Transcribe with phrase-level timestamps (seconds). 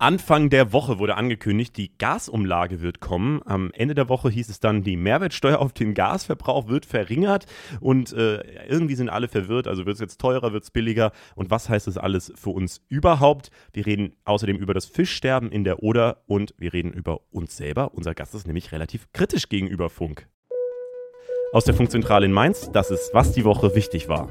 [0.00, 3.42] Anfang der Woche wurde angekündigt, die Gasumlage wird kommen.
[3.44, 7.46] Am Ende der Woche hieß es dann, die Mehrwertsteuer auf den Gasverbrauch wird verringert
[7.80, 9.66] und äh, irgendwie sind alle verwirrt.
[9.66, 12.80] Also wird es jetzt teurer, wird es billiger und was heißt das alles für uns
[12.88, 13.50] überhaupt?
[13.72, 17.92] Wir reden außerdem über das Fischsterben in der Oder und wir reden über uns selber.
[17.92, 20.28] Unser Gast ist nämlich relativ kritisch gegenüber Funk.
[21.52, 24.30] Aus der Funkzentrale in Mainz, das ist, was die Woche wichtig war.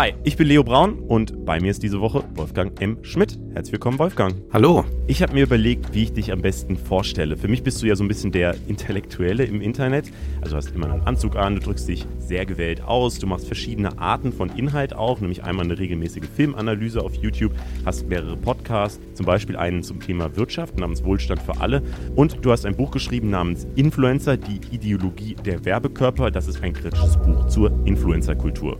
[0.00, 2.96] Hi, ich bin Leo Braun und bei mir ist diese Woche Wolfgang M.
[3.02, 3.38] Schmidt.
[3.52, 4.34] Herzlich willkommen, Wolfgang.
[4.50, 4.86] Hallo.
[5.06, 7.36] Ich habe mir überlegt, wie ich dich am besten vorstelle.
[7.36, 10.10] Für mich bist du ja so ein bisschen der Intellektuelle im Internet.
[10.40, 13.98] Also hast immer einen Anzug an, du drückst dich sehr gewählt aus, du machst verschiedene
[13.98, 17.52] Arten von Inhalt auch, nämlich einmal eine regelmäßige Filmanalyse auf YouTube,
[17.84, 21.82] hast mehrere Podcasts, zum Beispiel einen zum Thema Wirtschaft namens Wohlstand für alle
[22.16, 26.30] und du hast ein Buch geschrieben namens Influencer, die Ideologie der Werbekörper.
[26.30, 28.78] Das ist ein kritisches Buch zur Influencerkultur.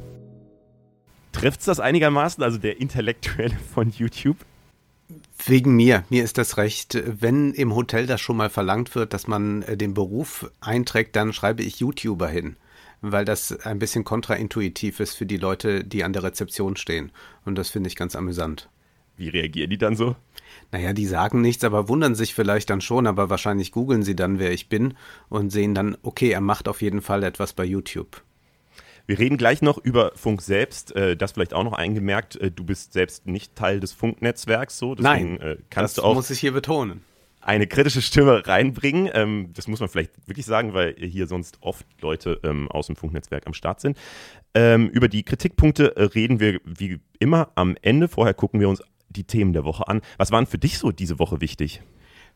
[1.32, 4.36] Trifft es das einigermaßen, also der Intellektuelle von YouTube?
[5.46, 6.98] Wegen mir, mir ist das recht.
[7.04, 11.32] Wenn im Hotel das schon mal verlangt wird, dass man äh, den Beruf einträgt, dann
[11.32, 12.56] schreibe ich YouTuber hin,
[13.00, 17.10] weil das ein bisschen kontraintuitiv ist für die Leute, die an der Rezeption stehen.
[17.44, 18.68] Und das finde ich ganz amüsant.
[19.16, 20.16] Wie reagieren die dann so?
[20.72, 24.38] Naja, die sagen nichts, aber wundern sich vielleicht dann schon, aber wahrscheinlich googeln sie dann,
[24.38, 24.94] wer ich bin
[25.28, 28.22] und sehen dann, okay, er macht auf jeden Fall etwas bei YouTube.
[29.10, 30.94] Wir reden gleich noch über Funk selbst.
[30.94, 32.36] Äh, das vielleicht auch noch eingemerkt.
[32.36, 34.94] Äh, du bist selbst nicht Teil des Funknetzwerks, so.
[34.94, 37.02] Deswegen, Nein, äh, kannst das du auch muss ich hier betonen.
[37.40, 39.10] Eine kritische Stimme reinbringen.
[39.12, 42.94] Ähm, das muss man vielleicht wirklich sagen, weil hier sonst oft Leute ähm, aus dem
[42.94, 43.98] Funknetzwerk am Start sind.
[44.54, 48.06] Ähm, über die Kritikpunkte reden wir wie immer am Ende.
[48.06, 50.02] Vorher gucken wir uns die Themen der Woche an.
[50.18, 51.82] Was waren für dich so diese Woche wichtig?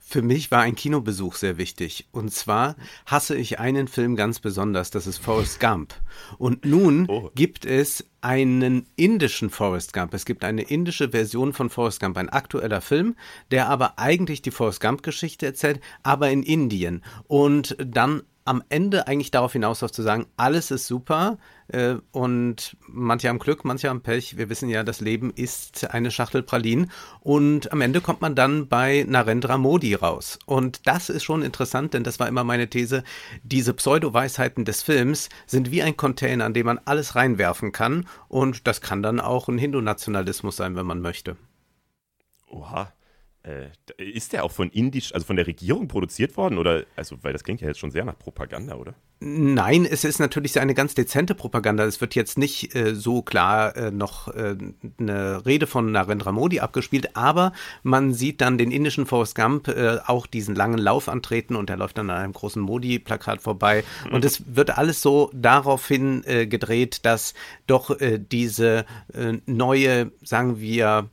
[0.07, 2.07] Für mich war ein Kinobesuch sehr wichtig.
[2.13, 5.95] Und zwar hasse ich einen Film ganz besonders, das ist Forrest Gump.
[6.37, 7.31] Und nun oh.
[7.35, 10.13] gibt es einen indischen Forrest Gump.
[10.13, 13.17] Es gibt eine indische Version von Forrest Gump, ein aktueller Film,
[13.51, 17.03] der aber eigentlich die Forrest Gump-Geschichte erzählt, aber in Indien.
[17.27, 21.39] Und dann am Ende eigentlich darauf hinaus zu sagen, alles ist super
[21.69, 24.37] äh, und manche haben Glück, manche haben Pech.
[24.37, 26.91] Wir wissen ja, das Leben ist eine Schachtel Pralinen
[27.21, 30.39] und am Ende kommt man dann bei Narendra Modi raus.
[30.45, 33.03] Und das ist schon interessant, denn das war immer meine These.
[33.43, 38.67] Diese Pseudo-Weisheiten des Films sind wie ein Container, an dem man alles reinwerfen kann und
[38.67, 41.37] das kann dann auch ein Hindu-Nationalismus sein, wenn man möchte.
[42.49, 42.93] Oha.
[43.45, 43.69] Äh,
[44.03, 46.57] ist der auch von indisch, also von der Regierung produziert worden?
[46.57, 48.95] Oder, also, weil das klingt ja jetzt schon sehr nach Propaganda, oder?
[49.21, 51.85] Nein, es ist natürlich eine ganz dezente Propaganda.
[51.85, 54.57] Es wird jetzt nicht äh, so klar äh, noch äh,
[54.99, 59.99] eine Rede von Narendra Modi abgespielt, aber man sieht dann den indischen Forrest Gump äh,
[60.07, 63.85] auch diesen langen Lauf antreten und er läuft dann an einem großen Modi-Plakat vorbei.
[64.07, 64.15] Mhm.
[64.15, 67.35] Und es wird alles so daraufhin äh, gedreht, dass
[67.67, 67.97] doch
[68.31, 68.85] diese
[69.47, 71.09] neue, sagen wir,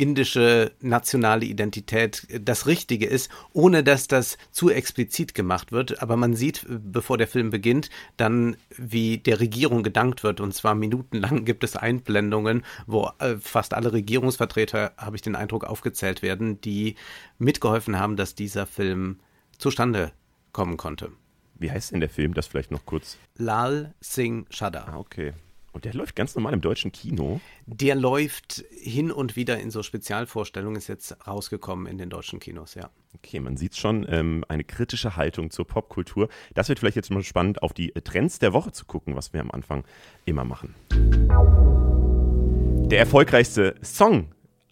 [0.00, 6.02] indische nationale Identität das Richtige ist, ohne dass das zu explizit gemacht wird.
[6.02, 10.40] Aber man sieht, bevor der Film beginnt, dann, wie der Regierung gedankt wird.
[10.40, 15.64] Und zwar minutenlang gibt es Einblendungen, wo äh, fast alle Regierungsvertreter, habe ich den Eindruck,
[15.64, 16.96] aufgezählt werden, die
[17.38, 19.20] mitgeholfen haben, dass dieser Film
[19.58, 20.12] zustande
[20.52, 21.12] kommen konnte.
[21.56, 22.32] Wie heißt denn der Film?
[22.32, 23.18] Das vielleicht noch kurz.
[23.36, 24.84] Lal Singh Shada.
[24.84, 25.34] Ah, okay.
[25.72, 27.40] Und der läuft ganz normal im deutschen Kino?
[27.66, 32.74] Der läuft hin und wieder in so Spezialvorstellungen, ist jetzt rausgekommen in den deutschen Kinos,
[32.74, 32.90] ja.
[33.14, 36.28] Okay, man sieht schon ähm, eine kritische Haltung zur Popkultur.
[36.54, 39.40] Das wird vielleicht jetzt mal spannend, auf die Trends der Woche zu gucken, was wir
[39.40, 39.84] am Anfang
[40.24, 40.74] immer machen.
[42.90, 44.28] Der erfolgreichste Song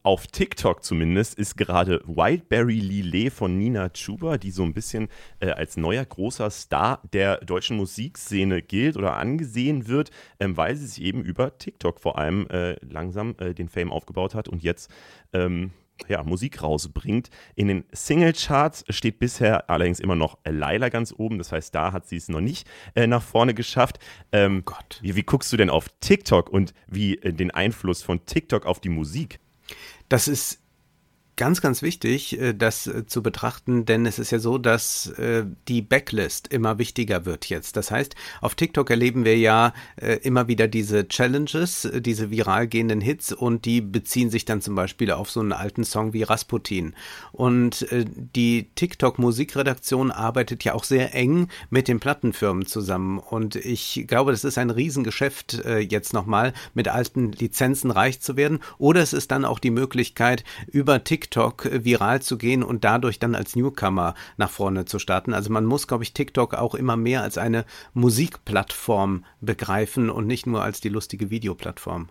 [0.09, 5.09] auf TikTok zumindest ist gerade Wildberry Lillet von Nina Chuba, die so ein bisschen
[5.39, 10.11] äh, als neuer großer Star der deutschen Musikszene gilt oder angesehen wird,
[10.41, 14.35] ähm, weil sie sich eben über TikTok vor allem äh, langsam äh, den Fame aufgebaut
[14.35, 14.91] hat und jetzt
[15.35, 15.73] ähm,
[16.09, 17.29] ja, Musik rausbringt.
[17.55, 21.37] In den Singlecharts steht bisher allerdings immer noch Laila ganz oben.
[21.37, 23.99] Das heißt, da hat sie es noch nicht äh, nach vorne geschafft.
[24.33, 25.01] Ähm, oh Gott.
[25.03, 28.81] Wie, wie, guckst du denn auf TikTok und wie äh, den Einfluss von TikTok auf
[28.81, 29.39] die Musik?
[30.09, 30.59] Das ist
[31.39, 35.45] ganz, ganz wichtig, äh, das äh, zu betrachten, denn es ist ja so, dass äh,
[35.69, 37.77] die Backlist immer wichtiger wird jetzt.
[37.77, 39.73] Das heißt, auf TikTok erleben wir ja
[40.23, 45.13] immer wieder diese Challenges, diese viral gehenden Hits und die beziehen sich dann zum Beispiel
[45.13, 46.95] auf so einen alten Song wie Rasputin.
[47.31, 53.19] Und die TikTok-Musikredaktion arbeitet ja auch sehr eng mit den Plattenfirmen zusammen.
[53.19, 58.59] Und ich glaube, das ist ein Riesengeschäft jetzt nochmal, mit alten Lizenzen reich zu werden.
[58.79, 62.85] Oder es ist dann auch die Möglichkeit, über TikTok TikTok äh, viral zu gehen und
[62.85, 65.35] dadurch dann als Newcomer nach vorne zu starten.
[65.35, 70.47] Also man muss, glaube ich, TikTok auch immer mehr als eine Musikplattform begreifen und nicht
[70.47, 72.09] nur als die lustige Videoplattform.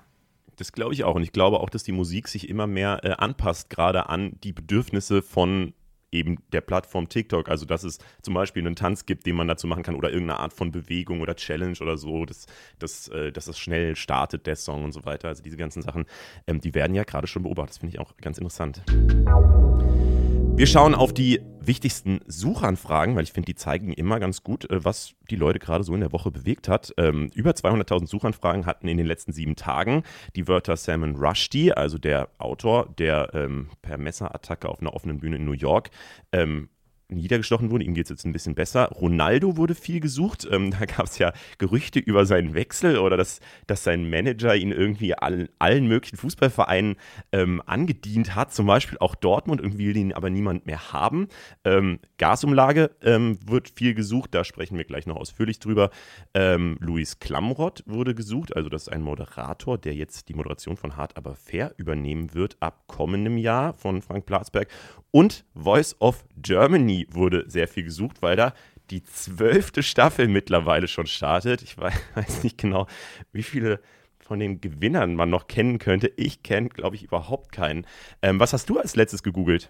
[0.55, 1.15] Das glaube ich auch.
[1.15, 4.53] Und ich glaube auch, dass die Musik sich immer mehr äh, anpasst, gerade an die
[4.53, 5.73] Bedürfnisse von
[6.11, 7.49] eben der Plattform TikTok.
[7.49, 10.39] Also, dass es zum Beispiel einen Tanz gibt, den man dazu machen kann oder irgendeine
[10.39, 12.45] Art von Bewegung oder Challenge oder so, dass,
[12.79, 15.27] dass, äh, dass es schnell startet, der Song und so weiter.
[15.27, 16.05] Also, diese ganzen Sachen,
[16.47, 17.71] ähm, die werden ja gerade schon beobachtet.
[17.71, 18.81] Das finde ich auch ganz interessant.
[20.57, 24.83] Wir schauen auf die wichtigsten Suchanfragen, weil ich finde, die zeigen immer ganz gut, äh,
[24.83, 26.95] was die Leute gerade so in der Woche bewegt hat.
[26.97, 30.01] Ähm, über 200.000 Suchanfragen hatten in den letzten sieben Tagen
[30.35, 35.35] die Wörter Salmon Rushdie, also der Autor, der ähm, per Messerattacke auf einer offenen Bühne
[35.35, 35.91] in New York
[36.31, 36.69] ähm,
[37.09, 37.85] niedergestochen wurde.
[37.85, 38.89] Ihm geht es jetzt ein bisschen besser.
[38.89, 40.47] Ronaldo wurde viel gesucht.
[40.49, 44.71] Ähm, da gab es ja Gerüchte über seinen Wechsel oder dass, dass sein Manager ihn
[44.71, 46.95] irgendwie allen, allen möglichen Fußballvereinen
[47.31, 48.53] ähm, angedient hat.
[48.53, 49.61] Zum Beispiel auch Dortmund.
[49.61, 51.27] Irgendwie will ihn aber niemand mehr haben.
[51.63, 54.33] Ähm, Gasumlage ähm, wird viel gesucht.
[54.33, 55.89] Da sprechen wir gleich noch ausführlich drüber.
[56.33, 58.55] Ähm, Luis Klamrott wurde gesucht.
[58.55, 62.57] Also das ist ein Moderator, der jetzt die Moderation von Hart aber fair übernehmen wird
[62.59, 64.67] ab kommendem Jahr von Frank Platzberg.
[65.11, 68.53] Und Voice of Germany wurde sehr viel gesucht, weil da
[68.89, 71.61] die zwölfte Staffel mittlerweile schon startet.
[71.61, 71.77] Ich
[72.15, 72.87] weiß nicht genau,
[73.31, 73.79] wie viele
[74.19, 76.11] von den Gewinnern man noch kennen könnte.
[76.17, 77.85] Ich kenne, glaube ich, überhaupt keinen.
[78.21, 79.69] Ähm, was hast du als letztes gegoogelt?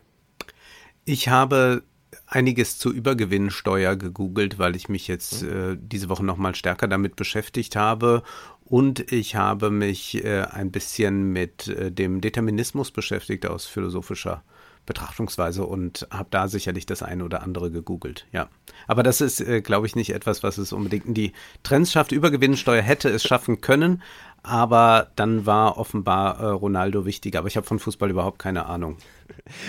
[1.06, 1.84] Ich habe
[2.26, 7.76] einiges zur Übergewinnsteuer gegoogelt, weil ich mich jetzt äh, diese Woche nochmal stärker damit beschäftigt
[7.76, 8.24] habe.
[8.66, 14.57] Und ich habe mich äh, ein bisschen mit äh, dem Determinismus beschäftigt aus philosophischer äh,
[14.88, 18.26] Betrachtungsweise und habe da sicherlich das eine oder andere gegoogelt.
[18.32, 18.50] Ja,
[18.88, 22.12] aber das ist, äh, glaube ich, nicht etwas, was es unbedingt in die Trends schafft.
[22.12, 24.02] Übergewinnsteuer hätte es schaffen können,
[24.42, 27.40] aber dann war offenbar äh, Ronaldo wichtiger.
[27.40, 28.98] Aber ich habe von Fußball überhaupt keine Ahnung.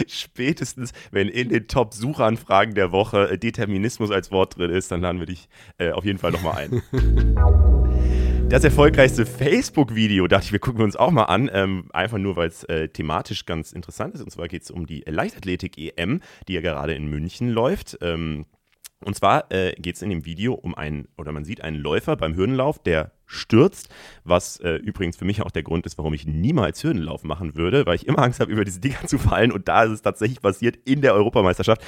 [0.07, 5.19] Spätestens, wenn in den Top-Suchanfragen der Woche äh, Determinismus als Wort drin ist, dann laden
[5.19, 5.49] wir dich
[5.79, 6.83] äh, auf jeden Fall nochmal ein.
[8.49, 11.51] Das erfolgreichste Facebook-Video, dachte ich, wir gucken uns auch mal an.
[11.53, 14.23] Ähm, einfach nur, weil es äh, thematisch ganz interessant ist.
[14.23, 17.99] Und zwar geht es um die Leichtathletik-EM, die ja gerade in München läuft.
[18.01, 18.47] Ähm,
[19.05, 22.17] und zwar äh, geht es in dem Video um einen, oder man sieht einen Läufer
[22.17, 23.89] beim Hürdenlauf, der stürzt,
[24.25, 27.87] was äh, übrigens für mich auch der Grund ist, warum ich niemals Hürdenlauf machen würde,
[27.87, 30.41] weil ich immer Angst habe, über diese Dinger zu fallen und da ist es tatsächlich
[30.41, 31.83] passiert in der Europameisterschaft.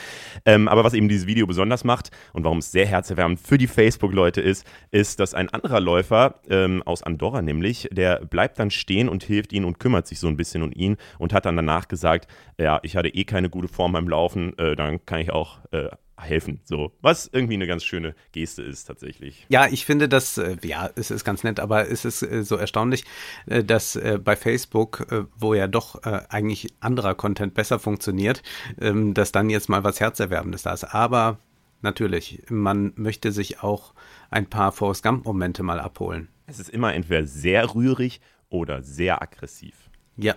[0.45, 3.67] Ähm, aber was eben dieses Video besonders macht und warum es sehr herzerwärmend für die
[3.67, 9.09] Facebook-Leute ist, ist, dass ein anderer Läufer ähm, aus Andorra nämlich, der bleibt dann stehen
[9.09, 11.89] und hilft ihnen und kümmert sich so ein bisschen um ihn und hat dann danach
[11.89, 12.29] gesagt,
[12.59, 15.89] ja, ich hatte eh keine gute Form beim Laufen, äh, dann kann ich auch äh,
[16.21, 16.61] helfen.
[16.65, 19.47] So, was irgendwie eine ganz schöne Geste ist tatsächlich.
[19.49, 22.57] Ja, ich finde das, äh, ja, es ist ganz nett, aber es ist äh, so
[22.57, 23.05] erstaunlich,
[23.47, 25.07] äh, dass bei Facebook,
[25.37, 28.43] wo ja doch eigentlich anderer Content besser funktioniert,
[28.81, 30.85] ähm, dass dann jetzt mal was Herzerwerbendes da ist.
[30.85, 31.39] Aber
[31.83, 33.95] natürlich, man möchte sich auch
[34.31, 36.29] ein paar Forrest Gump-Momente mal abholen.
[36.47, 39.91] Es ist immer entweder sehr rührig oder sehr aggressiv.
[40.17, 40.35] Ja.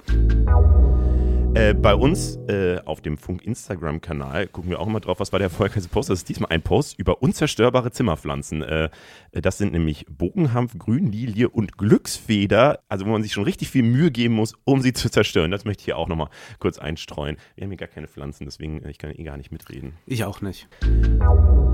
[1.55, 5.49] Äh, bei uns äh, auf dem Funk-Instagram-Kanal gucken wir auch mal drauf, was war der
[5.49, 6.09] erfolgreichste Post.
[6.09, 8.63] Das ist diesmal ein Post über unzerstörbare Zimmerpflanzen.
[8.63, 8.89] Äh,
[9.31, 14.09] das sind nämlich Bogenhanf, Grünlilie und Glücksfeder, also wo man sich schon richtig viel Mühe
[14.09, 15.51] geben muss, um sie zu zerstören.
[15.51, 17.37] Das möchte ich hier auch nochmal kurz einstreuen.
[17.55, 19.93] Wir haben hier gar keine Pflanzen, deswegen äh, ich kann eh gar nicht mitreden.
[20.07, 20.67] Ich auch nicht.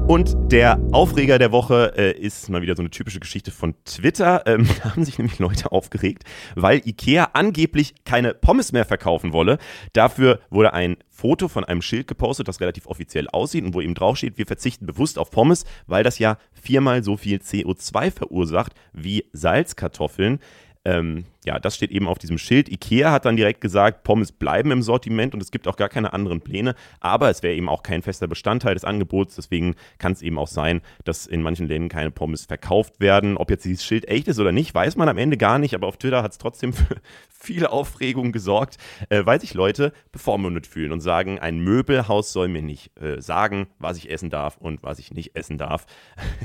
[0.10, 4.44] Und der Aufreger der Woche äh, ist mal wieder so eine typische Geschichte von Twitter.
[4.46, 6.24] Ähm, da haben sich nämlich Leute aufgeregt,
[6.56, 9.58] weil Ikea angeblich keine Pommes mehr verkaufen wolle.
[9.94, 13.96] Dafür wurde ein Foto von einem Schild gepostet, das relativ offiziell aussieht und wo eben
[13.96, 19.26] draufsteht, wir verzichten bewusst auf Pommes, weil das ja viermal so viel CO2 verursacht wie
[19.34, 20.40] Salzkartoffeln.
[20.86, 22.70] Ähm, ja, das steht eben auf diesem Schild.
[22.70, 26.12] Ikea hat dann direkt gesagt, Pommes bleiben im Sortiment und es gibt auch gar keine
[26.12, 26.76] anderen Pläne.
[27.00, 29.36] Aber es wäre eben auch kein fester Bestandteil des Angebots.
[29.36, 33.38] Deswegen kann es eben auch sein, dass in manchen Läden keine Pommes verkauft werden.
[33.38, 35.74] Ob jetzt dieses Schild echt ist oder nicht, weiß man am Ende gar nicht.
[35.76, 36.98] Aber auf Twitter hat es trotzdem für
[37.30, 38.78] viele Aufregung gesorgt,
[39.08, 43.68] äh, weil sich Leute bevormundet fühlen und sagen, ein Möbelhaus soll mir nicht äh, sagen,
[43.80, 45.86] was ich essen darf und was ich nicht essen darf.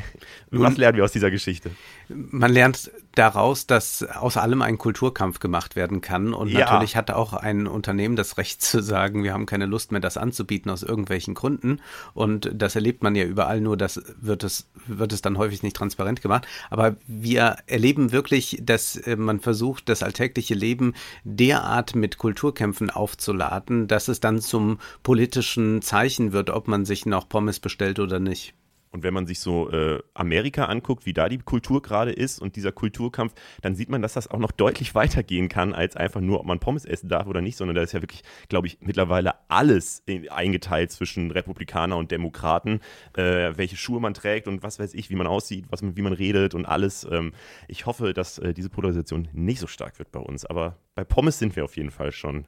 [0.52, 1.72] was lernen wir aus dieser Geschichte?
[2.08, 6.34] Man lernt daraus, dass aus allem ein Kulturkampf gemacht werden kann.
[6.34, 6.60] Und ja.
[6.60, 10.18] natürlich hat auch ein Unternehmen das Recht zu sagen, wir haben keine Lust mehr, das
[10.18, 11.80] anzubieten aus irgendwelchen Gründen.
[12.12, 15.74] Und das erlebt man ja überall, nur das wird es, wird es dann häufig nicht
[15.74, 16.46] transparent gemacht.
[16.68, 20.92] Aber wir erleben wirklich, dass äh, man versucht, das alltägliche Leben
[21.24, 27.26] derart mit Kulturkämpfen aufzuladen, dass es dann zum politischen Zeichen wird, ob man sich noch
[27.26, 28.52] Pommes bestellt oder nicht.
[28.94, 32.54] Und wenn man sich so äh, Amerika anguckt, wie da die Kultur gerade ist und
[32.54, 36.38] dieser Kulturkampf, dann sieht man, dass das auch noch deutlich weitergehen kann, als einfach nur,
[36.38, 39.34] ob man Pommes essen darf oder nicht, sondern da ist ja wirklich, glaube ich, mittlerweile
[39.48, 42.78] alles eingeteilt zwischen Republikaner und Demokraten,
[43.16, 46.12] äh, welche Schuhe man trägt und was weiß ich, wie man aussieht, was, wie man
[46.12, 47.04] redet und alles.
[47.10, 47.32] Ähm,
[47.66, 51.40] ich hoffe, dass äh, diese Polarisation nicht so stark wird bei uns, aber bei Pommes
[51.40, 52.46] sind wir auf jeden Fall schon.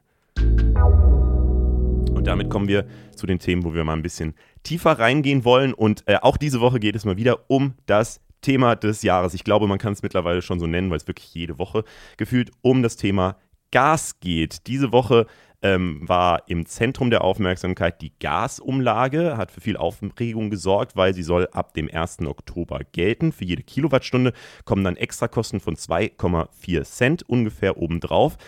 [2.16, 5.74] Und damit kommen wir zu den Themen, wo wir mal ein bisschen tiefer reingehen wollen.
[5.74, 9.34] Und äh, auch diese Woche geht es mal wieder um das Thema des Jahres.
[9.34, 11.84] Ich glaube, man kann es mittlerweile schon so nennen, weil es wirklich jede Woche
[12.16, 13.36] gefühlt um das Thema
[13.70, 14.66] Gas geht.
[14.66, 15.26] Diese Woche
[15.60, 21.22] ähm, war im Zentrum der Aufmerksamkeit die Gasumlage, hat für viel Aufregung gesorgt, weil sie
[21.22, 22.20] soll ab dem 1.
[22.22, 23.32] Oktober gelten.
[23.32, 24.32] Für jede Kilowattstunde
[24.64, 28.38] kommen dann Extrakosten von 2,4 Cent ungefähr obendrauf.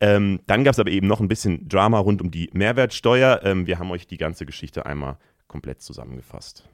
[0.00, 3.40] Ähm, dann gab es aber eben noch ein bisschen Drama rund um die Mehrwertsteuer.
[3.44, 5.16] Ähm, wir haben euch die ganze Geschichte einmal
[5.48, 6.68] komplett zusammengefasst.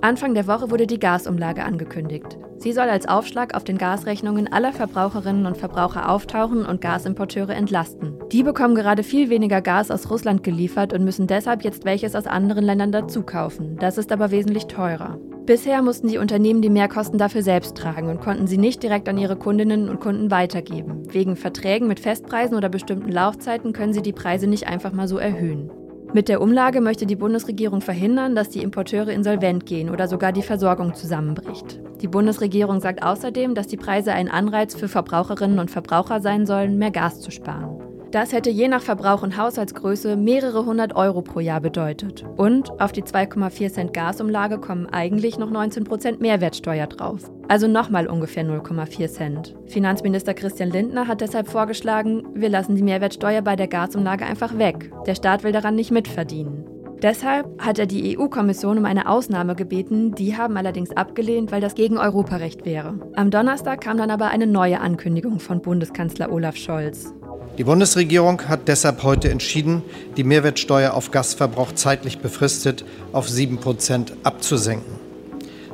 [0.00, 2.38] Anfang der Woche wurde die Gasumlage angekündigt.
[2.58, 8.14] Sie soll als Aufschlag auf den Gasrechnungen aller Verbraucherinnen und Verbraucher auftauchen und Gasimporteure entlasten.
[8.30, 12.26] Die bekommen gerade viel weniger Gas aus Russland geliefert und müssen deshalb jetzt welches aus
[12.26, 13.76] anderen Ländern dazukaufen.
[13.78, 15.18] Das ist aber wesentlich teurer.
[15.48, 19.16] Bisher mussten die Unternehmen die Mehrkosten dafür selbst tragen und konnten sie nicht direkt an
[19.16, 21.10] ihre Kundinnen und Kunden weitergeben.
[21.10, 25.16] Wegen Verträgen mit Festpreisen oder bestimmten Laufzeiten können sie die Preise nicht einfach mal so
[25.16, 25.70] erhöhen.
[26.12, 30.42] Mit der Umlage möchte die Bundesregierung verhindern, dass die Importeure insolvent gehen oder sogar die
[30.42, 31.80] Versorgung zusammenbricht.
[32.02, 36.76] Die Bundesregierung sagt außerdem, dass die Preise ein Anreiz für Verbraucherinnen und Verbraucher sein sollen,
[36.76, 37.80] mehr Gas zu sparen.
[38.10, 42.24] Das hätte je nach Verbrauch und Haushaltsgröße mehrere hundert Euro pro Jahr bedeutet.
[42.36, 47.30] Und auf die 2,4 Cent Gasumlage kommen eigentlich noch 19 Prozent Mehrwertsteuer drauf.
[47.48, 49.56] Also nochmal ungefähr 0,4 Cent.
[49.66, 54.90] Finanzminister Christian Lindner hat deshalb vorgeschlagen, wir lassen die Mehrwertsteuer bei der Gasumlage einfach weg.
[55.06, 56.64] Der Staat will daran nicht mitverdienen.
[57.02, 61.74] Deshalb hat er die EU-Kommission um eine Ausnahme gebeten, die haben allerdings abgelehnt, weil das
[61.76, 62.98] gegen Europarecht wäre.
[63.14, 67.14] Am Donnerstag kam dann aber eine neue Ankündigung von Bundeskanzler Olaf Scholz.
[67.58, 69.82] Die Bundesregierung hat deshalb heute entschieden,
[70.16, 74.92] die Mehrwertsteuer auf Gasverbrauch zeitlich befristet auf 7% abzusenken.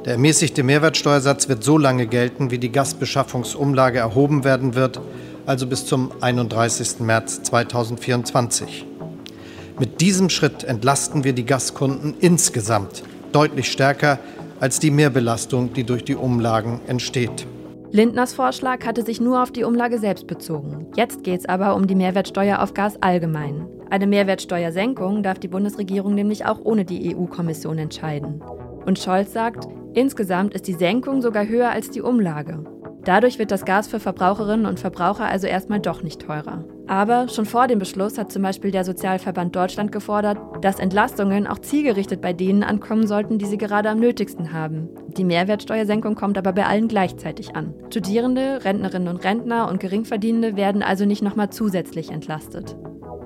[0.07, 4.99] Der ermäßigte Mehrwertsteuersatz wird so lange gelten, wie die Gasbeschaffungsumlage erhoben werden wird,
[5.45, 7.01] also bis zum 31.
[7.01, 8.87] März 2024.
[9.79, 14.19] Mit diesem Schritt entlasten wir die Gaskunden insgesamt deutlich stärker
[14.59, 17.47] als die Mehrbelastung, die durch die Umlagen entsteht.
[17.95, 20.89] Lindners Vorschlag hatte sich nur auf die Umlage selbst bezogen.
[20.97, 23.69] Jetzt geht es aber um die Mehrwertsteuer auf Gas allgemein.
[23.89, 28.43] Eine Mehrwertsteuersenkung darf die Bundesregierung nämlich auch ohne die EU-Kommission entscheiden.
[28.85, 32.65] Und Scholz sagt, insgesamt ist die Senkung sogar höher als die Umlage.
[33.05, 36.65] Dadurch wird das Gas für Verbraucherinnen und Verbraucher also erstmal doch nicht teurer.
[36.87, 41.59] Aber schon vor dem Beschluss hat zum Beispiel der Sozialverband Deutschland gefordert, dass Entlastungen auch
[41.59, 44.89] zielgerichtet bei denen ankommen sollten, die sie gerade am nötigsten haben.
[45.17, 47.75] Die Mehrwertsteuersenkung kommt aber bei allen gleichzeitig an.
[47.91, 52.77] Studierende, Rentnerinnen und Rentner und Geringverdienende werden also nicht nochmal zusätzlich entlastet.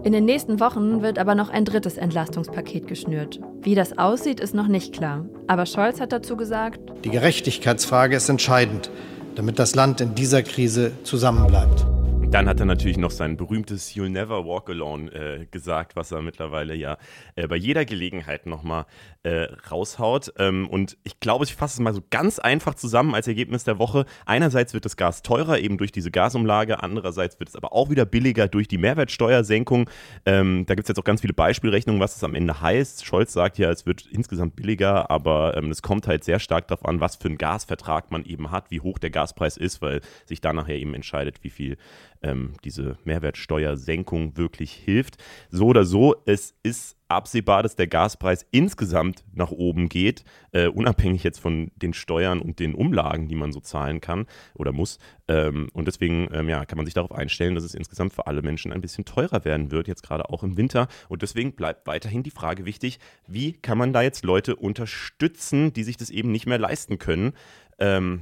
[0.02, 3.40] In den nächsten Wochen wird aber noch ein drittes Entlastungspaket geschnürt.
[3.62, 5.26] Wie das aussieht, ist noch nicht klar.
[5.48, 8.90] Aber Scholz hat dazu gesagt, die Gerechtigkeitsfrage ist entscheidend
[9.38, 11.97] damit das Land in dieser Krise zusammenbleibt.
[12.30, 16.20] Dann hat er natürlich noch sein berühmtes You'll Never Walk Alone äh, gesagt, was er
[16.20, 16.98] mittlerweile ja
[17.36, 18.84] äh, bei jeder Gelegenheit nochmal
[19.22, 20.34] äh, raushaut.
[20.38, 23.78] Ähm, und ich glaube, ich fasse es mal so ganz einfach zusammen als Ergebnis der
[23.78, 24.04] Woche.
[24.26, 26.82] Einerseits wird das Gas teurer, eben durch diese Gasumlage.
[26.82, 29.88] Andererseits wird es aber auch wieder billiger durch die Mehrwertsteuersenkung.
[30.26, 33.06] Ähm, da gibt es jetzt auch ganz viele Beispielrechnungen, was das am Ende heißt.
[33.06, 36.84] Scholz sagt ja, es wird insgesamt billiger, aber ähm, es kommt halt sehr stark darauf
[36.84, 40.42] an, was für einen Gasvertrag man eben hat, wie hoch der Gaspreis ist, weil sich
[40.42, 41.78] da nachher eben entscheidet, wie viel
[42.22, 45.16] ähm, diese Mehrwertsteuersenkung wirklich hilft.
[45.50, 51.24] So oder so, es ist absehbar, dass der Gaspreis insgesamt nach oben geht, äh, unabhängig
[51.24, 54.98] jetzt von den Steuern und den Umlagen, die man so zahlen kann oder muss.
[55.26, 58.42] Ähm, und deswegen ähm, ja, kann man sich darauf einstellen, dass es insgesamt für alle
[58.42, 60.88] Menschen ein bisschen teurer werden wird, jetzt gerade auch im Winter.
[61.08, 65.84] Und deswegen bleibt weiterhin die Frage wichtig, wie kann man da jetzt Leute unterstützen, die
[65.84, 67.32] sich das eben nicht mehr leisten können?
[67.78, 68.20] Ähm,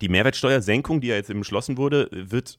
[0.00, 2.58] die Mehrwertsteuersenkung, die ja jetzt eben beschlossen wurde, wird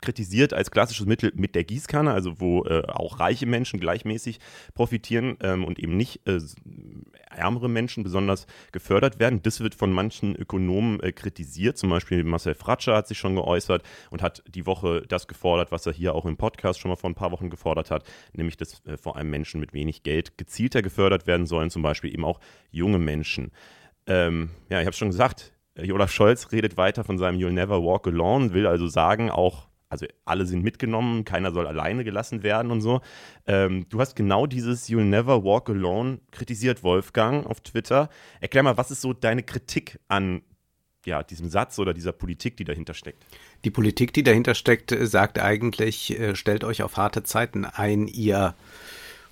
[0.00, 4.38] kritisiert als klassisches Mittel mit der Gießkanne, also wo äh, auch reiche Menschen gleichmäßig
[4.74, 6.40] profitieren ähm, und eben nicht äh,
[7.30, 9.42] ärmere Menschen besonders gefördert werden.
[9.42, 11.78] Das wird von manchen Ökonomen äh, kritisiert.
[11.78, 15.86] Zum Beispiel Marcel Fratscher hat sich schon geäußert und hat die Woche das gefordert, was
[15.86, 18.84] er hier auch im Podcast schon mal vor ein paar Wochen gefordert hat, nämlich dass
[18.86, 22.40] äh, vor allem Menschen mit wenig Geld gezielter gefördert werden sollen, zum Beispiel eben auch
[22.70, 23.52] junge Menschen.
[24.06, 28.06] Ähm, ja, ich habe schon gesagt, Olaf Scholz redet weiter von seinem You'll Never Walk
[28.06, 32.80] Alone, will also sagen, auch also alle sind mitgenommen, keiner soll alleine gelassen werden und
[32.80, 33.00] so.
[33.46, 38.08] Ähm, du hast genau dieses You'll Never Walk Alone kritisiert, Wolfgang, auf Twitter.
[38.40, 40.42] Erklär mal, was ist so deine Kritik an
[41.04, 43.24] ja, diesem Satz oder dieser Politik, die dahinter steckt?
[43.64, 48.54] Die Politik, die dahinter steckt, sagt eigentlich, äh, stellt euch auf harte Zeiten ein, ihr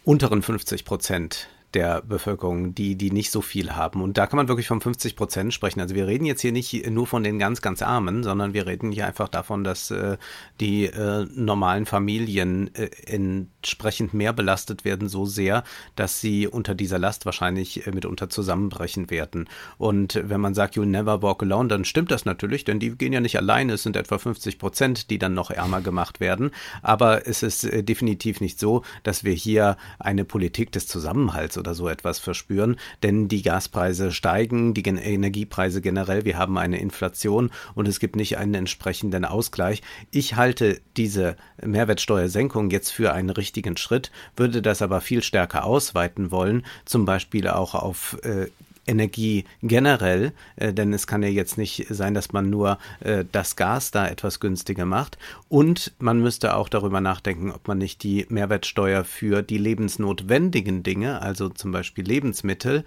[0.05, 4.03] unteren 50 Prozent der Bevölkerung, die, die nicht so viel haben.
[4.03, 5.81] Und da kann man wirklich von 50 Prozent sprechen.
[5.81, 8.91] Also wir reden jetzt hier nicht nur von den ganz, ganz Armen, sondern wir reden
[8.91, 10.17] hier einfach davon, dass äh,
[10.61, 15.63] die äh, normalen Familien äh, entsprechend mehr belastet werden, so sehr,
[15.95, 19.49] dass sie unter dieser Last wahrscheinlich äh, mitunter zusammenbrechen werden.
[19.77, 23.13] Und wenn man sagt, you never walk alone, dann stimmt das natürlich, denn die gehen
[23.13, 23.75] ja nicht alleine.
[23.75, 26.51] Es sind etwa 50 Prozent, die dann noch ärmer gemacht werden.
[26.83, 31.68] Aber es ist äh, definitiv nicht so, dass wir hier eine Politik des Zusammenhalts oder
[31.75, 37.89] so etwas verspüren, denn die Gaspreise steigen, die Energiepreise generell, wir haben eine Inflation und
[37.89, 39.83] es gibt nicht einen entsprechenden Ausgleich.
[40.11, 46.31] Ich halte diese Mehrwertsteuersenkung jetzt für einen richtigen Schritt, würde das aber viel stärker ausweiten
[46.31, 48.47] wollen, zum Beispiel auch auf äh,
[48.88, 53.57] Energie generell, äh, denn es kann ja jetzt nicht sein, dass man nur äh, das
[53.57, 55.18] Gas da etwas günstiger macht.
[55.49, 61.23] Und man müsste auch darüber nachdenken, ob man nicht die Mehrwertsteuer für die lebensnotwendigen Dinge,
[61.23, 62.85] also zum Beispiel Lebensmittel,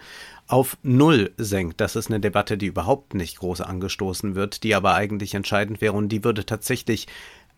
[0.47, 1.79] auf Null senkt.
[1.79, 5.93] Das ist eine Debatte, die überhaupt nicht groß angestoßen wird, die aber eigentlich entscheidend wäre
[5.93, 7.07] und die würde tatsächlich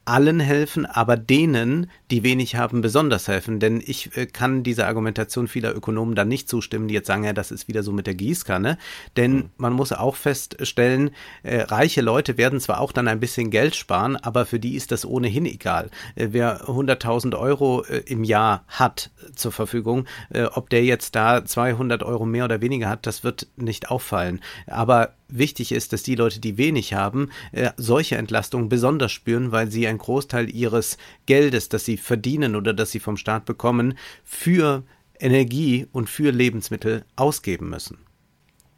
[0.05, 3.59] allen helfen, aber denen, die wenig haben, besonders helfen.
[3.59, 7.33] Denn ich äh, kann dieser Argumentation vieler Ökonomen dann nicht zustimmen, die jetzt sagen, ja,
[7.33, 8.77] das ist wieder so mit der Gießkanne.
[9.15, 9.49] Denn mhm.
[9.57, 11.11] man muss auch feststellen,
[11.43, 14.91] äh, reiche Leute werden zwar auch dann ein bisschen Geld sparen, aber für die ist
[14.91, 15.89] das ohnehin egal.
[16.15, 21.45] Äh, wer 100.000 Euro äh, im Jahr hat zur Verfügung, äh, ob der jetzt da
[21.45, 24.41] 200 Euro mehr oder weniger hat, das wird nicht auffallen.
[24.67, 29.71] Aber wichtig ist, dass die Leute, die wenig haben, äh, solche Entlastungen besonders spüren, weil
[29.71, 34.83] sie einen Großteil ihres Geldes, das sie verdienen oder das sie vom Staat bekommen, für
[35.19, 37.97] Energie und für Lebensmittel ausgeben müssen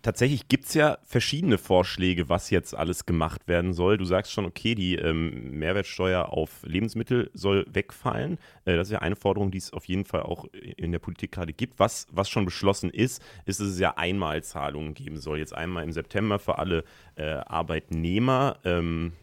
[0.06, 3.98] tatsächlich gibt es ja verschiedene Vorschläge, was jetzt alles gemacht werden soll.
[3.98, 8.38] Du sagst schon, okay, die ähm, Mehrwertsteuer auf Lebensmittel soll wegfallen.
[8.66, 11.32] Äh, das ist ja eine Forderung, die es auf jeden Fall auch in der Politik
[11.32, 11.80] gerade gibt.
[11.80, 15.40] Was, was schon beschlossen ist, ist, dass es ja Einmalzahlungen geben soll.
[15.40, 16.84] Jetzt einmal im September für alle
[17.16, 18.60] äh, Arbeitnehmer.
[18.64, 19.14] Ähm,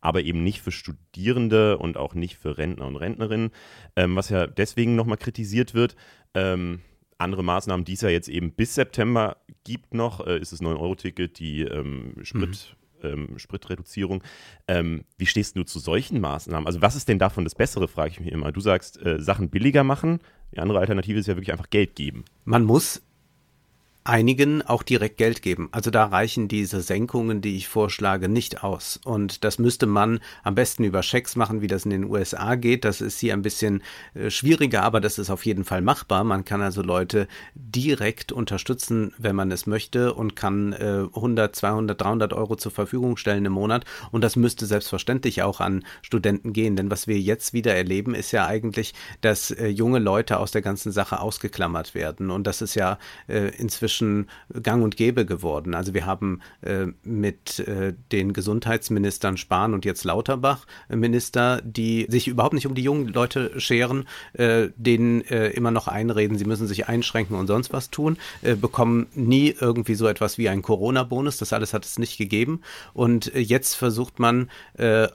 [0.00, 3.50] aber eben nicht für Studierende und auch nicht für Rentner und Rentnerinnen,
[3.96, 5.96] ähm, was ja deswegen nochmal kritisiert wird.
[6.34, 6.80] Ähm,
[7.18, 11.38] andere Maßnahmen, die es ja jetzt eben bis September gibt noch, äh, ist das 9-Euro-Ticket,
[11.38, 13.08] die ähm, Sprit, mhm.
[13.08, 14.22] ähm, Spritreduzierung.
[14.68, 16.66] Ähm, wie stehst du zu solchen Maßnahmen?
[16.66, 18.52] Also was ist denn davon das Bessere, frage ich mich immer.
[18.52, 20.20] Du sagst, äh, Sachen billiger machen.
[20.54, 22.24] Die andere Alternative ist ja wirklich einfach Geld geben.
[22.44, 23.02] Man muss
[24.08, 25.68] einigen auch direkt Geld geben.
[25.70, 28.98] Also da reichen diese Senkungen, die ich vorschlage, nicht aus.
[29.04, 32.84] Und das müsste man am besten über Schecks machen, wie das in den USA geht.
[32.84, 33.82] Das ist hier ein bisschen
[34.14, 36.24] äh, schwieriger, aber das ist auf jeden Fall machbar.
[36.24, 42.00] Man kann also Leute direkt unterstützen, wenn man es möchte und kann äh, 100, 200,
[42.00, 43.84] 300 Euro zur Verfügung stellen im Monat.
[44.10, 46.76] Und das müsste selbstverständlich auch an Studenten gehen.
[46.76, 50.62] Denn was wir jetzt wieder erleben, ist ja eigentlich, dass äh, junge Leute aus der
[50.62, 52.30] ganzen Sache ausgeklammert werden.
[52.30, 54.28] Und das ist ja äh, inzwischen inzwischen
[54.62, 55.74] gang und gäbe geworden.
[55.74, 62.06] Also wir haben äh, mit äh, den Gesundheitsministern Spahn und jetzt Lauterbach äh, Minister, die
[62.08, 66.44] sich überhaupt nicht um die jungen Leute scheren, äh, denen äh, immer noch einreden, sie
[66.44, 70.62] müssen sich einschränken und sonst was tun, äh, bekommen nie irgendwie so etwas wie einen
[70.62, 71.38] Corona-Bonus.
[71.38, 72.60] Das alles hat es nicht gegeben.
[72.94, 74.48] Und jetzt versucht man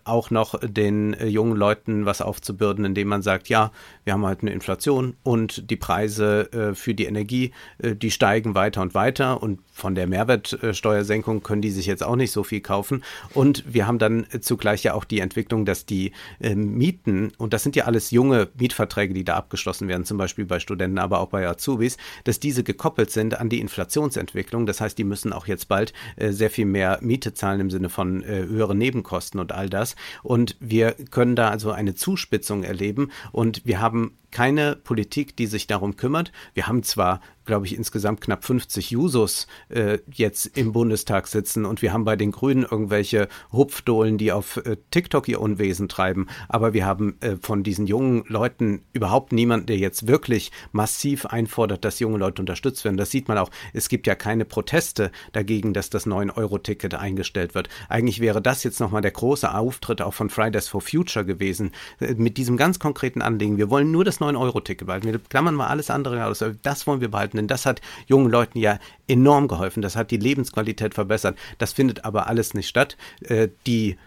[0.04, 3.72] auch noch den jungen Leuten was aufzubürden, indem man sagt, ja,
[4.04, 8.82] wir haben halt eine Inflation und die Preise für die Energie, die steigen weiter weiter
[8.82, 13.04] und weiter und von der Mehrwertsteuersenkung können die sich jetzt auch nicht so viel kaufen.
[13.34, 17.64] Und wir haben dann zugleich ja auch die Entwicklung, dass die äh, Mieten, und das
[17.64, 21.30] sind ja alles junge Mietverträge, die da abgeschlossen werden, zum Beispiel bei Studenten, aber auch
[21.30, 24.66] bei Azubis, dass diese gekoppelt sind an die Inflationsentwicklung.
[24.66, 27.90] Das heißt, die müssen auch jetzt bald äh, sehr viel mehr Miete zahlen im Sinne
[27.90, 29.96] von äh, höheren Nebenkosten und all das.
[30.22, 35.68] Und wir können da also eine Zuspitzung erleben und wir haben keine Politik, die sich
[35.68, 36.32] darum kümmert.
[36.54, 41.82] Wir haben zwar, glaube ich, insgesamt knapp 50 Jusos äh, jetzt im Bundestag sitzen und
[41.82, 46.74] wir haben bei den Grünen irgendwelche Hupfdohlen, die auf äh, TikTok ihr Unwesen treiben, aber
[46.74, 52.00] wir haben äh, von diesen jungen Leuten überhaupt niemanden, der jetzt wirklich massiv einfordert, dass
[52.00, 52.98] junge Leute unterstützt werden.
[52.98, 53.52] Das sieht man auch.
[53.74, 57.70] Es gibt ja keine Proteste dagegen, dass das 9-Euro-Ticket eingestellt wird.
[57.88, 62.16] Eigentlich wäre das jetzt nochmal der große Auftritt auch von Fridays for Future gewesen, äh,
[62.16, 63.58] mit diesem ganz konkreten Anliegen.
[63.58, 65.08] Wir wollen nur das 9-Euro-Ticket behalten.
[65.08, 66.44] Wir klammern mal alles andere aus.
[66.62, 69.82] Das wollen wir behalten, denn das hat jungen Leuten ja enorm geholfen.
[69.82, 71.38] Das hat die Lebensqualität verbessert.
[71.58, 72.98] Das findet aber alles nicht statt.
[73.22, 73.98] Äh, die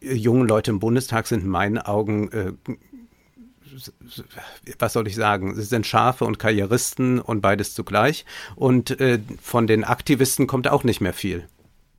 [0.00, 2.52] junge Leute im Bundestag sind in meinen Augen äh,
[4.78, 8.24] was soll ich sagen, sie sind Schafe und Karrieristen und beides zugleich.
[8.54, 11.46] Und äh, von den Aktivisten kommt auch nicht mehr viel.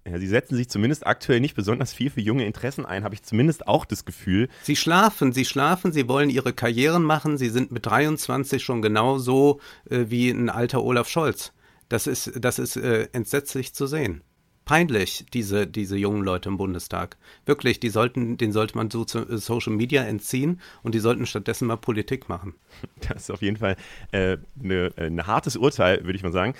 [0.09, 3.23] Ja, sie setzen sich zumindest aktuell nicht besonders viel für junge Interessen ein, habe ich
[3.23, 4.47] zumindest auch das Gefühl.
[4.63, 9.59] Sie schlafen, sie schlafen, sie wollen ihre Karrieren machen, sie sind mit 23 schon genauso
[9.89, 11.51] äh, wie ein alter Olaf Scholz.
[11.89, 14.21] Das ist, das ist äh, entsetzlich zu sehen
[14.67, 17.15] peinlich, diese, diese jungen Leute im Bundestag.
[17.45, 21.25] Wirklich, die sollten, den sollte man so zu äh, Social Media entziehen und die sollten
[21.25, 22.53] stattdessen mal Politik machen.
[23.07, 23.77] Das ist auf jeden Fall
[24.11, 26.53] äh, ne, äh, ein hartes Urteil, würde ich mal sagen.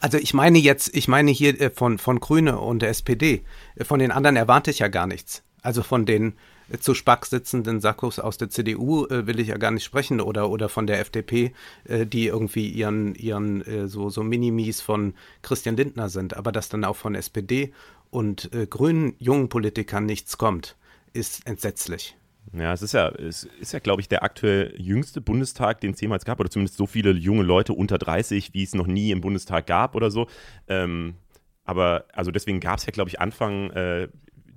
[0.00, 3.44] Also ich meine jetzt, ich meine hier äh, von, von Grüne und der SPD.
[3.80, 5.44] Von den anderen erwarte ich ja gar nichts.
[5.62, 6.34] Also von den
[6.80, 10.50] zu Spack sitzenden Sackos aus der CDU äh, will ich ja gar nicht sprechen oder,
[10.50, 11.52] oder von der FDP,
[11.84, 16.36] äh, die irgendwie ihren, ihren äh, so, so Minimis von Christian Lindner sind.
[16.36, 17.72] Aber dass dann auch von SPD
[18.10, 20.76] und äh, grünen jungen Politikern nichts kommt,
[21.12, 22.16] ist entsetzlich.
[22.52, 26.00] Ja, es ist ja, es ist ja, glaube ich, der aktuell jüngste Bundestag, den es
[26.00, 29.20] jemals gab, oder zumindest so viele junge Leute unter 30, wie es noch nie im
[29.20, 30.26] Bundestag gab oder so.
[30.68, 31.14] Ähm,
[31.64, 34.08] aber also deswegen gab es ja, glaube ich, Anfang äh,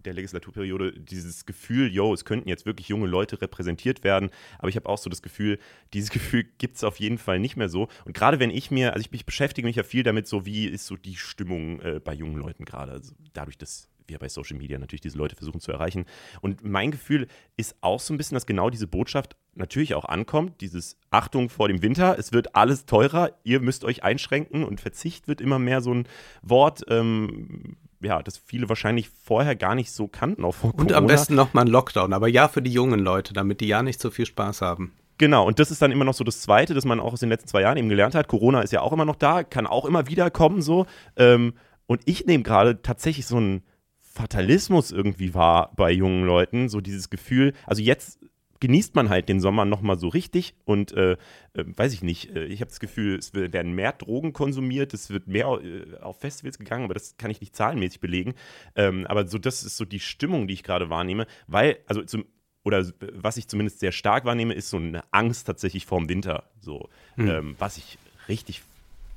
[0.06, 4.30] der Legislaturperiode dieses Gefühl, yo, es könnten jetzt wirklich junge Leute repräsentiert werden.
[4.60, 5.60] Aber ich habe auch so das Gefühl,
[5.94, 7.88] dieses Gefühl gibt es auf jeden Fall nicht mehr so.
[8.06, 10.68] Und gerade wenn ich mir, also ich, ich, beschäftige mich ja viel damit, so wie
[10.68, 12.92] ist so die Stimmung äh, bei jungen Leuten gerade.
[12.92, 16.06] Also dadurch, dass wir bei Social Media natürlich diese Leute versuchen zu erreichen.
[16.42, 20.62] Und mein Gefühl ist auch so ein bisschen, dass genau diese Botschaft natürlich auch ankommt.
[20.62, 25.28] Dieses Achtung vor dem Winter, es wird alles teurer, ihr müsst euch einschränken und Verzicht
[25.28, 26.08] wird immer mehr so ein
[26.42, 30.98] Wort, ähm, ja, das viele wahrscheinlich vorher gar nicht so kannten, auch vor Und Corona.
[30.98, 34.00] am besten nochmal ein Lockdown, aber ja für die jungen Leute, damit die ja nicht
[34.00, 34.94] so viel Spaß haben.
[35.18, 37.30] Genau, und das ist dann immer noch so das Zweite, das man auch aus den
[37.30, 38.28] letzten zwei Jahren eben gelernt hat.
[38.28, 40.86] Corona ist ja auch immer noch da, kann auch immer wieder kommen so.
[41.16, 41.54] Ähm,
[41.88, 43.64] und ich nehme gerade tatsächlich so einen
[44.02, 48.20] Fatalismus irgendwie wahr bei jungen Leuten, so dieses Gefühl, also jetzt
[48.60, 51.18] genießt man halt den Sommer nochmal so richtig und äh, äh,
[51.54, 55.28] weiß ich nicht, äh, ich habe das Gefühl, es werden mehr Drogen konsumiert, es wird
[55.28, 58.34] mehr äh, auf Festivals gegangen, aber das kann ich nicht zahlenmäßig belegen.
[58.76, 62.26] Ähm, aber so, das ist so die Stimmung, die ich gerade wahrnehme, weil, also zum,
[62.64, 66.90] oder was ich zumindest sehr stark wahrnehme, ist so eine Angst tatsächlich vorm Winter, so,
[67.16, 67.30] hm.
[67.30, 68.64] ähm, was ich richtig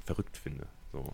[0.05, 0.66] verrückt finde.
[0.92, 1.11] So.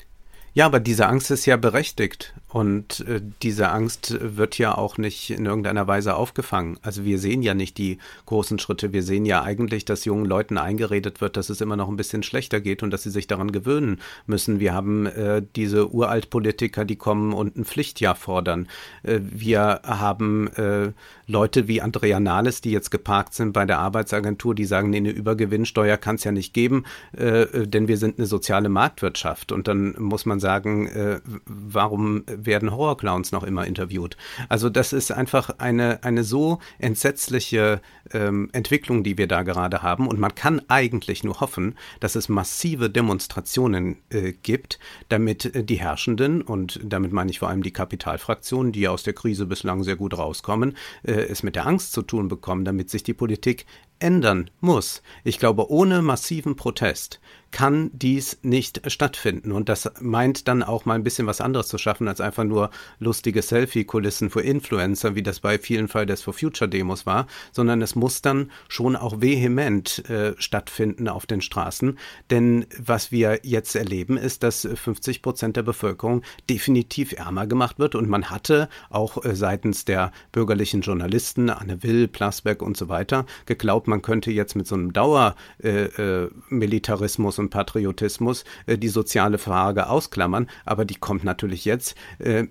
[0.56, 5.30] Ja, aber diese Angst ist ja berechtigt und äh, diese Angst wird ja auch nicht
[5.30, 6.78] in irgendeiner Weise aufgefangen.
[6.80, 8.92] Also wir sehen ja nicht die großen Schritte.
[8.92, 12.22] Wir sehen ja eigentlich, dass jungen Leuten eingeredet wird, dass es immer noch ein bisschen
[12.22, 14.60] schlechter geht und dass sie sich daran gewöhnen müssen.
[14.60, 18.68] Wir haben äh, diese Uraltpolitiker, die kommen und ein Pflichtjahr fordern.
[19.02, 20.92] Äh, wir haben äh,
[21.26, 25.10] Leute wie Andrea Nahles, die jetzt geparkt sind bei der Arbeitsagentur, die sagen, nee, eine
[25.10, 26.84] Übergewinnsteuer kann es ja nicht geben,
[27.16, 29.50] äh, äh, denn wir sind eine soziale Marktwirtschaft.
[29.50, 34.18] Und dann muss man sagen, äh, warum werden Horrorclowns noch immer interviewt?
[34.50, 37.80] Also das ist einfach eine, eine so entsetzliche
[38.12, 40.06] ähm, Entwicklung, die wir da gerade haben.
[40.06, 44.78] Und man kann eigentlich nur hoffen, dass es massive Demonstrationen äh, gibt,
[45.08, 49.14] damit äh, die Herrschenden, und damit meine ich vor allem die Kapitalfraktionen, die aus der
[49.14, 53.02] Krise bislang sehr gut rauskommen, äh, es mit der Angst zu tun bekommen, damit sich
[53.02, 53.64] die Politik
[53.98, 55.02] ändern muss.
[55.24, 57.20] Ich glaube, ohne massiven Protest
[57.54, 59.52] kann dies nicht stattfinden.
[59.52, 62.70] Und das meint dann auch mal ein bisschen was anderes zu schaffen, als einfach nur
[62.98, 67.94] lustige Selfie-Kulissen für Influencer, wie das bei vielen Fridays for Future Demos war, sondern es
[67.94, 71.96] muss dann schon auch vehement äh, stattfinden auf den Straßen.
[72.28, 77.94] Denn was wir jetzt erleben, ist, dass 50 Prozent der Bevölkerung definitiv ärmer gemacht wird.
[77.94, 83.26] Und man hatte auch äh, seitens der bürgerlichen Journalisten, Anne Will, Plasberg und so weiter,
[83.46, 89.88] geglaubt, man könnte jetzt mit so einem Dauermilitarismus äh, und Patriotismus äh, die soziale Frage
[89.88, 92.44] ausklammern, aber die kommt natürlich jetzt, äh,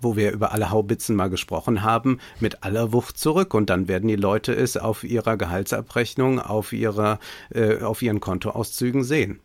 [0.00, 4.08] wo wir über alle Haubitzen mal gesprochen haben, mit aller Wucht zurück und dann werden
[4.08, 7.18] die Leute es auf ihrer Gehaltsabrechnung, auf ihrer,
[7.50, 9.40] äh, auf ihren Kontoauszügen sehen.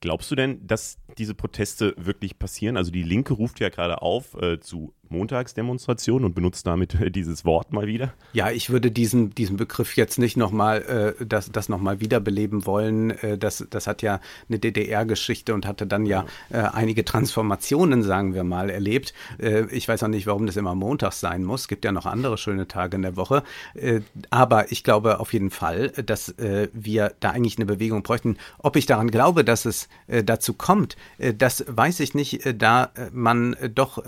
[0.00, 2.76] Glaubst du denn, dass diese Proteste wirklich passieren?
[2.76, 7.44] Also die Linke ruft ja gerade auf äh, zu Montagsdemonstration und benutzt damit äh, dieses
[7.44, 8.14] Wort mal wieder?
[8.32, 13.10] Ja, ich würde diesen, diesen Begriff jetzt nicht nochmal, äh, das, das nochmal wiederbeleben wollen.
[13.10, 18.34] Äh, das, das hat ja eine DDR-Geschichte und hatte dann ja äh, einige Transformationen, sagen
[18.34, 19.12] wir mal, erlebt.
[19.38, 21.62] Äh, ich weiß auch nicht, warum das immer montags sein muss.
[21.62, 23.42] Es gibt ja noch andere schöne Tage in der Woche.
[23.74, 28.36] Äh, aber ich glaube auf jeden Fall, dass äh, wir da eigentlich eine Bewegung bräuchten.
[28.58, 33.10] Ob ich daran glaube, dass es dazu kommt, das weiß ich nicht, äh, da äh,
[33.12, 34.02] man doch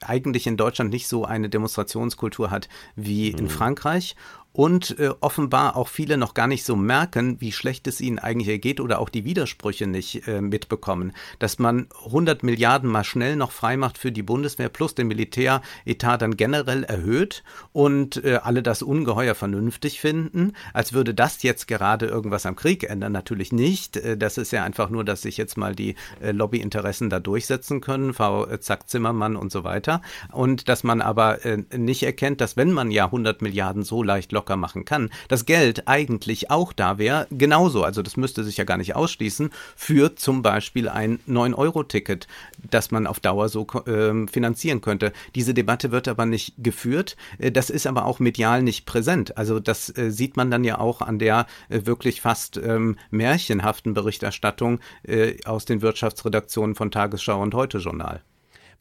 [0.00, 3.50] eigentlich in Deutschland nicht so eine Demonstrationskultur hat wie in mhm.
[3.50, 4.14] Frankreich
[4.54, 8.48] und äh, offenbar auch viele noch gar nicht so merken, wie schlecht es ihnen eigentlich
[8.48, 11.12] ergeht oder auch die Widersprüche nicht äh, mitbekommen.
[11.40, 16.36] Dass man 100 Milliarden mal schnell noch freimacht für die Bundeswehr plus den Militäretat dann
[16.36, 22.46] generell erhöht und äh, alle das ungeheuer vernünftig finden, als würde das jetzt gerade irgendwas
[22.46, 23.10] am Krieg ändern.
[23.10, 23.96] Natürlich nicht.
[23.96, 27.80] Äh, das ist ja einfach nur, dass sich jetzt mal die äh, Lobbyinteressen da durchsetzen
[27.80, 30.00] können, Frau äh, Zack Zimmermann und so weiter.
[30.30, 31.38] Und dass man aber
[31.76, 35.88] nicht erkennt, dass wenn man ja 100 Milliarden so leicht locker machen kann, das Geld
[35.88, 40.42] eigentlich auch da wäre, genauso, also das müsste sich ja gar nicht ausschließen, für zum
[40.42, 42.28] Beispiel ein 9-Euro-Ticket,
[42.70, 45.12] das man auf Dauer so äh, finanzieren könnte.
[45.34, 47.16] Diese Debatte wird aber nicht geführt.
[47.38, 49.36] Das ist aber auch medial nicht präsent.
[49.36, 53.94] Also das äh, sieht man dann ja auch an der äh, wirklich fast ähm, märchenhaften
[53.94, 58.22] Berichterstattung äh, aus den Wirtschaftsredaktionen von Tagesschau und Heute Journal.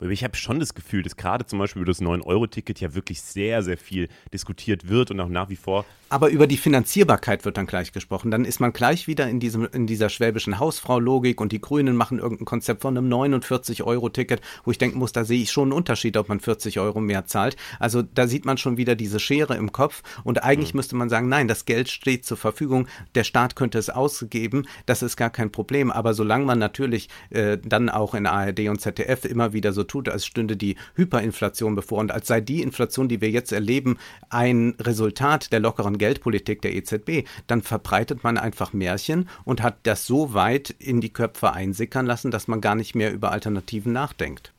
[0.09, 3.63] Ich habe schon das Gefühl, dass gerade zum Beispiel über das 9-Euro-Ticket ja wirklich sehr,
[3.63, 5.85] sehr viel diskutiert wird und auch nach wie vor.
[6.13, 8.29] Aber über die Finanzierbarkeit wird dann gleich gesprochen.
[8.29, 12.19] Dann ist man gleich wieder in, diesem, in dieser schwäbischen Hausfrau-Logik und die Grünen machen
[12.19, 16.15] irgendein Konzept von einem 49-Euro-Ticket, wo ich denken muss, da sehe ich schon einen Unterschied,
[16.17, 17.57] ob man 40 Euro mehr zahlt.
[17.79, 20.77] Also da sieht man schon wieder diese Schere im Kopf und eigentlich mhm.
[20.77, 25.01] müsste man sagen, nein, das Geld steht zur Verfügung, der Staat könnte es ausgeben, das
[25.01, 25.89] ist gar kein Problem.
[25.89, 30.09] Aber solange man natürlich äh, dann auch in ARD und ZDF immer wieder so tut,
[30.09, 33.97] als stünde die Hyperinflation bevor und als sei die Inflation, die wir jetzt erleben,
[34.29, 40.05] ein Resultat der lockeren Geldpolitik der EZB, dann verbreitet man einfach Märchen und hat das
[40.05, 44.51] so weit in die Köpfe einsickern lassen, dass man gar nicht mehr über Alternativen nachdenkt.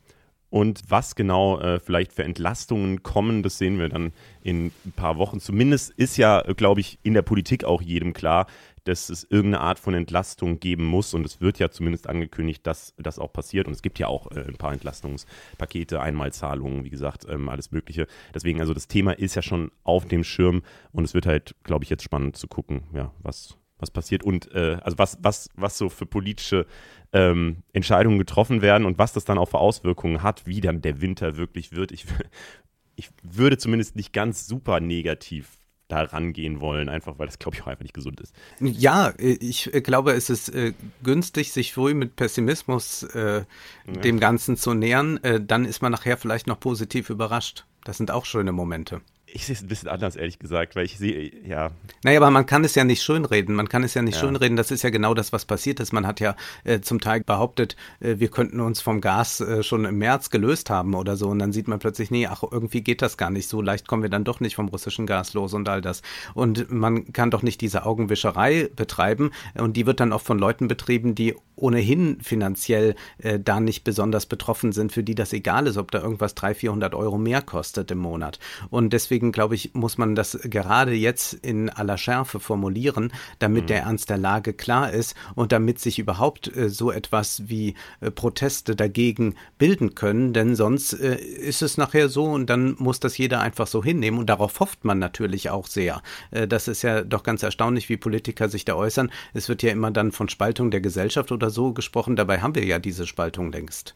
[0.49, 5.17] Und was genau äh, vielleicht für Entlastungen kommen, das sehen wir dann in ein paar
[5.17, 5.39] Wochen.
[5.39, 8.47] Zumindest ist ja, glaube ich, in der Politik auch jedem klar,
[8.85, 11.13] dass es irgendeine Art von Entlastung geben muss.
[11.13, 13.67] Und es wird ja zumindest angekündigt, dass das auch passiert.
[13.67, 18.07] Und es gibt ja auch äh, ein paar Entlastungspakete, Einmalzahlungen, wie gesagt, ähm, alles Mögliche.
[18.33, 21.83] Deswegen, also das Thema ist ja schon auf dem Schirm und es wird halt, glaube
[21.83, 25.77] ich, jetzt spannend zu gucken, ja, was, was passiert und äh, also was, was, was
[25.77, 26.65] so für politische
[27.11, 31.01] ähm, Entscheidungen getroffen werden und was das dann auch für Auswirkungen hat, wie dann der
[31.01, 31.91] Winter wirklich wird.
[31.91, 32.05] Ich,
[32.95, 37.63] ich würde zumindest nicht ganz super negativ da rangehen wollen, einfach weil das, glaube ich,
[37.63, 38.33] auch einfach nicht gesund ist.
[38.59, 43.45] Ja, ich glaube, es ist äh, günstig, sich früh mit Pessimismus äh,
[43.87, 43.93] ja.
[44.01, 45.17] dem Ganzen zu nähern.
[45.23, 47.65] Äh, dann ist man nachher vielleicht noch positiv überrascht.
[47.83, 49.01] Das sind auch schöne Momente
[49.35, 51.71] ich sehe es ein bisschen anders, ehrlich gesagt, weil ich sehe, ja.
[52.03, 53.53] Naja, aber man kann es ja nicht schönreden.
[53.53, 54.21] Man kann es ja nicht ja.
[54.21, 54.55] schönreden.
[54.55, 55.91] Das ist ja genau das, was passiert ist.
[55.91, 59.83] Man hat ja äh, zum Teil behauptet, äh, wir könnten uns vom Gas äh, schon
[59.83, 61.27] im März gelöst haben oder so.
[61.27, 63.49] Und dann sieht man plötzlich, nee, ach, irgendwie geht das gar nicht.
[63.49, 66.01] So leicht kommen wir dann doch nicht vom russischen Gas los und all das.
[66.33, 69.31] Und man kann doch nicht diese Augenwischerei betreiben.
[69.55, 74.25] Und die wird dann oft von Leuten betrieben, die ohnehin finanziell äh, da nicht besonders
[74.25, 77.91] betroffen sind, für die das egal ist, ob da irgendwas 300, 400 Euro mehr kostet
[77.91, 78.39] im Monat.
[78.69, 83.67] Und deswegen, glaube ich, muss man das gerade jetzt in aller Schärfe formulieren, damit mhm.
[83.67, 88.11] der Ernst der Lage klar ist und damit sich überhaupt äh, so etwas wie äh,
[88.11, 93.17] Proteste dagegen bilden können, denn sonst äh, ist es nachher so und dann muss das
[93.17, 96.01] jeder einfach so hinnehmen und darauf hofft man natürlich auch sehr.
[96.31, 99.11] Äh, das ist ja doch ganz erstaunlich, wie Politiker sich da äußern.
[99.33, 102.65] Es wird ja immer dann von Spaltung der Gesellschaft oder so gesprochen, dabei haben wir
[102.65, 103.95] ja diese Spaltung längst.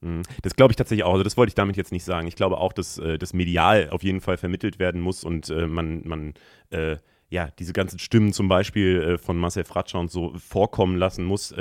[0.00, 0.22] Mhm.
[0.42, 1.12] Das glaube ich tatsächlich auch.
[1.12, 2.26] Also das wollte ich damit jetzt nicht sagen.
[2.26, 5.66] Ich glaube auch, dass äh, das medial auf jeden Fall vermittelt werden muss und äh,
[5.66, 6.34] man, man
[6.70, 6.96] äh,
[7.28, 11.52] ja, diese ganzen Stimmen zum Beispiel äh, von Marcel Fratscher und so vorkommen lassen muss,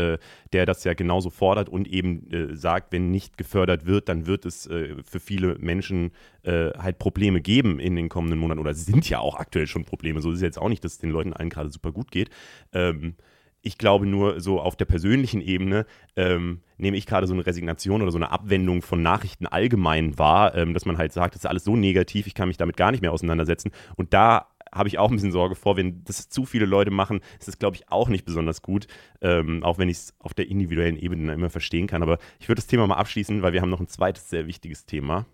[0.54, 4.68] der das ja genauso fordert und eben sagt, wenn nicht gefördert wird, dann wird es
[4.68, 6.12] für viele Menschen
[6.46, 10.22] halt Probleme geben in den kommenden Monaten oder sind ja auch aktuell schon Probleme.
[10.22, 12.30] So ist es jetzt auch nicht, dass es den Leuten allen gerade super gut geht.
[12.72, 13.16] Ähm,
[13.66, 18.04] ich glaube nur so auf der persönlichen Ebene ähm, nehme ich gerade so eine Resignation
[18.04, 21.50] oder so eine Abwendung von Nachrichten allgemein wahr, ähm, dass man halt sagt, das ist
[21.50, 23.72] alles so negativ, ich kann mich damit gar nicht mehr auseinandersetzen.
[23.96, 27.22] Und da habe ich auch ein bisschen Sorge vor, wenn das zu viele Leute machen,
[27.40, 28.86] ist das, glaube ich, auch nicht besonders gut,
[29.22, 32.04] ähm, auch wenn ich es auf der individuellen Ebene immer verstehen kann.
[32.04, 34.86] Aber ich würde das Thema mal abschließen, weil wir haben noch ein zweites sehr wichtiges
[34.86, 35.26] Thema.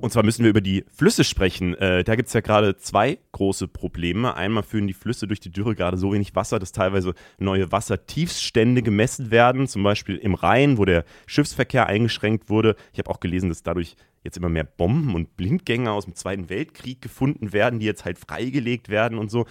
[0.00, 1.74] Und zwar müssen wir über die Flüsse sprechen.
[1.74, 4.34] Äh, da gibt es ja gerade zwei große Probleme.
[4.34, 8.82] Einmal führen die Flüsse durch die Dürre gerade so wenig Wasser, dass teilweise neue Wassertiefstände
[8.82, 9.66] gemessen werden.
[9.68, 12.76] Zum Beispiel im Rhein, wo der Schiffsverkehr eingeschränkt wurde.
[12.92, 16.50] Ich habe auch gelesen, dass dadurch jetzt immer mehr Bomben und Blindgänger aus dem Zweiten
[16.50, 19.46] Weltkrieg gefunden werden, die jetzt halt freigelegt werden und so.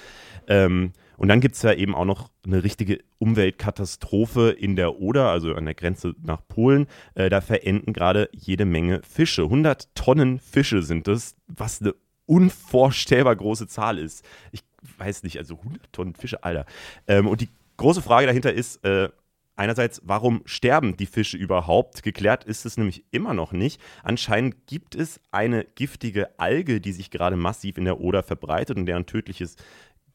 [0.47, 5.29] Ähm, und dann gibt es ja eben auch noch eine richtige Umweltkatastrophe in der Oder,
[5.29, 6.87] also an der Grenze nach Polen.
[7.13, 9.43] Äh, da verenden gerade jede Menge Fische.
[9.43, 14.25] 100 Tonnen Fische sind das, was eine unvorstellbar große Zahl ist.
[14.51, 14.63] Ich
[14.97, 16.65] weiß nicht, also 100 Tonnen Fische, Alter.
[17.07, 19.09] Ähm, und die große Frage dahinter ist, äh,
[19.57, 22.03] Einerseits, warum sterben die Fische überhaupt?
[22.03, 23.79] Geklärt ist es nämlich immer noch nicht.
[24.03, 28.85] Anscheinend gibt es eine giftige Alge, die sich gerade massiv in der Oder verbreitet und
[28.85, 29.55] deren tödliches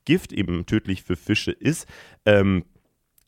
[0.05, 1.87] Gift eben tödlich für Fische ist.
[2.25, 2.65] Ähm,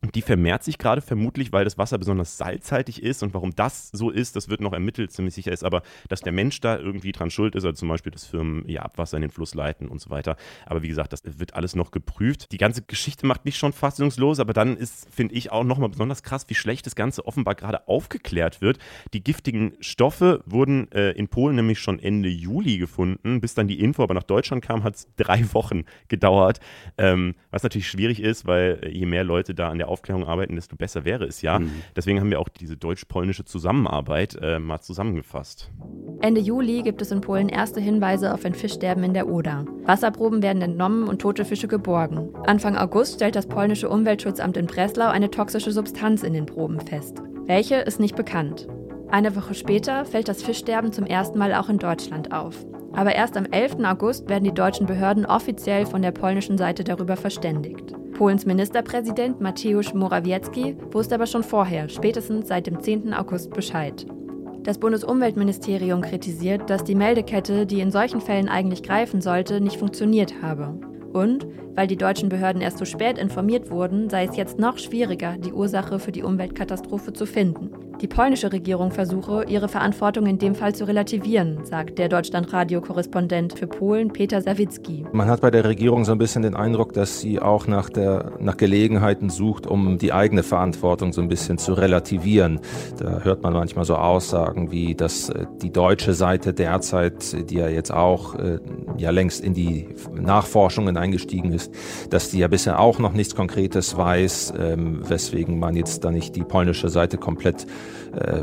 [0.02, 3.22] und die vermehrt sich gerade vermutlich, weil das Wasser besonders salzhaltig ist.
[3.22, 5.12] Und warum das so ist, das wird noch ermittelt.
[5.12, 7.64] Ziemlich sicher ist aber, dass der Mensch da irgendwie dran schuld ist.
[7.64, 10.36] Also zum Beispiel, dass Firmen ihr Abwasser in den Fluss leiten und so weiter.
[10.66, 12.50] Aber wie gesagt, das wird alles noch geprüft.
[12.50, 14.40] Die ganze Geschichte macht mich schon fassungslos.
[14.40, 17.86] Aber dann ist, finde ich, auch nochmal besonders krass, wie schlecht das Ganze offenbar gerade
[17.86, 18.78] aufgeklärt wird.
[19.14, 23.40] Die giftigen Stoffe wurden äh, in Polen nämlich schon Ende Juli gefunden.
[23.40, 26.58] Bis dann die Info aber nach Deutschland kam, hat es drei Wochen gedauert.
[26.98, 30.56] Ähm, was natürlich schwierig ist, weil äh, je mehr Leute da an der Aufklärung arbeiten,
[30.56, 31.58] desto besser wäre es ja.
[31.58, 31.70] Mhm.
[31.94, 35.70] Deswegen haben wir auch diese deutsch-polnische Zusammenarbeit äh, mal zusammengefasst.
[36.20, 39.64] Ende Juli gibt es in Polen erste Hinweise auf ein Fischsterben in der Oder.
[39.84, 42.34] Wasserproben werden entnommen und tote Fische geborgen.
[42.46, 47.22] Anfang August stellt das polnische Umweltschutzamt in Breslau eine toxische Substanz in den Proben fest.
[47.46, 48.68] Welche ist nicht bekannt.
[49.10, 52.64] Eine Woche später fällt das Fischsterben zum ersten Mal auch in Deutschland auf.
[52.94, 53.84] Aber erst am 11.
[53.84, 57.94] August werden die deutschen Behörden offiziell von der polnischen Seite darüber verständigt.
[58.22, 63.12] Polens Ministerpräsident Mateusz Morawiecki wusste aber schon vorher, spätestens seit dem 10.
[63.12, 64.06] August, Bescheid.
[64.62, 70.40] Das Bundesumweltministerium kritisiert, dass die Meldekette, die in solchen Fällen eigentlich greifen sollte, nicht funktioniert
[70.40, 70.78] habe.
[71.12, 75.36] Und, weil die deutschen Behörden erst so spät informiert wurden, sei es jetzt noch schwieriger,
[75.36, 77.70] die Ursache für die Umweltkatastrophe zu finden.
[78.02, 83.68] Die polnische Regierung versuche, ihre Verantwortung in dem Fall zu relativieren, sagt der Deutschlandradio-Korrespondent für
[83.68, 85.04] Polen Peter Sawicki.
[85.12, 88.32] Man hat bei der Regierung so ein bisschen den Eindruck, dass sie auch nach, der,
[88.40, 92.58] nach Gelegenheiten sucht, um die eigene Verantwortung so ein bisschen zu relativieren.
[92.98, 97.68] Da hört man manchmal so Aussagen wie, dass äh, die deutsche Seite derzeit, die ja
[97.68, 98.58] jetzt auch äh,
[98.96, 101.72] ja längst in die Nachforschungen eingestiegen ist,
[102.10, 106.34] dass die ja bisher auch noch nichts Konkretes weiß, ähm, weswegen man jetzt da nicht
[106.34, 107.64] die polnische Seite komplett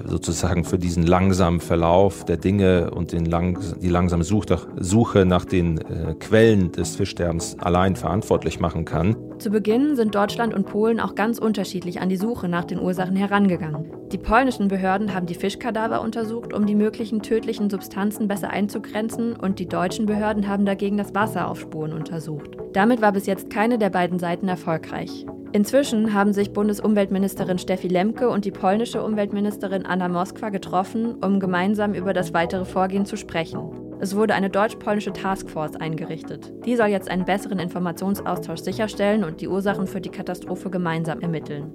[0.08, 5.80] sozusagen für diesen langsamen Verlauf der Dinge und den lang, die langsame Suche nach den
[5.80, 9.16] äh, Quellen des Fischsterbens allein verantwortlich machen kann.
[9.40, 13.16] Zu Beginn sind Deutschland und Polen auch ganz unterschiedlich an die Suche nach den Ursachen
[13.16, 13.86] herangegangen.
[14.12, 19.60] Die polnischen Behörden haben die Fischkadaver untersucht, um die möglichen tödlichen Substanzen besser einzugrenzen, und
[19.60, 22.58] die deutschen Behörden haben dagegen das Wasser auf Spuren untersucht.
[22.74, 25.26] Damit war bis jetzt keine der beiden Seiten erfolgreich.
[25.54, 31.94] Inzwischen haben sich Bundesumweltministerin Steffi Lemke und die polnische Umweltministerin Anna Moskwa getroffen, um gemeinsam
[31.94, 33.89] über das weitere Vorgehen zu sprechen.
[34.02, 36.54] Es wurde eine deutsch-polnische Taskforce eingerichtet.
[36.66, 41.74] Die soll jetzt einen besseren Informationsaustausch sicherstellen und die Ursachen für die Katastrophe gemeinsam ermitteln.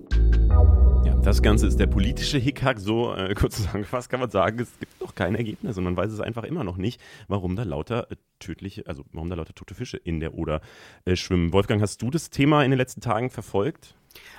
[1.04, 2.80] Ja, das Ganze ist der politische Hickhack.
[2.80, 6.10] So äh, kurz zusammengefasst kann man sagen, es gibt noch kein Ergebnis und man weiß
[6.12, 9.74] es einfach immer noch nicht, warum da lauter äh, tödliche, also warum da lauter tote
[9.74, 10.62] Fische in der Oder
[11.04, 11.52] äh, schwimmen.
[11.52, 13.96] Wolfgang, hast du das Thema in den letzten Tagen verfolgt?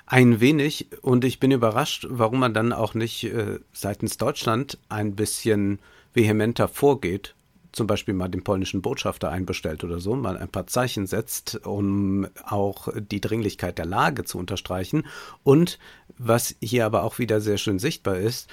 [0.07, 5.15] Ein wenig und ich bin überrascht, warum man dann auch nicht äh, seitens Deutschland ein
[5.15, 5.77] bisschen
[6.15, 7.34] vehementer vorgeht
[7.75, 12.27] zum Beispiel mal den polnischen Botschafter einbestellt oder so, mal ein paar Zeichen setzt, um
[12.45, 15.05] auch die Dringlichkeit der Lage zu unterstreichen.
[15.43, 15.77] Und
[16.17, 18.49] was hier aber auch wieder sehr schön sichtbar ist,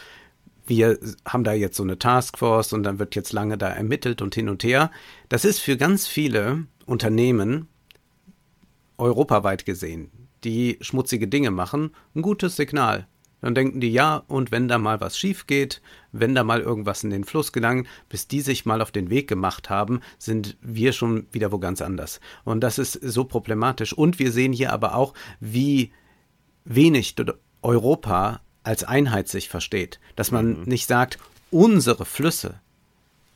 [0.66, 4.35] wir haben da jetzt so eine Taskforce und dann wird jetzt lange da ermittelt und
[4.35, 4.90] hin und her.
[5.28, 7.68] Das ist für ganz viele Unternehmen
[8.98, 10.11] europaweit gesehen,
[10.44, 13.06] die schmutzige Dinge machen, ein gutes Signal.
[13.40, 15.82] Dann denken die, ja, und wenn da mal was schief geht,
[16.12, 19.29] wenn da mal irgendwas in den Fluss gelangt, bis die sich mal auf den Weg
[19.29, 22.20] gemacht haben, sind wir schon wieder wo ganz anders.
[22.44, 23.92] Und das ist so problematisch.
[23.92, 25.92] Und wir sehen hier aber auch, wie
[26.64, 27.16] wenig
[27.62, 29.98] Europa als Einheit sich versteht.
[30.14, 30.64] Dass man mhm.
[30.66, 31.18] nicht sagt,
[31.51, 32.61] unsere Flüsse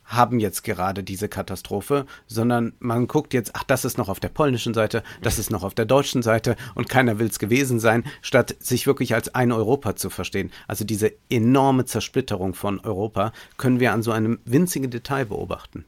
[0.07, 4.29] haben jetzt gerade diese Katastrophe, sondern man guckt jetzt, ach, das ist noch auf der
[4.29, 8.03] polnischen Seite, das ist noch auf der deutschen Seite und keiner will es gewesen sein,
[8.21, 10.51] statt sich wirklich als ein Europa zu verstehen.
[10.67, 15.85] Also diese enorme Zersplitterung von Europa können wir an so einem winzigen Detail beobachten.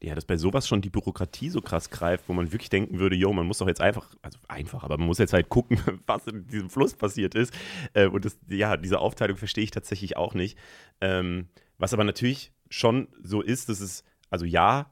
[0.00, 3.16] Ja, dass bei sowas schon die Bürokratie so krass greift, wo man wirklich denken würde,
[3.16, 6.24] jo, man muss doch jetzt einfach, also einfach, aber man muss jetzt halt gucken, was
[6.28, 7.52] in diesem Fluss passiert ist.
[7.94, 10.56] Äh, und das, ja, diese Aufteilung verstehe ich tatsächlich auch nicht.
[11.00, 14.90] Ähm, was aber natürlich schon so ist, dass es, also ja,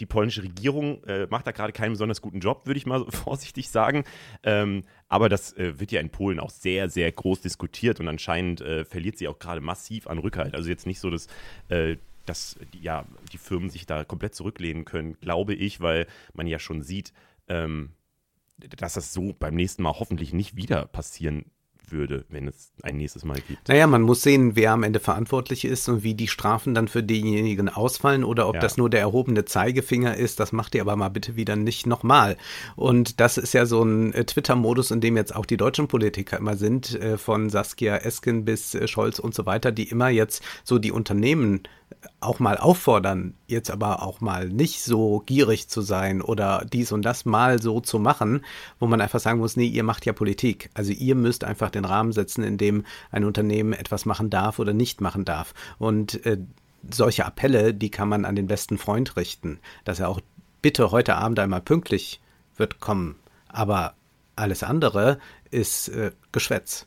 [0.00, 3.10] die polnische Regierung äh, macht da gerade keinen besonders guten Job, würde ich mal so
[3.10, 4.04] vorsichtig sagen.
[4.42, 8.60] Ähm, aber das äh, wird ja in Polen auch sehr, sehr groß diskutiert und anscheinend
[8.62, 10.54] äh, verliert sie auch gerade massiv an Rückhalt.
[10.54, 11.28] Also jetzt nicht so, dass,
[11.68, 16.46] äh, dass die, ja, die Firmen sich da komplett zurücklehnen können, glaube ich, weil man
[16.46, 17.12] ja schon sieht,
[17.48, 17.90] ähm,
[18.58, 21.44] dass das so beim nächsten Mal hoffentlich nicht wieder passieren
[21.92, 23.68] würde, wenn es ein nächstes Mal gibt.
[23.68, 27.02] Naja, man muss sehen, wer am Ende verantwortlich ist und wie die Strafen dann für
[27.02, 28.60] diejenigen ausfallen oder ob ja.
[28.60, 30.40] das nur der erhobene Zeigefinger ist.
[30.40, 32.36] Das macht ihr aber mal bitte wieder nicht nochmal.
[32.76, 36.38] Und das ist ja so ein äh, Twitter-Modus, in dem jetzt auch die deutschen Politiker
[36.38, 40.42] immer sind, äh, von Saskia Esken bis äh, Scholz und so weiter, die immer jetzt
[40.64, 41.62] so die Unternehmen
[42.20, 47.02] auch mal auffordern, jetzt aber auch mal nicht so gierig zu sein oder dies und
[47.02, 48.44] das mal so zu machen,
[48.78, 50.70] wo man einfach sagen muss, nee, ihr macht ja Politik.
[50.74, 54.72] Also ihr müsst einfach den Rahmen setzen, in dem ein Unternehmen etwas machen darf oder
[54.72, 55.54] nicht machen darf.
[55.78, 56.38] Und äh,
[56.90, 60.20] solche Appelle, die kann man an den besten Freund richten, dass er auch
[60.62, 62.20] bitte heute Abend einmal pünktlich
[62.56, 63.16] wird kommen.
[63.48, 63.94] Aber
[64.36, 65.18] alles andere
[65.50, 66.86] ist äh, Geschwätz.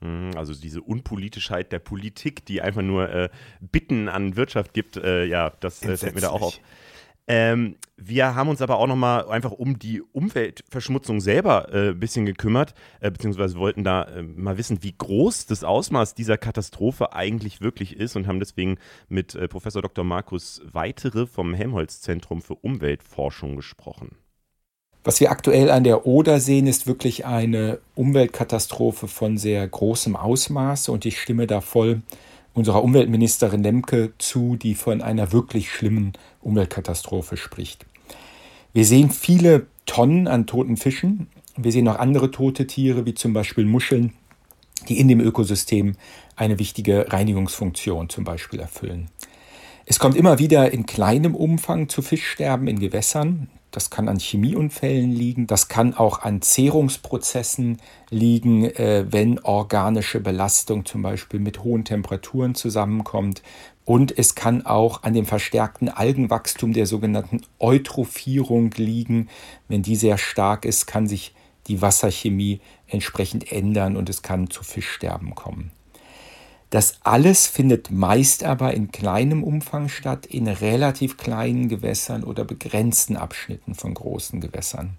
[0.00, 3.28] Mhm, also diese Unpolitischheit der Politik, die einfach nur äh,
[3.60, 6.60] Bitten an Wirtschaft gibt, äh, ja, das äh, fällt mir da auch auf.
[7.30, 12.24] Ähm, wir haben uns aber auch nochmal einfach um die Umweltverschmutzung selber äh, ein bisschen
[12.24, 17.60] gekümmert, äh, beziehungsweise wollten da äh, mal wissen, wie groß das Ausmaß dieser Katastrophe eigentlich
[17.60, 18.78] wirklich ist und haben deswegen
[19.08, 20.04] mit äh, Professor Dr.
[20.04, 24.16] Markus Weitere vom Helmholtz-Zentrum für Umweltforschung gesprochen.
[25.08, 30.90] Was wir aktuell an der Oder sehen, ist wirklich eine Umweltkatastrophe von sehr großem Ausmaß
[30.90, 32.02] und ich stimme da voll
[32.52, 37.86] unserer Umweltministerin Lemke zu, die von einer wirklich schlimmen Umweltkatastrophe spricht.
[38.74, 41.28] Wir sehen viele Tonnen an toten Fischen.
[41.56, 44.12] Wir sehen auch andere tote Tiere, wie zum Beispiel Muscheln,
[44.90, 45.94] die in dem Ökosystem
[46.36, 49.08] eine wichtige Reinigungsfunktion zum Beispiel erfüllen.
[49.86, 53.48] Es kommt immer wieder in kleinem Umfang zu Fischsterben in Gewässern.
[53.78, 57.78] Das kann an Chemieunfällen liegen, das kann auch an Zehrungsprozessen
[58.10, 63.40] liegen, äh, wenn organische Belastung zum Beispiel mit hohen Temperaturen zusammenkommt.
[63.84, 69.28] Und es kann auch an dem verstärkten Algenwachstum der sogenannten Eutrophierung liegen.
[69.68, 71.32] Wenn die sehr stark ist, kann sich
[71.68, 75.70] die Wasserchemie entsprechend ändern und es kann zu Fischsterben kommen.
[76.70, 83.16] Das alles findet meist aber in kleinem Umfang statt, in relativ kleinen Gewässern oder begrenzten
[83.16, 84.96] Abschnitten von großen Gewässern.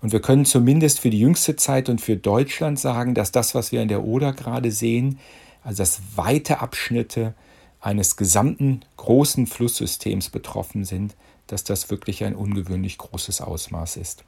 [0.00, 3.70] Und wir können zumindest für die jüngste Zeit und für Deutschland sagen, dass das, was
[3.70, 5.18] wir in der Oder gerade sehen,
[5.62, 7.34] also dass weite Abschnitte
[7.80, 11.14] eines gesamten großen Flusssystems betroffen sind,
[11.46, 14.24] dass das wirklich ein ungewöhnlich großes Ausmaß ist.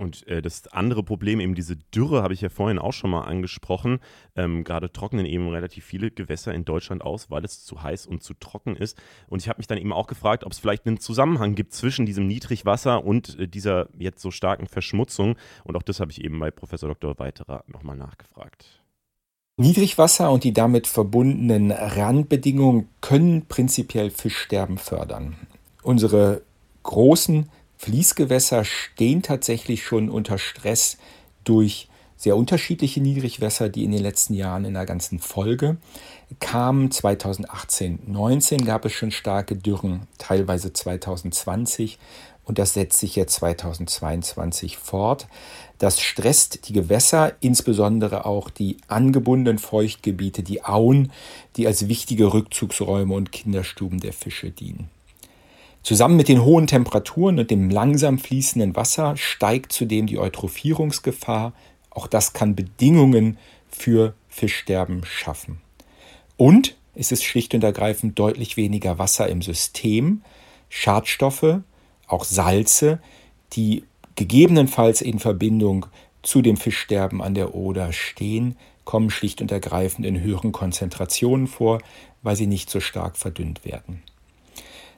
[0.00, 3.24] Und äh, das andere Problem, eben diese Dürre, habe ich ja vorhin auch schon mal
[3.24, 3.98] angesprochen.
[4.34, 8.22] Ähm, Gerade trocknen eben relativ viele Gewässer in Deutschland aus, weil es zu heiß und
[8.22, 8.96] zu trocken ist.
[9.28, 12.06] Und ich habe mich dann eben auch gefragt, ob es vielleicht einen Zusammenhang gibt zwischen
[12.06, 15.36] diesem Niedrigwasser und äh, dieser jetzt so starken Verschmutzung.
[15.64, 17.18] Und auch das habe ich eben bei Professor Dr.
[17.18, 18.82] Weiterer nochmal nachgefragt.
[19.58, 25.36] Niedrigwasser und die damit verbundenen Randbedingungen können prinzipiell Fischsterben fördern.
[25.82, 26.40] Unsere
[26.84, 27.50] großen
[27.80, 30.98] Fließgewässer stehen tatsächlich schon unter Stress
[31.44, 35.78] durch sehr unterschiedliche Niedrigwässer, die in den letzten Jahren in der ganzen Folge
[36.40, 36.90] kamen.
[36.90, 41.98] 2018, 19 gab es schon starke Dürren, teilweise 2020
[42.44, 45.26] und das setzt sich jetzt 2022 fort.
[45.78, 51.12] Das stresst die Gewässer, insbesondere auch die angebundenen Feuchtgebiete, die Auen,
[51.56, 54.90] die als wichtige Rückzugsräume und Kinderstuben der Fische dienen.
[55.82, 61.52] Zusammen mit den hohen Temperaturen und dem langsam fließenden Wasser steigt zudem die Eutrophierungsgefahr.
[61.90, 65.60] Auch das kann Bedingungen für Fischsterben schaffen.
[66.36, 70.22] Und es ist schlicht und ergreifend deutlich weniger Wasser im System,
[70.68, 71.60] Schadstoffe,
[72.06, 73.00] auch Salze,
[73.54, 73.84] die
[74.16, 75.86] gegebenenfalls in Verbindung
[76.22, 81.80] zu dem Fischsterben an der Oder stehen, kommen schlicht und ergreifend in höheren Konzentrationen vor,
[82.22, 84.02] weil sie nicht so stark verdünnt werden.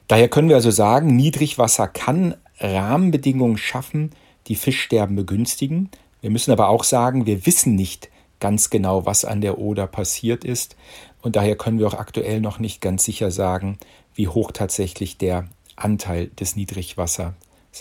[0.07, 4.11] Daher können wir also sagen, Niedrigwasser kann Rahmenbedingungen schaffen,
[4.47, 5.89] die Fischsterben begünstigen.
[6.21, 10.43] Wir müssen aber auch sagen, wir wissen nicht ganz genau, was an der Oder passiert
[10.43, 10.75] ist.
[11.21, 13.77] Und daher können wir auch aktuell noch nicht ganz sicher sagen,
[14.13, 17.33] wie hoch tatsächlich der Anteil des Niedrigwassers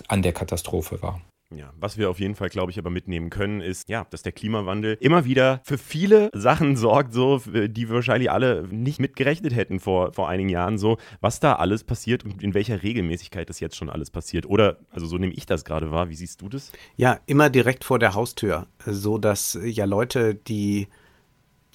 [0.08, 1.20] an der Katastrophe war.
[1.56, 4.32] Ja, was wir auf jeden Fall, glaube ich, aber mitnehmen können, ist, ja, dass der
[4.32, 9.80] Klimawandel immer wieder für viele Sachen sorgt, so, die wir wahrscheinlich alle nicht mitgerechnet hätten
[9.80, 13.76] vor, vor einigen Jahren, so, was da alles passiert und in welcher Regelmäßigkeit das jetzt
[13.76, 14.46] schon alles passiert.
[14.46, 16.08] Oder, also so nehme ich das gerade wahr.
[16.08, 16.72] Wie siehst du das?
[16.96, 20.88] Ja, immer direkt vor der Haustür, so dass ja Leute, die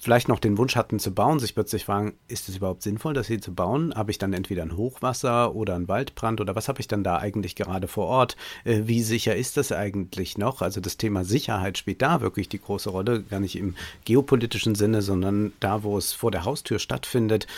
[0.00, 3.26] vielleicht noch den Wunsch hatten zu bauen, sich plötzlich fragen, ist es überhaupt sinnvoll, das
[3.26, 3.92] hier zu bauen?
[3.94, 7.18] Habe ich dann entweder ein Hochwasser oder einen Waldbrand oder was habe ich dann da
[7.18, 8.36] eigentlich gerade vor Ort?
[8.64, 10.62] Äh, wie sicher ist das eigentlich noch?
[10.62, 13.74] Also das Thema Sicherheit spielt da wirklich die große Rolle, gar nicht im
[14.04, 17.48] geopolitischen Sinne, sondern da, wo es vor der Haustür stattfindet,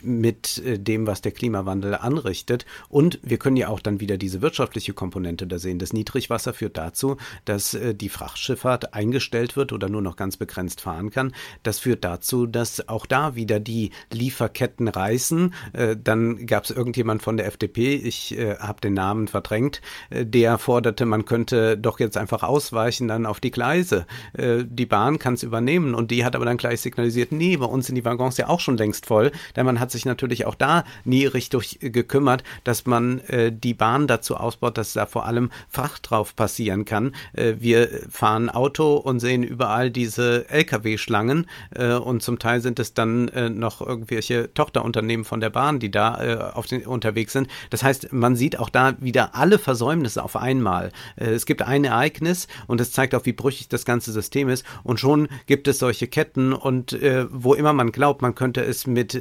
[0.00, 2.64] mit äh, dem, was der Klimawandel anrichtet.
[2.88, 5.80] Und wir können ja auch dann wieder diese wirtschaftliche Komponente da sehen.
[5.80, 10.80] Das Niedrigwasser führt dazu, dass äh, die Frachtschifffahrt eingestellt wird oder nur noch ganz begrenzt
[10.80, 11.34] fahren kann.
[11.64, 15.54] Das führt dazu, dass auch da wieder die Lieferketten reißen.
[15.72, 19.80] Äh, dann gab es irgendjemand von der FDP, ich äh, habe den Namen verdrängt,
[20.10, 24.04] äh, der forderte, man könnte doch jetzt einfach ausweichen dann auf die Gleise.
[24.34, 27.64] Äh, die Bahn kann es übernehmen und die hat aber dann gleich signalisiert, nee, bei
[27.64, 30.56] uns sind die Waggons ja auch schon längst voll, denn man hat sich natürlich auch
[30.56, 35.48] da nie richtig gekümmert, dass man äh, die Bahn dazu ausbaut, dass da vor allem
[35.70, 37.14] Fracht drauf passieren kann.
[37.32, 41.46] Äh, wir fahren Auto und sehen überall diese Lkw-Schlangen
[41.78, 45.90] äh, und zum Teil sind es dann äh, noch irgendwelche Tochterunternehmen von der Bahn, die
[45.90, 47.48] da äh, auf den, unterwegs sind.
[47.70, 50.90] Das heißt, man sieht auch da wieder alle Versäumnisse auf einmal.
[51.16, 54.64] Äh, es gibt ein Ereignis und es zeigt auch, wie brüchig das ganze System ist
[54.82, 58.86] und schon gibt es solche Ketten und äh, wo immer man glaubt, man könnte es
[58.86, 59.18] mit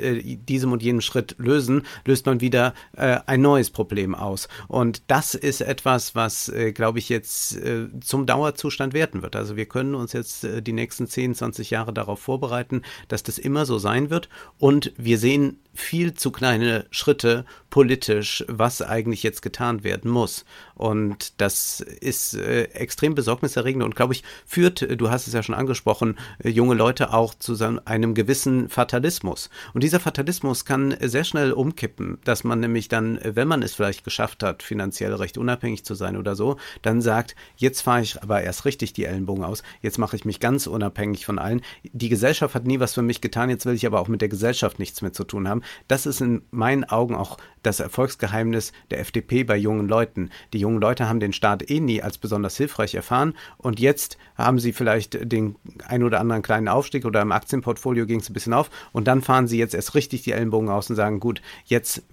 [0.47, 4.47] diesem und jenem Schritt lösen, löst man wieder ein neues Problem aus.
[4.67, 7.57] Und das ist etwas, was, glaube ich, jetzt
[8.01, 9.35] zum Dauerzustand werden wird.
[9.35, 13.37] Also wir können uns jetzt die nächsten 10, 20 Jahre darauf vorbereiten vorbereiten, dass das
[13.37, 14.29] immer so sein wird.
[14.57, 20.45] Und wir sehen viel zu kleine Schritte politisch, was eigentlich jetzt getan werden muss.
[20.73, 25.55] Und das ist äh, extrem besorgniserregend und glaube ich, führt, du hast es ja schon
[25.55, 27.55] angesprochen, äh, junge Leute auch zu
[27.85, 29.49] einem gewissen Fatalismus.
[29.73, 34.03] Und dieser Fatalismus kann sehr schnell umkippen, dass man nämlich dann, wenn man es vielleicht
[34.03, 38.41] geschafft hat, finanziell recht unabhängig zu sein oder so, dann sagt, jetzt fahre ich aber
[38.41, 41.61] erst richtig die Ellenbogen aus, jetzt mache ich mich ganz unabhängig von allen.
[41.83, 44.29] Die Gesellschaft hat nie was für mich getan, jetzt will ich aber auch mit der
[44.29, 45.61] Gesellschaft nichts mehr zu tun haben.
[45.87, 50.29] Das ist in meinen Augen auch das Erfolgsgeheimnis der FDP bei jungen Leuten.
[50.53, 54.59] Die jungen Leute haben den Staat eh nie als besonders hilfreich erfahren und jetzt haben
[54.59, 55.55] sie vielleicht den
[55.85, 59.21] ein oder anderen kleinen Aufstieg oder im Aktienportfolio ging es ein bisschen auf und dann
[59.21, 62.03] fahren sie jetzt erst richtig die Ellenbogen aus und sagen, gut, jetzt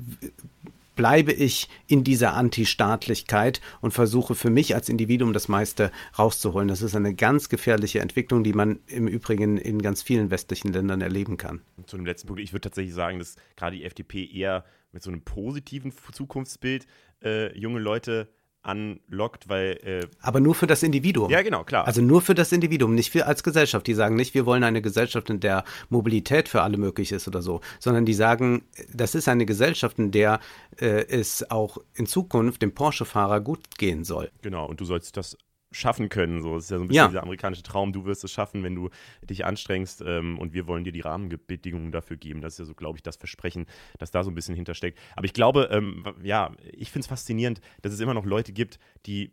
[0.95, 6.69] bleibe ich in dieser Antistaatlichkeit und versuche für mich als Individuum das meiste rauszuholen.
[6.69, 11.01] Das ist eine ganz gefährliche Entwicklung, die man im Übrigen in ganz vielen westlichen Ländern
[11.01, 11.61] erleben kann.
[11.87, 15.11] Zu dem letzten Punkt, ich würde tatsächlich sagen, dass gerade die FDP eher mit so
[15.11, 16.87] einem positiven Zukunftsbild
[17.23, 18.29] äh, junge Leute
[18.65, 19.79] anlockt, weil.
[19.85, 21.31] Äh Aber nur für das Individuum.
[21.31, 21.87] Ja, genau, klar.
[21.87, 23.87] Also nur für das Individuum, nicht für als Gesellschaft.
[23.87, 27.43] Die sagen nicht, wir wollen eine Gesellschaft, in der Mobilität für alle möglich ist oder
[27.43, 28.63] so, sondern die sagen,
[28.93, 30.41] das ist eine Gesellschaft, in der
[30.79, 34.31] äh, es auch in Zukunft dem Porsche-Fahrer gut gehen soll.
[34.43, 35.37] Genau, und du sollst das
[35.75, 36.41] schaffen können.
[36.41, 37.09] So, das ist ja so ein bisschen ja.
[37.09, 37.93] dieser amerikanische Traum.
[37.93, 38.91] Du wirst es schaffen, wenn du
[39.23, 42.41] dich anstrengst ähm, und wir wollen dir die Rahmenbedingungen dafür geben.
[42.41, 43.67] Das ist ja so, glaube ich, das Versprechen,
[43.99, 44.99] das da so ein bisschen hintersteckt.
[45.17, 48.79] Aber ich glaube, ähm, ja, ich finde es faszinierend, dass es immer noch Leute gibt,
[49.07, 49.33] die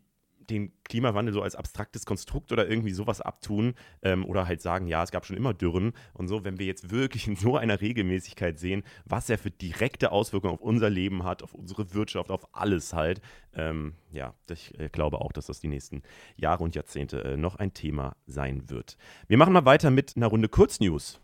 [0.52, 5.04] den Klimawandel so als abstraktes Konstrukt oder irgendwie sowas abtun ähm, oder halt sagen, ja,
[5.04, 8.60] es gab schon immer Dürren und so, wenn wir jetzt wirklich in so einer Regelmäßigkeit
[8.60, 12.94] sehen, was er für direkte Auswirkungen auf unser Leben hat, auf unsere Wirtschaft, auf alles
[12.94, 13.22] halt,
[13.54, 16.04] ähm, ja, ich äh, glaube auch, dass das die nächsten
[16.36, 18.98] Jahre und Jahrzehnte äh, noch ein Thema sein wird.
[19.28, 21.20] Wir machen mal weiter mit einer Runde Kurznews.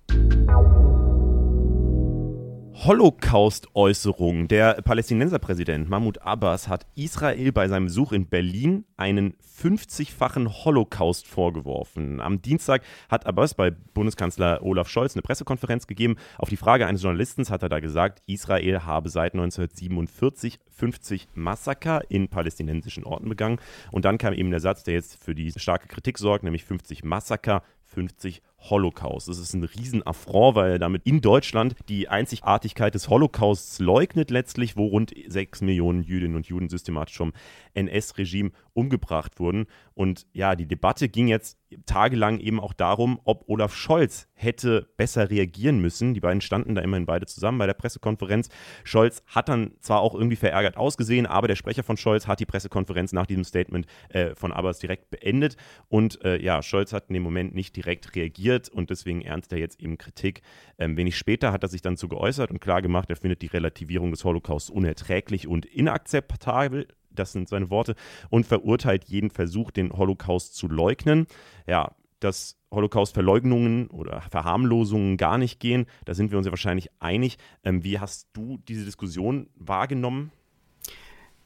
[2.84, 4.48] Holocaust-Äußerungen.
[4.48, 12.22] Der Palästinenserpräsident Mahmoud Abbas hat Israel bei seinem Besuch in Berlin einen 50-fachen Holocaust vorgeworfen.
[12.22, 16.18] Am Dienstag hat Abbas bei Bundeskanzler Olaf Scholz eine Pressekonferenz gegeben.
[16.38, 22.02] Auf die Frage eines Journalisten hat er da gesagt, Israel habe seit 1947 50 Massaker
[22.10, 23.58] in palästinensischen Orten begangen.
[23.92, 27.04] Und dann kam eben der Satz, der jetzt für die starke Kritik sorgt, nämlich 50
[27.04, 29.28] Massaker, 50 Holocaust.
[29.28, 34.76] Das ist ein Riesenaffront, weil er damit in Deutschland die Einzigartigkeit des Holocausts leugnet letztlich,
[34.76, 37.34] wo rund sechs Millionen Jüdinnen und Juden systematisch vom
[37.74, 39.68] NS-Regime umgebracht wurden.
[39.94, 45.30] Und ja, die Debatte ging jetzt tagelang eben auch darum, ob Olaf Scholz hätte besser
[45.30, 46.14] reagieren müssen.
[46.14, 48.50] Die beiden standen da immerhin beide zusammen bei der Pressekonferenz.
[48.84, 52.46] Scholz hat dann zwar auch irgendwie verärgert ausgesehen, aber der Sprecher von Scholz hat die
[52.46, 55.58] Pressekonferenz nach diesem Statement äh, von Abbas direkt beendet.
[55.90, 59.60] Und äh, ja, Scholz hat in dem Moment nicht direkt reagiert und deswegen erntet er
[59.60, 60.42] jetzt eben Kritik.
[60.78, 64.12] Ähm, wenig später hat er sich dann zu geäußert und klargemacht, er findet die Relativierung
[64.12, 66.88] des Holocaust unerträglich und inakzeptabel
[67.18, 67.96] das sind seine Worte,
[68.30, 71.26] und verurteilt jeden Versuch, den Holocaust zu leugnen.
[71.66, 77.38] Ja, dass Holocaust-Verleugnungen oder Verharmlosungen gar nicht gehen, da sind wir uns ja wahrscheinlich einig.
[77.64, 80.32] Ähm, wie hast du diese Diskussion wahrgenommen?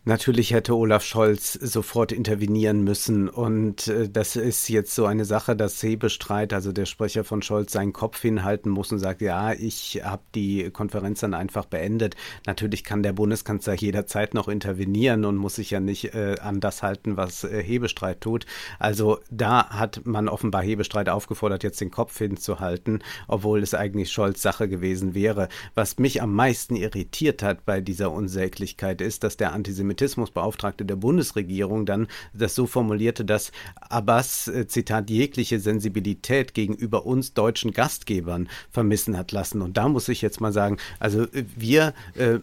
[0.03, 3.29] Natürlich hätte Olaf Scholz sofort intervenieren müssen.
[3.29, 7.73] Und äh, das ist jetzt so eine Sache, dass Hebestreit, also der Sprecher von Scholz,
[7.73, 12.15] seinen Kopf hinhalten muss und sagt, ja, ich habe die Konferenz dann einfach beendet.
[12.47, 16.81] Natürlich kann der Bundeskanzler jederzeit noch intervenieren und muss sich ja nicht äh, an das
[16.81, 18.47] halten, was äh, Hebestreit tut.
[18.79, 24.41] Also da hat man offenbar Hebestreit aufgefordert, jetzt den Kopf hinzuhalten, obwohl es eigentlich Scholz
[24.41, 25.47] Sache gewesen wäre.
[25.75, 30.95] Was mich am meisten irritiert hat bei dieser Unsäglichkeit ist, dass der Antisemitismus Antisemitismusbeauftragte der
[30.95, 38.49] Bundesregierung dann das so formulierte, dass Abbas, äh, Zitat, jegliche Sensibilität gegenüber uns deutschen Gastgebern
[38.71, 39.61] vermissen hat lassen.
[39.61, 42.39] Und da muss ich jetzt mal sagen, also äh, wir äh,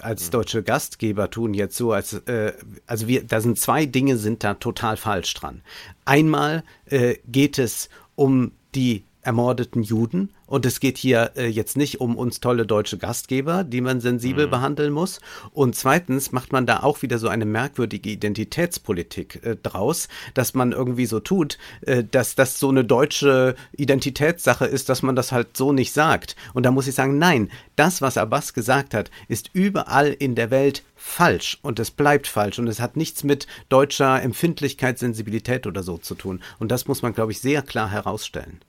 [0.00, 2.52] als deutsche Gastgeber tun jetzt so, als äh,
[2.86, 5.62] also wir, da sind zwei Dinge sind da total falsch dran.
[6.04, 10.30] Einmal äh, geht es um die ermordeten Juden.
[10.46, 14.46] Und es geht hier äh, jetzt nicht um uns tolle deutsche Gastgeber, die man sensibel
[14.46, 14.50] mhm.
[14.50, 15.20] behandeln muss.
[15.52, 20.70] Und zweitens macht man da auch wieder so eine merkwürdige Identitätspolitik äh, draus, dass man
[20.70, 25.56] irgendwie so tut, äh, dass das so eine deutsche Identitätssache ist, dass man das halt
[25.56, 26.36] so nicht sagt.
[26.54, 30.52] Und da muss ich sagen, nein, das, was Abbas gesagt hat, ist überall in der
[30.52, 35.82] Welt falsch und es bleibt falsch und es hat nichts mit deutscher Empfindlichkeit, Sensibilität oder
[35.82, 36.40] so zu tun.
[36.60, 38.60] Und das muss man, glaube ich, sehr klar herausstellen.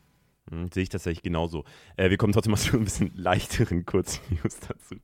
[0.50, 1.66] Hm, sehe ich tatsächlich genauso.
[1.98, 4.95] Äh, wir kommen trotzdem mal zu ein bisschen leichteren Kurznews dazu.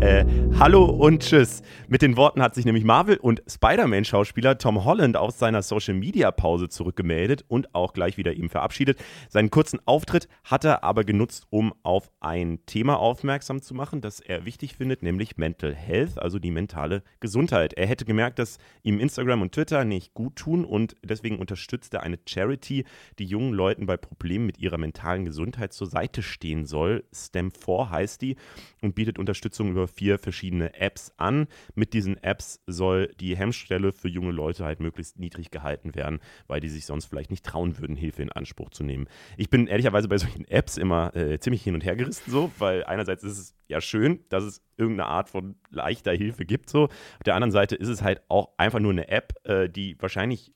[0.00, 0.24] Äh,
[0.56, 1.62] hallo und tschüss.
[1.88, 7.44] Mit den Worten hat sich nämlich Marvel- und Spider-Man-Schauspieler Tom Holland aus seiner Social-Media-Pause zurückgemeldet
[7.48, 9.00] und auch gleich wieder ihm verabschiedet.
[9.28, 14.20] Seinen kurzen Auftritt hat er aber genutzt, um auf ein Thema aufmerksam zu machen, das
[14.20, 17.72] er wichtig findet, nämlich Mental Health, also die mentale Gesundheit.
[17.72, 22.04] Er hätte gemerkt, dass ihm Instagram und Twitter nicht gut tun und deswegen unterstützt er
[22.04, 22.84] eine Charity,
[23.18, 27.04] die jungen Leuten bei Problemen Problemen mit ihrer mentalen Gesundheit zur Seite stehen soll.
[27.12, 28.36] STEM4 heißt die
[28.82, 31.48] und bietet Unterstützung über vier verschiedene Apps an.
[31.74, 36.60] Mit diesen Apps soll die Hemmschwelle für junge Leute halt möglichst niedrig gehalten werden, weil
[36.60, 39.08] die sich sonst vielleicht nicht trauen würden, Hilfe in Anspruch zu nehmen.
[39.38, 42.84] Ich bin ehrlicherweise bei solchen Apps immer äh, ziemlich hin und her gerissen, so, weil
[42.84, 46.84] einerseits ist es ja schön, dass es irgendeine Art von leichter Hilfe gibt, so.
[46.84, 50.52] Auf der anderen Seite ist es halt auch einfach nur eine App, äh, die wahrscheinlich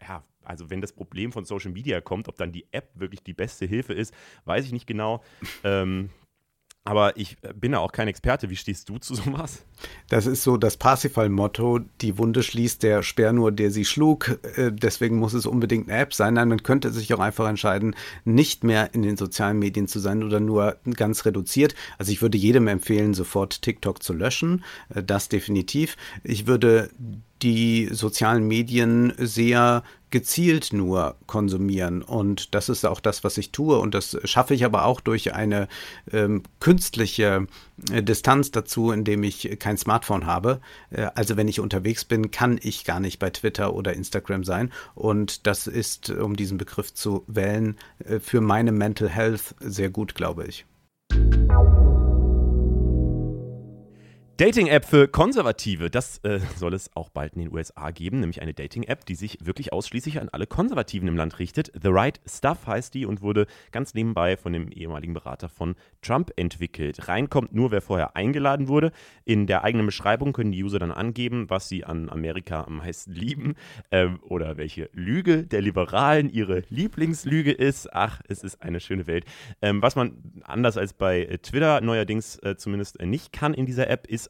[0.00, 3.34] ja, also wenn das Problem von Social Media kommt, ob dann die App wirklich die
[3.34, 4.14] beste Hilfe ist,
[4.44, 5.22] weiß ich nicht genau.
[5.64, 6.10] ähm,
[6.86, 8.50] aber ich äh, bin ja auch kein Experte.
[8.50, 9.64] Wie stehst du zu sowas?
[10.10, 14.38] Das ist so das Parsifal-Motto: Die Wunde schließt der Speer nur, der sie schlug.
[14.56, 16.34] Äh, deswegen muss es unbedingt eine App sein.
[16.34, 20.22] Nein, man könnte sich auch einfach entscheiden, nicht mehr in den sozialen Medien zu sein
[20.22, 21.74] oder nur ganz reduziert.
[21.96, 24.62] Also ich würde jedem empfehlen, sofort TikTok zu löschen.
[24.94, 25.96] Äh, das definitiv.
[26.22, 26.90] Ich würde
[27.44, 32.00] die sozialen Medien sehr gezielt nur konsumieren.
[32.00, 33.78] Und das ist auch das, was ich tue.
[33.78, 35.68] Und das schaffe ich aber auch durch eine
[36.12, 37.46] ähm, künstliche
[37.90, 40.60] äh, Distanz dazu, indem ich kein Smartphone habe.
[40.90, 44.72] Äh, also wenn ich unterwegs bin, kann ich gar nicht bei Twitter oder Instagram sein.
[44.94, 50.14] Und das ist, um diesen Begriff zu wählen, äh, für meine Mental Health sehr gut,
[50.14, 50.64] glaube ich.
[54.36, 58.52] Dating-App für Konservative, das äh, soll es auch bald in den USA geben, nämlich eine
[58.52, 61.70] Dating-App, die sich wirklich ausschließlich an alle Konservativen im Land richtet.
[61.80, 66.32] The Right Stuff heißt die und wurde ganz nebenbei von dem ehemaligen Berater von Trump
[66.34, 67.06] entwickelt.
[67.06, 68.90] Reinkommt nur, wer vorher eingeladen wurde.
[69.24, 73.12] In der eigenen Beschreibung können die User dann angeben, was sie an Amerika am meisten
[73.12, 73.54] lieben
[73.90, 77.94] äh, oder welche Lüge der Liberalen ihre Lieblingslüge ist.
[77.94, 79.26] Ach, es ist eine schöne Welt.
[79.62, 84.08] Ähm, was man anders als bei Twitter neuerdings äh, zumindest nicht kann in dieser App,
[84.08, 84.24] ist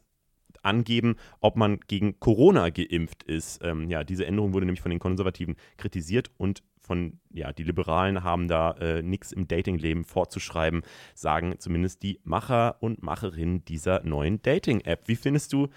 [0.65, 3.59] angeben, ob man gegen Corona geimpft ist.
[3.63, 8.23] Ähm, ja, diese Änderung wurde nämlich von den Konservativen kritisiert und von, ja, die Liberalen
[8.23, 10.83] haben da äh, nichts im Datingleben vorzuschreiben,
[11.15, 15.07] sagen zumindest die Macher und Macherinnen dieser neuen Dating-App.
[15.07, 15.69] Wie findest du,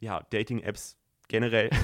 [0.00, 0.96] ja, Dating-Apps
[1.28, 1.70] generell?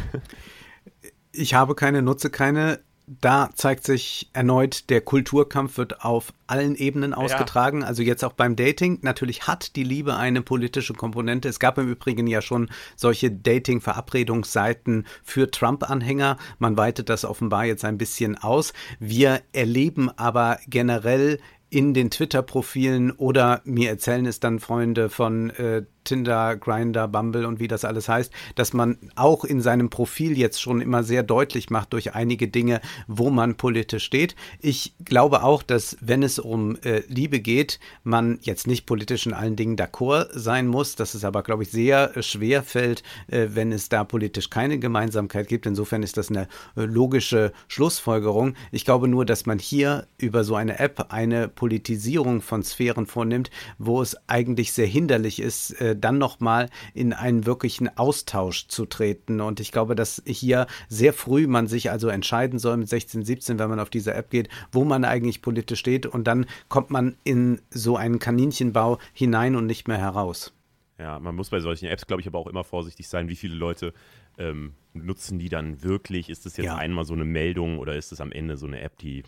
[1.38, 7.14] Ich habe keine, nutze keine da zeigt sich erneut, der Kulturkampf wird auf allen Ebenen
[7.14, 7.82] ausgetragen.
[7.82, 7.86] Ja.
[7.86, 8.98] Also jetzt auch beim Dating.
[9.02, 11.48] Natürlich hat die Liebe eine politische Komponente.
[11.48, 16.36] Es gab im Übrigen ja schon solche Dating-Verabredungsseiten für Trump-Anhänger.
[16.58, 18.72] Man weitet das offenbar jetzt ein bisschen aus.
[18.98, 21.38] Wir erleben aber generell
[21.70, 27.60] in den Twitter-Profilen oder mir erzählen es dann Freunde von äh, Tinder, Grinder, Bumble und
[27.60, 31.68] wie das alles heißt, dass man auch in seinem Profil jetzt schon immer sehr deutlich
[31.68, 34.34] macht durch einige Dinge, wo man politisch steht.
[34.60, 39.34] Ich glaube auch, dass wenn es um äh, Liebe geht, man jetzt nicht politisch in
[39.34, 43.48] allen Dingen d'accord sein muss, dass es aber, glaube ich, sehr äh, schwer fällt, äh,
[43.50, 45.66] wenn es da politisch keine Gemeinsamkeit gibt.
[45.66, 48.54] Insofern ist das eine äh, logische Schlussfolgerung.
[48.70, 53.50] Ich glaube nur, dass man hier über so eine App eine Politisierung von Sphären vornimmt,
[53.78, 59.40] wo es eigentlich sehr hinderlich ist, äh, dann nochmal in einen wirklichen Austausch zu treten.
[59.40, 63.58] Und ich glaube, dass hier sehr früh man sich also entscheiden soll mit 16, 17,
[63.58, 66.06] wenn man auf diese App geht, wo man eigentlich politisch steht.
[66.06, 70.52] Und dann kommt man in so einen Kaninchenbau hinein und nicht mehr heraus.
[70.98, 73.54] Ja, man muss bei solchen Apps, glaube ich, aber auch immer vorsichtig sein, wie viele
[73.54, 73.92] Leute
[74.38, 76.28] ähm, nutzen die dann wirklich?
[76.30, 76.76] Ist das jetzt ja.
[76.76, 79.24] einmal so eine Meldung oder ist es am Ende so eine App, die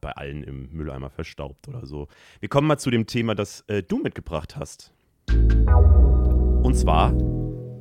[0.00, 2.08] bei allen im Mülleimer verstaubt oder so?
[2.40, 4.92] Wir kommen mal zu dem Thema, das äh, du mitgebracht hast.
[6.72, 7.12] Und zwar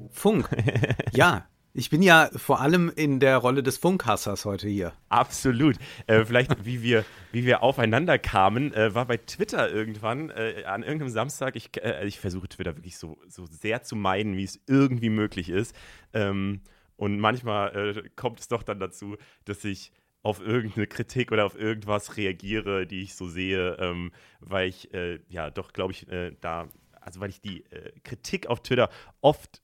[0.09, 0.49] Funk.
[1.13, 4.91] ja, ich bin ja vor allem in der Rolle des Funkhassers heute hier.
[5.07, 5.77] Absolut.
[6.07, 10.83] Äh, vielleicht, wie wir, wie wir aufeinander kamen, äh, war bei Twitter irgendwann äh, an
[10.83, 11.55] irgendeinem Samstag.
[11.55, 15.47] Ich, äh, ich versuche Twitter wirklich so, so sehr zu meiden, wie es irgendwie möglich
[15.47, 15.73] ist.
[16.11, 16.59] Ähm,
[16.97, 19.15] und manchmal äh, kommt es doch dann dazu,
[19.45, 24.11] dass ich auf irgendeine Kritik oder auf irgendwas reagiere, die ich so sehe, ähm,
[24.41, 26.07] weil ich äh, ja doch, glaube ich,
[26.41, 26.67] da,
[27.01, 27.63] also weil ich die
[28.03, 28.89] Kritik auf Twitter
[29.21, 29.61] oft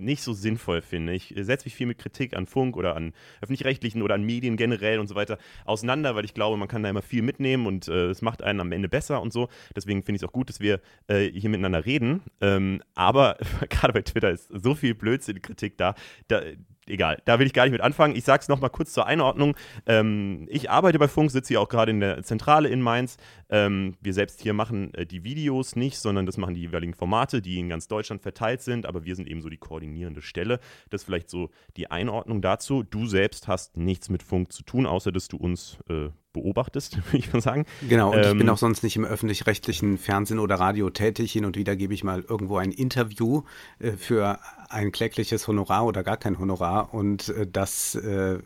[0.00, 1.12] nicht so sinnvoll finde.
[1.12, 4.56] Ich äh, setze mich viel mit Kritik an Funk oder an öffentlich-rechtlichen oder an Medien
[4.56, 7.88] generell und so weiter auseinander, weil ich glaube, man kann da immer viel mitnehmen und
[7.88, 9.48] äh, es äh, macht einen am Ende besser und so.
[9.76, 12.22] Deswegen finde ich es auch gut, dass wir äh, hier miteinander reden.
[12.40, 13.36] Ähm, aber
[13.68, 15.94] gerade bei Twitter ist so viel Blödsinn-Kritik da,
[16.28, 16.42] da
[16.90, 18.16] egal, da will ich gar nicht mit anfangen.
[18.16, 19.56] Ich sage es nochmal kurz zur Einordnung.
[19.86, 23.16] Ähm, ich arbeite bei Funk, sitze hier auch gerade in der Zentrale in Mainz.
[23.48, 27.40] Ähm, wir selbst hier machen äh, die Videos nicht, sondern das machen die jeweiligen Formate,
[27.42, 30.60] die in ganz Deutschland verteilt sind, aber wir sind eben so die koordinierende Stelle.
[30.90, 32.82] Das ist vielleicht so die Einordnung dazu.
[32.82, 37.18] Du selbst hast nichts mit Funk zu tun, außer dass du uns äh, beobachtest, würde
[37.18, 37.66] ich mal sagen.
[37.88, 41.32] Genau, und ähm, ich bin ähm, auch sonst nicht im öffentlich-rechtlichen Fernsehen oder Radio tätig.
[41.32, 43.42] Hin und wieder gebe ich mal irgendwo ein Interview
[43.78, 46.94] äh, für ein klägliches Honorar oder gar kein Honorar.
[46.94, 48.38] Und äh, das äh,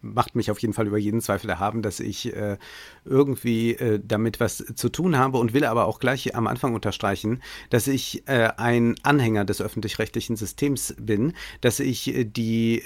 [0.00, 2.56] macht mich auf jeden Fall über jeden Zweifel erhaben, dass ich äh,
[3.04, 7.42] irgendwie äh, damit was zu tun habe und will aber auch gleich am Anfang unterstreichen,
[7.70, 12.82] dass ich äh, ein Anhänger des öffentlich-rechtlichen Systems bin, dass ich die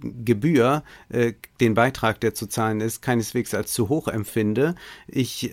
[0.00, 0.82] Gebühr,
[1.60, 4.74] den Beitrag, der zu zahlen ist, keineswegs als zu hoch empfinde.
[5.06, 5.50] Ich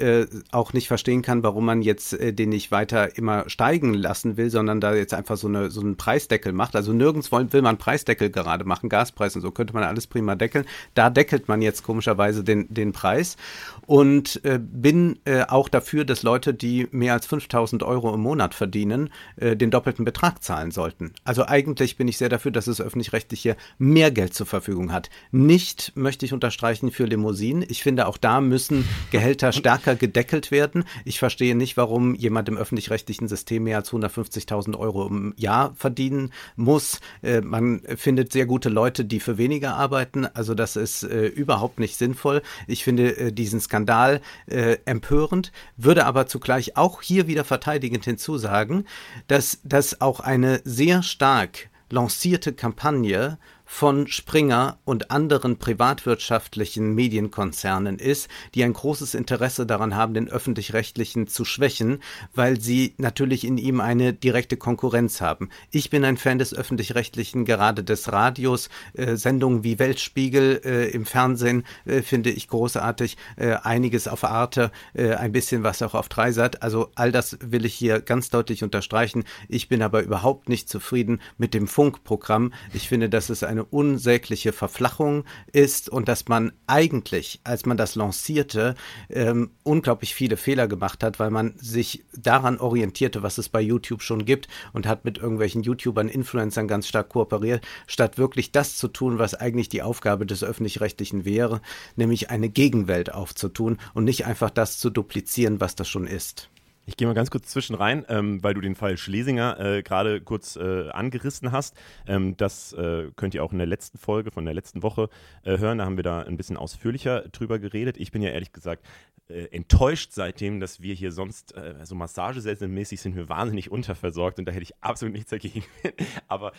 [0.52, 4.82] auch nicht verstehen kann, warum man jetzt den nicht weiter immer steigen lassen will, sondern
[4.82, 6.76] da jetzt einfach so, eine, so einen Preisdeckel macht.
[6.76, 10.36] Also nirgends will, will man Preisdeckel gerade machen, Gaspreis und so könnte man alles prima
[10.36, 10.66] deckeln.
[10.94, 13.38] Da deckelt man jetzt komischerweise den, den Preis.
[13.86, 18.54] Und äh, bin äh, auch dafür, dass Leute, die mehr als 5000 Euro im Monat
[18.54, 21.14] verdienen, äh, den doppelten Betrag zahlen sollten.
[21.24, 25.10] Also eigentlich bin ich sehr dafür, dass es öffentlich-rechtliche mehr Geld zur Verfügung hat.
[25.32, 27.66] Nicht, möchte ich unterstreichen, für Limousinen.
[27.68, 30.84] Ich finde, auch da müssen Gehälter stärker gedeckelt werden.
[31.06, 36.32] Ich verstehe nicht, warum jemand im öffentlich-rechtlichen System mehr als 150.000 Euro im Jahr verdienen
[36.56, 37.00] muss.
[37.22, 40.26] Äh, man findet sehr gute Leute, die für weniger arbeiten.
[40.26, 42.42] Also das ist äh, überhaupt nicht sinnvoll.
[42.68, 48.06] Ich finde äh, diesen Skandal Skandal äh, empörend, würde aber zugleich auch hier wieder verteidigend
[48.06, 48.86] hinzusagen,
[49.28, 53.38] dass das auch eine sehr stark lancierte Kampagne
[53.72, 61.28] von Springer und anderen privatwirtschaftlichen Medienkonzernen ist, die ein großes Interesse daran haben, den öffentlich-rechtlichen
[61.28, 62.02] zu schwächen,
[62.34, 65.50] weil sie natürlich in ihm eine direkte Konkurrenz haben.
[65.70, 71.06] Ich bin ein Fan des öffentlich-rechtlichen, gerade des Radios, äh, Sendungen wie Weltspiegel äh, im
[71.06, 76.10] Fernsehen äh, finde ich großartig, äh, einiges auf Arte, äh, ein bisschen was auch auf
[76.10, 76.64] Dreisat.
[76.64, 79.26] Also all das will ich hier ganz deutlich unterstreichen.
[79.48, 82.52] Ich bin aber überhaupt nicht zufrieden mit dem Funkprogramm.
[82.74, 87.76] Ich finde, das ist eine eine unsägliche Verflachung ist und dass man eigentlich, als man
[87.76, 88.76] das lancierte,
[89.10, 94.02] ähm, unglaublich viele Fehler gemacht hat, weil man sich daran orientierte, was es bei YouTube
[94.02, 98.88] schon gibt und hat mit irgendwelchen YouTubern, Influencern ganz stark kooperiert, statt wirklich das zu
[98.88, 101.62] tun, was eigentlich die Aufgabe des öffentlich-rechtlichen wäre,
[101.98, 106.50] nämlich eine Gegenwelt aufzutun und nicht einfach das zu duplizieren, was das schon ist.
[106.90, 110.22] Ich gehe mal ganz kurz zwischen rein, ähm, weil du den Fall Schlesinger äh, gerade
[110.22, 111.76] kurz äh, angerissen hast.
[112.08, 115.08] Ähm, das äh, könnt ihr auch in der letzten Folge von der letzten Woche
[115.44, 115.78] äh, hören.
[115.78, 117.98] Da haben wir da ein bisschen ausführlicher drüber geredet.
[117.98, 118.88] Ich bin ja ehrlich gesagt
[119.28, 124.46] äh, enttäuscht seitdem, dass wir hier sonst äh, so Massagesätze-mäßig sind wir wahnsinnig unterversorgt und
[124.46, 125.64] da hätte ich absolut nichts dagegen.
[126.28, 126.54] Aber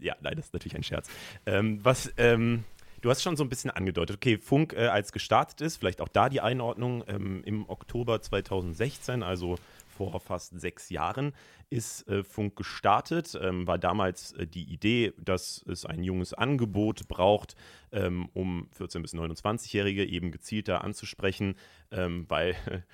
[0.00, 1.08] ja, nein, das ist natürlich ein Scherz.
[1.46, 2.64] Ähm, was ähm,
[3.06, 6.08] Du hast schon so ein bisschen angedeutet, okay, Funk äh, als gestartet ist, vielleicht auch
[6.08, 9.56] da die Einordnung ähm, im Oktober 2016, also
[9.96, 11.32] vor fast sechs Jahren
[11.70, 13.38] ist äh, Funk gestartet.
[13.40, 17.56] Ähm, war damals äh, die Idee, dass es ein junges Angebot braucht,
[17.92, 21.54] ähm, um 14- bis 29-Jährige eben gezielter anzusprechen,
[21.90, 22.54] ähm, weil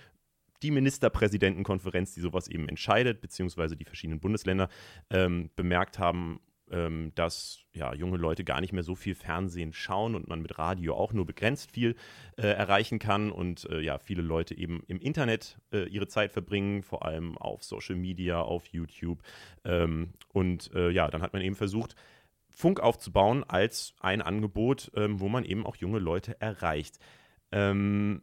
[0.63, 4.69] die Ministerpräsidentenkonferenz, die sowas eben entscheidet, beziehungsweise die verschiedenen Bundesländer,
[5.11, 6.41] ähm, bemerkt haben,
[6.73, 10.59] ähm, dass ja, junge Leute gar nicht mehr so viel Fernsehen schauen und man mit
[10.59, 11.95] Radio auch nur begrenzt viel
[12.37, 16.83] äh, erreichen kann und äh, ja, viele Leute eben im Internet äh, ihre Zeit verbringen,
[16.83, 19.23] vor allem auf Social Media, auf YouTube.
[19.65, 21.95] Ähm, und äh, ja, dann hat man eben versucht,
[22.51, 26.99] Funk aufzubauen als ein Angebot, ähm, wo man eben auch junge Leute erreicht.
[27.51, 28.23] Ähm,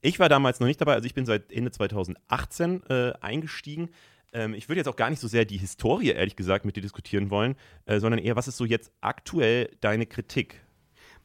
[0.00, 3.90] ich war damals noch nicht dabei, also ich bin seit Ende 2018 äh, eingestiegen.
[4.36, 6.82] Ähm, ich würde jetzt auch gar nicht so sehr die Historie, ehrlich gesagt, mit dir
[6.82, 7.56] diskutieren wollen,
[7.86, 10.65] äh, sondern eher, was ist so jetzt aktuell deine Kritik?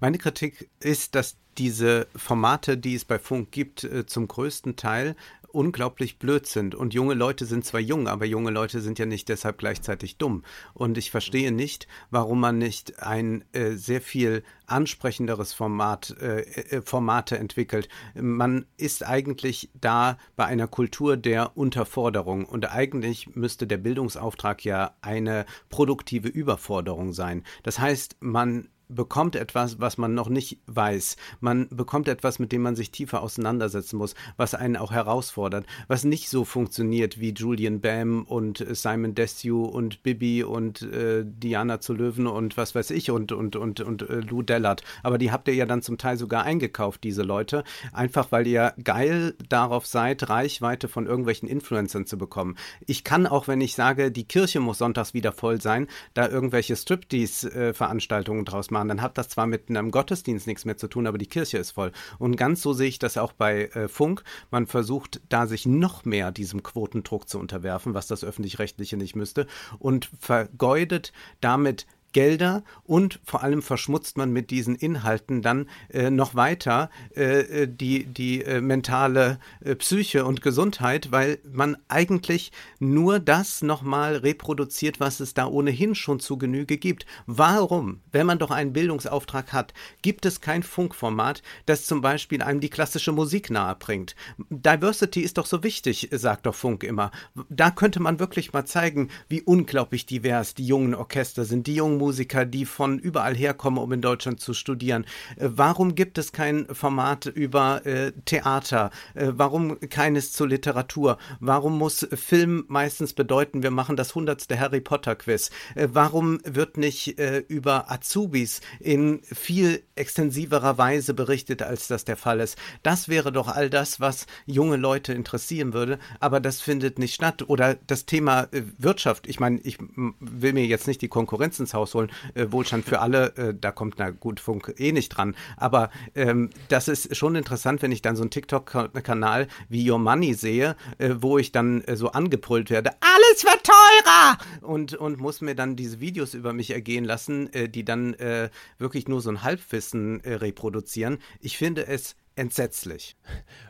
[0.02, 5.16] Meine Kritik ist, dass diese Formate, die es bei Funk gibt, äh, zum größten Teil
[5.49, 6.74] unglaublich blöd sind.
[6.74, 10.43] Und junge Leute sind zwar jung, aber junge Leute sind ja nicht deshalb gleichzeitig dumm.
[10.74, 16.82] Und ich verstehe nicht, warum man nicht ein äh, sehr viel ansprechenderes Format, äh, äh,
[16.82, 17.88] Formate entwickelt.
[18.16, 22.45] Man ist eigentlich da bei einer Kultur der Unterforderung.
[22.45, 27.43] Und eigentlich müsste der Bildungsauftrag ja eine produktive Überforderung sein.
[27.62, 31.16] Das heißt, man bekommt etwas, was man noch nicht weiß.
[31.39, 36.04] Man bekommt etwas, mit dem man sich tiefer auseinandersetzen muss, was einen auch herausfordert, was
[36.04, 41.94] nicht so funktioniert wie Julian Bam und Simon Desue und Bibi und äh, Diana zu
[41.94, 44.84] Löwen und was weiß ich und, und, und, und äh, Lou Dellert.
[45.04, 47.64] Aber die habt ihr ja dann zum Teil sogar eingekauft, diese Leute,
[47.94, 52.58] einfach weil ihr geil darauf seid, Reichweite von irgendwelchen Influencern zu bekommen.
[52.86, 56.76] Ich kann auch, wenn ich sage, die Kirche muss sonntags wieder voll sein, da irgendwelche
[56.76, 61.08] Striptease-Veranstaltungen draus machen fahren, dann hat das zwar mit einem Gottesdienst nichts mehr zu tun,
[61.08, 61.92] aber die Kirche ist voll.
[62.18, 64.24] Und ganz so sehe ich das auch bei äh, Funk.
[64.50, 69.48] Man versucht da sich noch mehr diesem Quotendruck zu unterwerfen, was das öffentlich-rechtliche nicht müsste,
[69.80, 76.36] und vergeudet damit Gelder und vor allem verschmutzt man mit diesen Inhalten dann äh, noch
[76.36, 83.20] weiter äh, äh, die, die äh, mentale äh, Psyche und Gesundheit, weil man eigentlich nur
[83.20, 87.05] das nochmal reproduziert, was es da ohnehin schon zu Genüge gibt.
[87.26, 92.59] Warum, wenn man doch einen Bildungsauftrag hat, gibt es kein Funkformat, das zum Beispiel einem
[92.59, 94.16] die klassische Musik nahebringt?
[94.49, 97.12] Diversity ist doch so wichtig, sagt doch Funk immer.
[97.49, 102.01] Da könnte man wirklich mal zeigen, wie unglaublich divers die jungen Orchester sind, die jungen
[102.02, 105.06] Musiker, die von überall herkommen, um in Deutschland zu studieren?
[105.36, 108.89] Äh, warum gibt es kein Format über äh, Theater?
[109.14, 111.20] Äh, warum keines zur Literatur?
[111.39, 115.52] Warum muss Film meistens bedeuten, wir machen das hundertste Harry Potter Quiz?
[115.76, 122.58] Warum wird nicht über Azubis in viel extensiverer Weise berichtet, als das der Fall ist?
[122.84, 127.43] Das wäre doch all das, was junge Leute interessieren würde, aber das findet nicht statt.
[127.47, 128.47] Oder das Thema
[128.78, 129.28] Wirtschaft.
[129.28, 129.78] Ich meine, ich
[130.20, 132.12] will mir jetzt nicht die Konkurrenz ins Haus rausholen.
[132.34, 135.36] Äh, Wohlstand für alle, äh, da kommt na gut Funk eh nicht dran.
[135.58, 140.34] Aber ähm, das ist schon interessant, wenn ich dann so einen TikTok-Kanal wie Your Money
[140.34, 144.38] sehe, äh, wo ich dann äh, so angebrüllt werde, alles wird teurer!
[144.62, 148.50] Und, und muss mir dann diese Videos über mich ergehen lassen, äh, die dann äh,
[148.78, 151.20] wirklich nur so ein Halbwissen reproduzieren.
[151.39, 153.16] Ich finde es entsetzlich.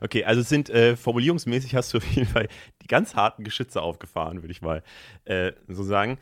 [0.02, 2.48] Okay, also sind äh, formulierungsmäßig hast du auf jeden Fall
[2.82, 4.84] die ganz harten Geschütze aufgefahren, würde ich mal
[5.26, 6.18] äh, so sagen.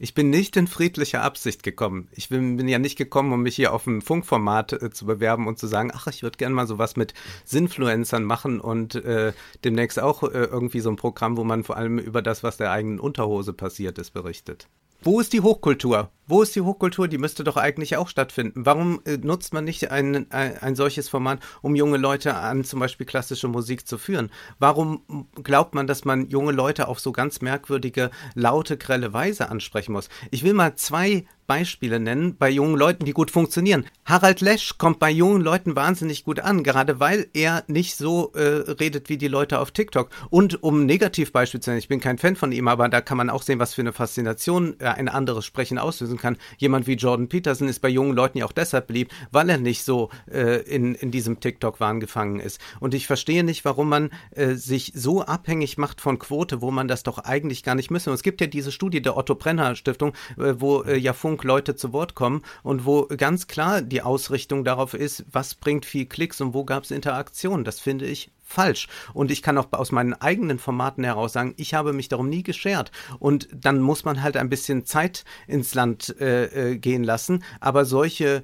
[0.00, 2.08] Ich bin nicht in friedlicher Absicht gekommen.
[2.10, 5.46] Ich bin, bin ja nicht gekommen, um mich hier auf ein Funkformat äh, zu bewerben
[5.46, 7.14] und zu sagen, ach, ich würde gerne mal sowas mit
[7.44, 9.32] Sinfluencern machen und äh,
[9.62, 12.72] demnächst auch äh, irgendwie so ein Programm, wo man vor allem über das, was der
[12.72, 14.68] eigenen Unterhose passiert ist, berichtet.
[15.04, 16.10] Wo ist die Hochkultur?
[16.26, 17.08] Wo ist die Hochkultur?
[17.08, 18.64] Die müsste doch eigentlich auch stattfinden.
[18.64, 22.80] Warum äh, nutzt man nicht ein, ein, ein, solches Format, um junge Leute an zum
[22.80, 24.30] Beispiel klassische Musik zu führen?
[24.58, 29.92] Warum glaubt man, dass man junge Leute auf so ganz merkwürdige, laute, grelle Weise ansprechen
[29.92, 30.08] muss?
[30.30, 33.84] Ich will mal zwei Beispiele nennen bei jungen Leuten, die gut funktionieren.
[34.04, 38.40] Harald Lesch kommt bei jungen Leuten wahnsinnig gut an, gerade weil er nicht so äh,
[38.40, 40.10] redet wie die Leute auf TikTok.
[40.30, 43.30] Und um Negativbeispiel zu nennen, ich bin kein Fan von ihm, aber da kann man
[43.30, 46.36] auch sehen, was für eine Faszination äh, ein anderes Sprechen auslösen kann.
[46.58, 49.84] Jemand wie Jordan Peterson ist bei jungen Leuten ja auch deshalb beliebt, weil er nicht
[49.84, 52.60] so äh, in, in diesem TikTok-Wahn gefangen ist.
[52.80, 56.88] Und ich verstehe nicht, warum man äh, sich so abhängig macht von Quote, wo man
[56.88, 58.10] das doch eigentlich gar nicht müsste.
[58.10, 61.33] Und es gibt ja diese Studie der Otto Brenner Stiftung, äh, wo äh, ja Funk
[61.42, 66.06] Leute zu Wort kommen und wo ganz klar die Ausrichtung darauf ist, was bringt viel
[66.06, 67.64] Klicks und wo gab es Interaktion.
[67.64, 68.88] Das finde ich falsch.
[69.12, 72.42] Und ich kann auch aus meinen eigenen Formaten heraus sagen, ich habe mich darum nie
[72.42, 72.92] geschert.
[73.18, 77.42] Und dann muss man halt ein bisschen Zeit ins Land äh, äh gehen lassen.
[77.60, 78.42] Aber solche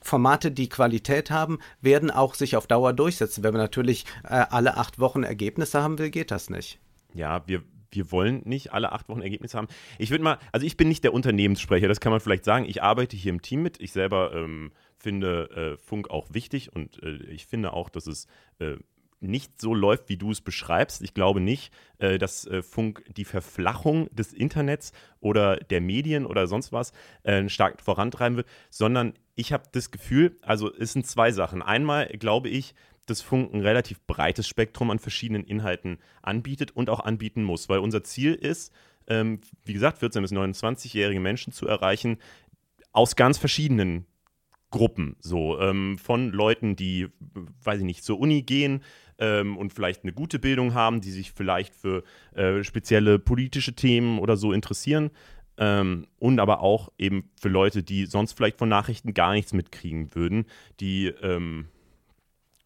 [0.00, 3.44] Formate, die Qualität haben, werden auch sich auf Dauer durchsetzen.
[3.44, 6.78] Wenn man natürlich äh, alle acht Wochen Ergebnisse haben will, geht das nicht.
[7.12, 7.62] Ja, wir,
[7.96, 9.68] wir wollen nicht alle acht Wochen Ergebnisse haben.
[9.98, 12.66] Ich würde mal, also ich bin nicht der Unternehmenssprecher, das kann man vielleicht sagen.
[12.68, 13.80] Ich arbeite hier im Team mit.
[13.80, 18.26] Ich selber ähm, finde äh, Funk auch wichtig und äh, ich finde auch, dass es
[18.58, 18.76] äh,
[19.20, 21.02] nicht so läuft, wie du es beschreibst.
[21.02, 26.46] Ich glaube nicht, äh, dass äh, Funk die Verflachung des Internets oder der Medien oder
[26.46, 26.92] sonst was
[27.22, 31.62] äh, stark vorantreiben wird, sondern ich habe das Gefühl, also es sind zwei Sachen.
[31.62, 32.74] Einmal glaube ich,
[33.06, 37.78] dass Funk ein relativ breites Spektrum an verschiedenen Inhalten anbietet und auch anbieten muss, weil
[37.78, 38.72] unser Ziel ist,
[39.08, 42.18] ähm, wie gesagt, 14- bis 29-jährige Menschen zu erreichen,
[42.92, 44.06] aus ganz verschiedenen
[44.70, 47.08] Gruppen, so ähm, von Leuten, die,
[47.62, 48.82] weiß ich nicht, zur Uni gehen
[49.18, 52.02] ähm, und vielleicht eine gute Bildung haben, die sich vielleicht für
[52.34, 55.10] äh, spezielle politische Themen oder so interessieren.
[55.58, 60.14] Ähm, und aber auch eben für Leute, die sonst vielleicht von Nachrichten gar nichts mitkriegen
[60.14, 60.44] würden,
[60.80, 61.68] die ähm,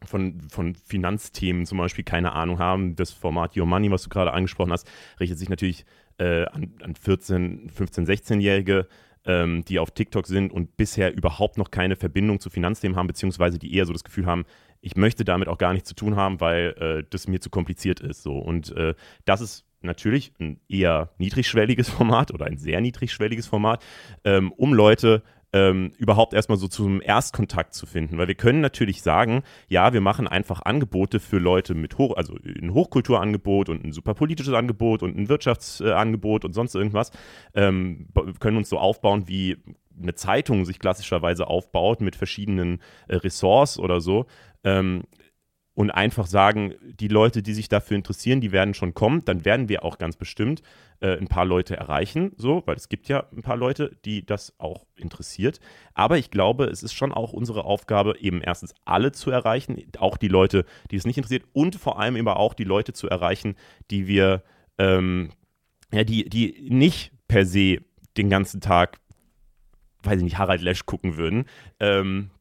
[0.05, 2.97] von, von Finanzthemen zum Beispiel keine Ahnung haben.
[2.97, 5.85] Das Format Your Money, was du gerade angesprochen hast, richtet sich natürlich
[6.19, 8.87] äh, an, an 14, 15, 16-Jährige,
[9.25, 13.59] ähm, die auf TikTok sind und bisher überhaupt noch keine Verbindung zu Finanzthemen haben, beziehungsweise
[13.59, 14.45] die eher so das Gefühl haben,
[14.81, 18.01] ich möchte damit auch gar nichts zu tun haben, weil äh, das mir zu kompliziert
[18.01, 18.23] ist.
[18.23, 18.39] So.
[18.39, 18.95] Und äh,
[19.25, 23.85] das ist natürlich ein eher niedrigschwelliges Format oder ein sehr niedrigschwelliges Format,
[24.25, 25.23] ähm, um Leute
[25.53, 28.19] ähm, überhaupt erstmal so zum Erstkontakt zu finden.
[28.19, 32.37] Weil wir können natürlich sagen, ja, wir machen einfach Angebote für Leute mit Hoch, also
[32.45, 37.11] ein Hochkulturangebot und ein superpolitisches Angebot und ein Wirtschaftsangebot und sonst irgendwas.
[37.55, 39.57] Ähm, können uns so aufbauen, wie
[40.01, 44.27] eine Zeitung sich klassischerweise aufbaut mit verschiedenen äh, Ressorts oder so.
[44.65, 45.05] Ähm,
[45.81, 49.71] und einfach sagen, die Leute, die sich dafür interessieren, die werden schon kommen, dann werden
[49.71, 50.61] wir auch ganz bestimmt
[51.01, 54.53] äh, ein paar Leute erreichen, so, weil es gibt ja ein paar Leute, die das
[54.59, 55.59] auch interessiert.
[55.95, 60.19] Aber ich glaube, es ist schon auch unsere Aufgabe, eben erstens alle zu erreichen, auch
[60.19, 63.55] die Leute, die es nicht interessiert, und vor allem eben auch die Leute zu erreichen,
[63.91, 64.43] die wir,
[64.77, 65.31] ähm,
[65.95, 67.79] ja, die, die nicht per se
[68.19, 68.99] den ganzen Tag,
[70.03, 71.47] weiß ich nicht, Harald Lesch gucken würden.
[71.79, 72.33] Ähm,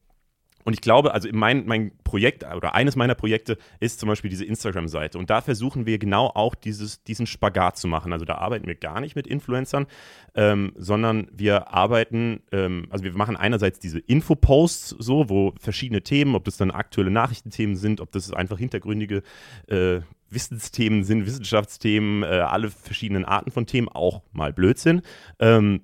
[0.66, 4.46] und ich glaube, also mein, mein Projekt oder eines meiner Projekte ist zum Beispiel diese
[4.46, 5.18] Instagram-Seite.
[5.18, 8.14] Und da versuchen wir genau auch dieses, diesen Spagat zu machen.
[8.14, 9.88] Also da arbeiten wir gar nicht mit Influencern,
[10.36, 16.36] ähm, sondern wir arbeiten, ähm, also wir machen einerseits diese Infoposts so, wo verschiedene Themen,
[16.36, 19.24] ob das dann aktuelle Nachrichtenthemen sind, ob das einfach hintergründige
[19.68, 25.02] äh, Wissensthemen sind, Wissenschaftsthemen, äh, alle verschiedenen Arten von Themen, auch mal Blödsinn.
[25.40, 25.82] Ähm,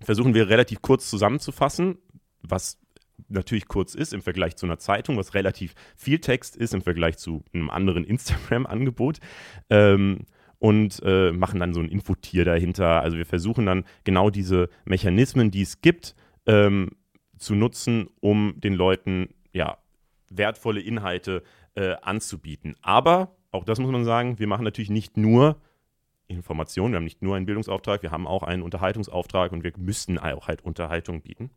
[0.00, 1.98] versuchen wir relativ kurz zusammenzufassen,
[2.42, 2.78] was
[3.28, 7.18] natürlich kurz ist im Vergleich zu einer Zeitung, was relativ viel Text ist im Vergleich
[7.18, 9.18] zu einem anderen Instagram-Angebot.
[9.70, 10.26] Ähm,
[10.58, 13.02] und äh, machen dann so ein Infotier dahinter.
[13.02, 16.14] Also wir versuchen dann genau diese Mechanismen, die es gibt,
[16.46, 16.92] ähm,
[17.36, 19.76] zu nutzen, um den Leuten ja
[20.30, 21.42] wertvolle Inhalte
[21.74, 22.76] äh, anzubieten.
[22.80, 25.60] Aber auch das muss man sagen, wir machen natürlich nicht nur
[26.28, 30.18] Informationen, wir haben nicht nur einen Bildungsauftrag, wir haben auch einen Unterhaltungsauftrag und wir müssen
[30.18, 31.50] auch halt Unterhaltung bieten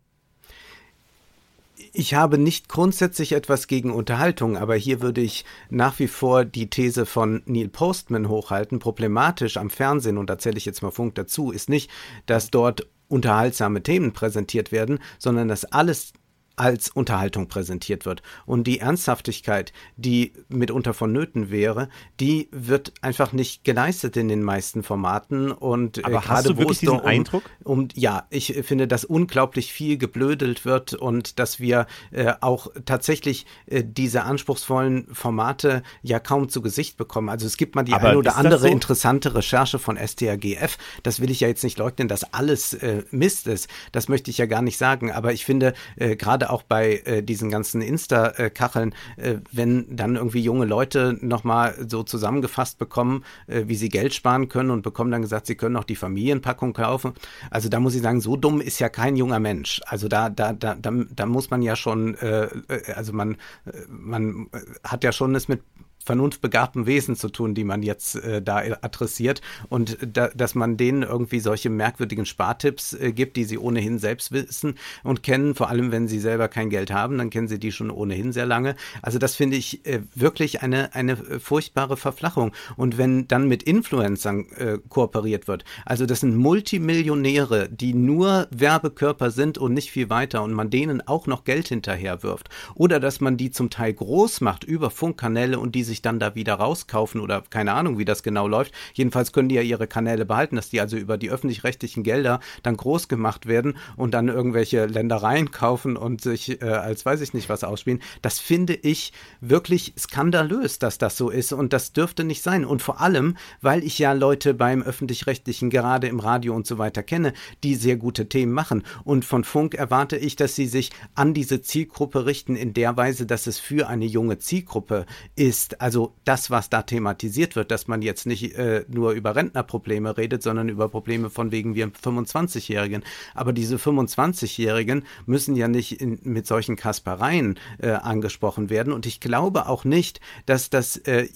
[1.93, 6.69] ich habe nicht grundsätzlich etwas gegen Unterhaltung, aber hier würde ich nach wie vor die
[6.69, 8.79] These von Neil Postman hochhalten.
[8.79, 11.89] Problematisch am Fernsehen, und da zähle ich jetzt mal Funk dazu, ist nicht,
[12.25, 16.13] dass dort unterhaltsame Themen präsentiert werden, sondern dass alles
[16.57, 18.21] als Unterhaltung präsentiert wird.
[18.45, 21.87] Und die Ernsthaftigkeit, die mitunter vonnöten wäre,
[22.19, 25.51] die wird einfach nicht geleistet in den meisten Formaten.
[25.51, 27.43] Und äh, Aber äh, hast du wirklich diesen um, Eindruck?
[27.63, 33.45] Um, ja, ich finde, dass unglaublich viel geblödelt wird und dass wir äh, auch tatsächlich
[33.67, 37.29] äh, diese anspruchsvollen Formate ja kaum zu Gesicht bekommen.
[37.29, 38.67] Also es gibt mal die Aber eine oder andere so?
[38.67, 40.77] interessante Recherche von STRGF.
[41.03, 43.69] Das will ich ja jetzt nicht leugnen, dass alles äh, Mist ist.
[43.91, 45.11] Das möchte ich ja gar nicht sagen.
[45.11, 46.15] Aber ich finde, äh,
[46.47, 52.77] auch bei äh, diesen ganzen Insta-Kacheln, äh, wenn dann irgendwie junge Leute nochmal so zusammengefasst
[52.77, 55.95] bekommen, äh, wie sie Geld sparen können und bekommen dann gesagt, sie können auch die
[55.95, 57.13] Familienpackung kaufen.
[57.51, 59.81] Also da muss ich sagen, so dumm ist ja kein junger Mensch.
[59.85, 63.33] Also da, da, da, da, da muss man ja schon, äh, äh also man,
[63.65, 64.47] äh, man
[64.83, 65.61] hat ja schon es mit
[66.07, 71.03] vernunftbegabten Wesen zu tun, die man jetzt äh, da adressiert und da, dass man denen
[71.03, 75.91] irgendwie solche merkwürdigen Spartipps äh, gibt, die sie ohnehin selbst wissen und kennen, vor allem
[75.91, 78.75] wenn sie selber kein Geld haben, dann kennen sie die schon ohnehin sehr lange.
[79.01, 82.53] Also das finde ich äh, wirklich eine, eine furchtbare Verflachung.
[82.77, 89.29] Und wenn dann mit Influencern äh, kooperiert wird, also das sind Multimillionäre, die nur Werbekörper
[89.29, 93.19] sind und nicht viel weiter und man denen auch noch Geld hinterher wirft oder dass
[93.19, 96.55] man die zum Teil groß macht über Funkkanäle und die sich sich dann da wieder
[96.55, 98.73] rauskaufen oder keine Ahnung, wie das genau läuft.
[98.93, 102.77] Jedenfalls können die ja ihre Kanäle behalten, dass die also über die öffentlich-rechtlichen Gelder dann
[102.77, 107.49] groß gemacht werden und dann irgendwelche Ländereien kaufen und sich äh, als weiß ich nicht
[107.49, 108.01] was ausspielen.
[108.21, 112.63] Das finde ich wirklich skandalös, dass das so ist und das dürfte nicht sein.
[112.63, 117.01] Und vor allem, weil ich ja Leute beim öffentlich-rechtlichen, gerade im Radio und so weiter
[117.01, 117.33] kenne,
[117.63, 118.83] die sehr gute Themen machen.
[119.03, 123.25] Und von Funk erwarte ich, dass sie sich an diese Zielgruppe richten in der Weise,
[123.25, 128.01] dass es für eine junge Zielgruppe ist also das, was da thematisiert wird, dass man
[128.01, 133.03] jetzt nicht äh, nur über Rentnerprobleme redet, sondern über Probleme von wegen wir 25-Jährigen.
[133.33, 138.93] Aber diese 25-Jährigen müssen ja nicht in, mit solchen Kaspereien äh, angesprochen werden.
[138.93, 141.27] Und ich glaube auch nicht, dass das äh,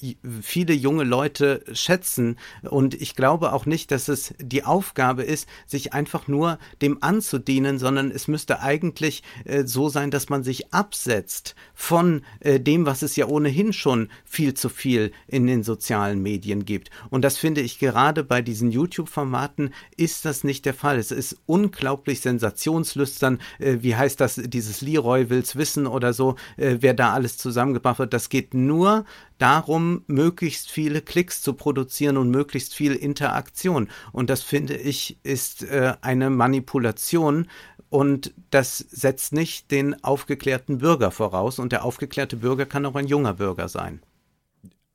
[0.42, 2.38] viele junge Leute schätzen.
[2.64, 7.80] Und ich glaube auch nicht, dass es die Aufgabe ist, sich einfach nur dem anzudienen,
[7.80, 13.02] sondern es müsste eigentlich äh, so sein, dass man sich absetzt von äh, dem, was
[13.02, 16.90] es ja ohnehin schon viel zu viel in den sozialen Medien gibt.
[17.10, 20.98] Und das finde ich gerade bei diesen YouTube-Formaten ist das nicht der Fall.
[20.98, 23.40] Es ist unglaublich sensationslüstern.
[23.60, 28.00] Äh, wie heißt das, dieses Leroy will's wissen oder so, äh, wer da alles zusammengebracht
[28.00, 28.14] wird.
[28.14, 29.04] Das geht nur
[29.38, 33.90] darum, möglichst viele Klicks zu produzieren und möglichst viel Interaktion.
[34.14, 37.48] Und das finde ich ist äh, eine Manipulation
[37.90, 41.60] und das setzt nicht den aufgeklärten Bürger voraus.
[41.60, 44.02] Und der aufgeklärte Bürger kann auch ein junger Bürger sein.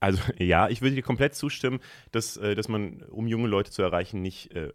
[0.00, 1.80] Also ja, ich würde dir komplett zustimmen,
[2.12, 4.72] dass, äh, dass man, um junge Leute zu erreichen, nicht äh,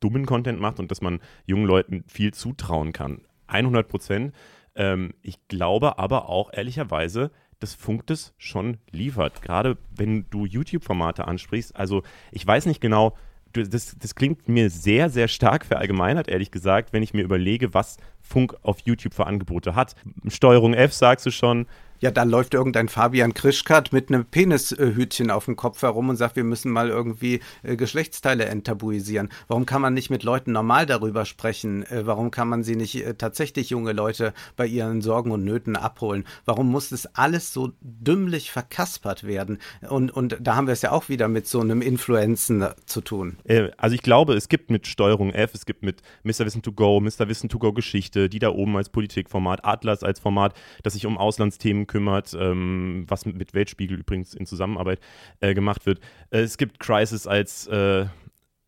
[0.00, 3.22] dummen Content macht und dass man jungen Leuten viel zutrauen kann.
[3.46, 4.34] 100 Prozent.
[4.74, 9.42] Ähm, ich glaube aber auch ehrlicherweise, dass Funk das schon liefert.
[9.42, 11.76] Gerade wenn du YouTube-Formate ansprichst.
[11.76, 13.16] Also ich weiß nicht genau,
[13.52, 17.96] das, das klingt mir sehr, sehr stark verallgemeinert, ehrlich gesagt, wenn ich mir überlege, was
[18.20, 19.96] Funk auf YouTube für Angebote hat.
[20.28, 21.66] Steuerung F sagst du schon,
[22.00, 26.36] ja, da läuft irgendein Fabian Krischkat mit einem Penishütchen auf dem Kopf herum und sagt,
[26.36, 29.28] wir müssen mal irgendwie äh, Geschlechtsteile enttabuisieren.
[29.48, 31.84] Warum kann man nicht mit Leuten normal darüber sprechen?
[31.84, 35.76] Äh, warum kann man sie nicht äh, tatsächlich junge Leute bei ihren Sorgen und Nöten
[35.76, 36.24] abholen?
[36.46, 39.58] Warum muss das alles so dümmlich verkaspert werden?
[39.88, 43.36] Und, und da haben wir es ja auch wieder mit so einem Influenzen zu tun.
[43.76, 46.46] Also ich glaube, es gibt mit Steuerung F, es gibt mit Mr.
[46.46, 47.28] Wissen to Go, Mr.
[47.28, 51.18] Wissen to Go Geschichte, die da oben als Politikformat, Atlas als Format, das sich um
[51.18, 55.00] Auslandsthemen kümmert, ähm, was mit, Weltspiegel übrigens in Zusammenarbeit
[55.40, 56.00] äh, gemacht wird.
[56.30, 58.06] Äh, es gibt Crisis als äh,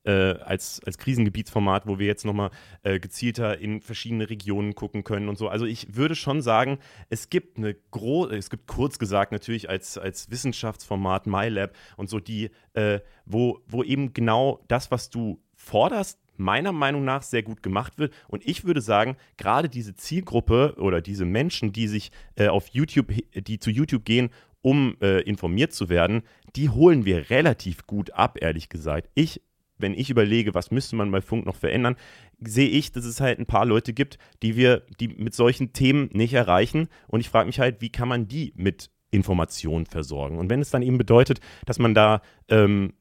[0.05, 2.51] äh, als, als Krisengebietsformat, wo wir jetzt nochmal
[2.83, 5.49] äh, gezielter in verschiedene Regionen gucken können und so.
[5.49, 9.99] Also ich würde schon sagen, es gibt eine große, es gibt kurz gesagt natürlich als,
[9.99, 16.19] als Wissenschaftsformat MyLab und so die, äh, wo, wo eben genau das, was du forderst,
[16.37, 18.13] meiner Meinung nach sehr gut gemacht wird.
[18.29, 23.13] Und ich würde sagen, gerade diese Zielgruppe oder diese Menschen, die sich äh, auf YouTube,
[23.35, 24.31] die zu YouTube gehen,
[24.63, 26.23] um äh, informiert zu werden,
[26.57, 29.11] die holen wir relativ gut ab, ehrlich gesagt.
[29.15, 29.43] Ich,
[29.79, 31.97] wenn ich überlege, was müsste man bei Funk noch verändern,
[32.41, 36.09] sehe ich, dass es halt ein paar Leute gibt, die wir, die mit solchen Themen
[36.13, 36.89] nicht erreichen.
[37.09, 40.39] Und ich frage mich halt, wie kann man die mit Informationen versorgen?
[40.39, 42.95] Und wenn es dann eben bedeutet, dass man da ähm,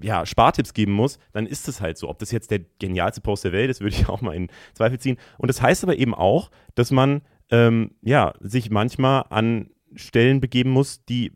[0.00, 2.08] ja, Spartipps geben muss, dann ist es halt so.
[2.08, 4.98] Ob das jetzt der genialste Post der Welt ist, würde ich auch mal in Zweifel
[4.98, 5.18] ziehen.
[5.38, 10.70] Und das heißt aber eben auch, dass man ähm, ja, sich manchmal an Stellen begeben
[10.70, 11.32] muss, die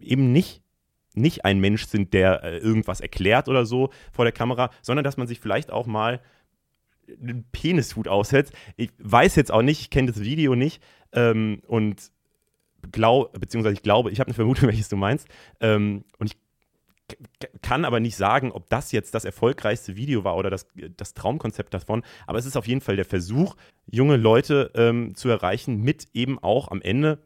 [0.00, 0.62] eben nicht
[1.18, 5.16] nicht ein Mensch sind, der äh, irgendwas erklärt oder so vor der Kamera, sondern dass
[5.16, 6.20] man sich vielleicht auch mal
[7.08, 8.52] einen Penishut aussetzt.
[8.76, 12.10] Ich weiß jetzt auch nicht, ich kenne das Video nicht ähm, und
[12.92, 15.28] glaube, beziehungsweise ich glaube, ich habe eine Vermutung, welches du meinst.
[15.60, 16.36] Ähm, und ich
[17.62, 21.72] kann aber nicht sagen, ob das jetzt das erfolgreichste Video war oder das, das Traumkonzept
[21.72, 22.02] davon.
[22.26, 26.38] Aber es ist auf jeden Fall der Versuch, junge Leute ähm, zu erreichen, mit eben
[26.38, 27.22] auch am Ende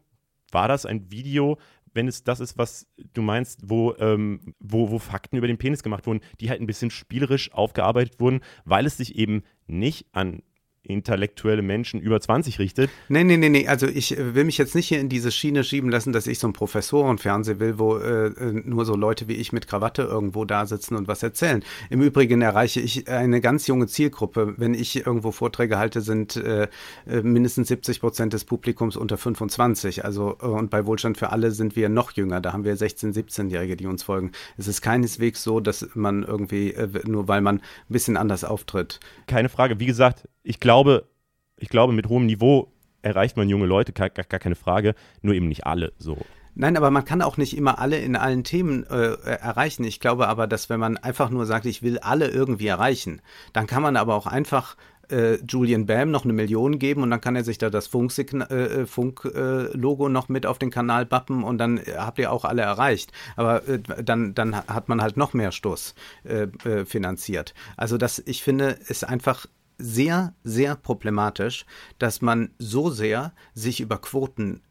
[0.52, 1.58] war das ein Video,
[1.92, 5.82] wenn es das ist, was du meinst, wo, ähm, wo, wo Fakten über den Penis
[5.82, 10.42] gemacht wurden, die halt ein bisschen spielerisch aufgearbeitet wurden, weil es sich eben nicht an
[10.82, 12.90] intellektuelle Menschen über 20 richtet.
[13.08, 13.68] Nee, nee, nee, nee.
[13.68, 16.38] Also ich äh, will mich jetzt nicht hier in diese Schiene schieben lassen, dass ich
[16.38, 20.46] so ein Professorenfernsehen will, wo äh, äh, nur so Leute wie ich mit Krawatte irgendwo
[20.46, 21.62] da sitzen und was erzählen.
[21.90, 24.54] Im Übrigen erreiche ich eine ganz junge Zielgruppe.
[24.56, 26.68] Wenn ich irgendwo Vorträge halte, sind äh,
[27.06, 30.04] äh mindestens 70 Prozent des Publikums unter 25.
[30.04, 32.40] Also äh, und bei Wohlstand für alle sind wir noch jünger.
[32.40, 34.32] Da haben wir 16-, 17-Jährige, die uns folgen.
[34.56, 36.74] Es ist keineswegs so, dass man irgendwie,
[37.06, 38.98] nur weil man ein bisschen anders auftritt.
[39.26, 39.78] Keine Frage.
[39.78, 41.06] Wie gesagt, ich glaube,
[41.56, 42.72] ich glaube, mit hohem Niveau
[43.02, 46.18] erreicht man junge Leute, gar, gar, keine Frage, nur eben nicht alle so.
[46.56, 49.84] Nein, aber man kann auch nicht immer alle in allen Themen äh, erreichen.
[49.84, 53.22] Ich glaube aber, dass wenn man einfach nur sagt, ich will alle irgendwie erreichen,
[53.52, 54.76] dann kann man aber auch einfach
[55.08, 58.52] äh, Julian Bam noch eine Million geben und dann kann er sich da das Funk-Logo
[58.52, 62.62] äh, Funk, äh, noch mit auf den Kanal bappen und dann habt ihr auch alle
[62.62, 63.12] erreicht.
[63.36, 65.94] Aber äh, dann, dann hat man halt noch mehr Stoß
[66.24, 67.54] äh, äh, finanziert.
[67.76, 69.46] Also das, ich finde, ist einfach
[69.80, 71.66] sehr, sehr problematisch,
[71.98, 74.62] dass man so sehr sich über Quoten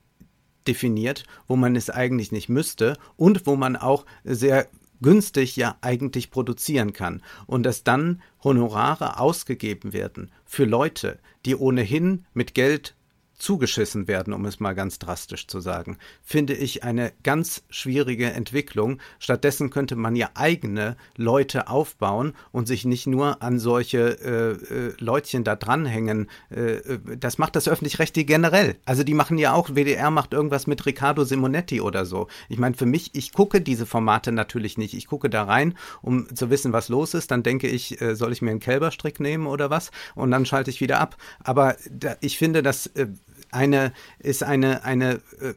[0.68, 4.68] definiert, wo man es eigentlich nicht müsste und wo man auch sehr
[5.02, 7.24] günstig ja eigentlich produzieren kann.
[7.48, 12.96] Und dass dann Honorare ausgegeben werden für Leute, die ohnehin mit Geld
[13.40, 19.00] zugeschissen werden, um es mal ganz drastisch zu sagen, finde ich eine ganz schwierige Entwicklung.
[19.18, 24.94] Stattdessen könnte man ja eigene Leute aufbauen und sich nicht nur an solche äh, äh,
[25.00, 26.30] Leutchen da dranhängen.
[26.52, 28.76] Äh, äh das macht das öffentlich-rechtliche generell.
[28.86, 32.28] Also die machen ja auch, WDR macht irgendwas mit Riccardo Simonetti oder so.
[32.50, 34.94] Ich meine, für mich, ich gucke diese Formate natürlich nicht.
[34.94, 37.32] Ich gucke da rein, um zu wissen, was los ist.
[37.32, 39.92] Dann denke ich, äh, soll ich mir einen Kälberstrick nehmen oder was?
[40.16, 41.16] Und dann schalte ich wieder ab.
[41.44, 43.08] Aber da, ich finde, dass äh,
[43.52, 45.54] eine, ist eine, eine äh,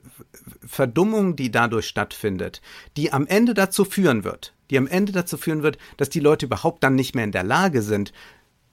[0.66, 2.62] Verdummung, die dadurch stattfindet,
[2.96, 6.46] die am Ende dazu führen wird, die am Ende dazu führen wird, dass die Leute
[6.46, 8.12] überhaupt dann nicht mehr in der Lage sind,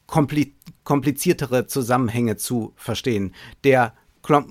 [0.07, 3.35] kompliziertere Zusammenhänge zu verstehen.
[3.63, 3.93] Der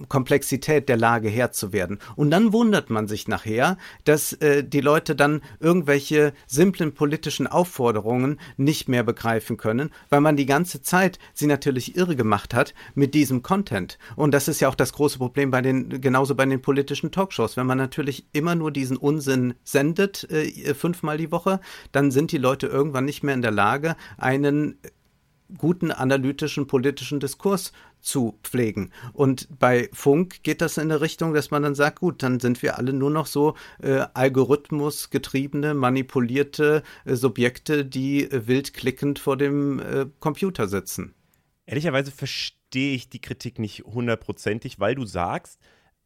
[0.09, 1.98] Komplexität der Lage Herr zu werden.
[2.16, 8.40] Und dann wundert man sich nachher, dass äh, die Leute dann irgendwelche simplen politischen Aufforderungen
[8.56, 13.14] nicht mehr begreifen können, weil man die ganze Zeit sie natürlich irre gemacht hat mit
[13.14, 13.98] diesem Content.
[14.16, 17.56] Und das ist ja auch das große Problem bei den, genauso bei den politischen Talkshows.
[17.56, 21.60] Wenn man natürlich immer nur diesen Unsinn sendet, äh, fünfmal die Woche,
[21.92, 24.78] dann sind die Leute irgendwann nicht mehr in der Lage, einen
[25.56, 28.93] guten analytischen politischen Diskurs zu pflegen.
[29.12, 32.62] Und bei Funk geht das in eine Richtung, dass man dann sagt, gut, dann sind
[32.62, 39.37] wir alle nur noch so äh, algorithmusgetriebene, manipulierte äh, Subjekte, die äh, wild klickend vor
[39.37, 41.15] dem äh, Computer sitzen.
[41.66, 45.61] Ehrlicherweise verstehe ich die Kritik nicht hundertprozentig, weil du sagst,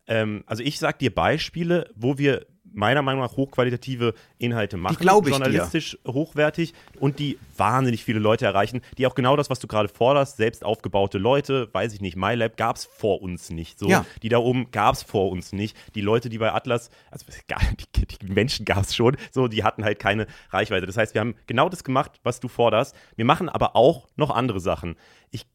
[0.06, 5.04] ähm, also ich sage dir Beispiele, wo wir meiner Meinung nach hochqualitative Inhalte machen, die
[5.04, 6.12] ich journalistisch dir.
[6.12, 10.36] hochwertig und die wahnsinnig viele Leute erreichen, die auch genau das, was du gerade forderst,
[10.36, 13.78] selbst aufgebaute Leute, weiß ich nicht, MyLab gab es vor uns nicht.
[13.78, 14.04] So, ja.
[14.22, 15.76] Die da oben gab es vor uns nicht.
[15.94, 17.26] Die Leute, die bei Atlas, also
[17.96, 20.86] die, die Menschen gab es schon, so, die hatten halt keine Reichweite.
[20.86, 22.96] Das heißt, wir haben genau das gemacht, was du forderst.
[23.16, 24.96] Wir machen aber auch noch andere Sachen.
[25.30, 25.46] Ich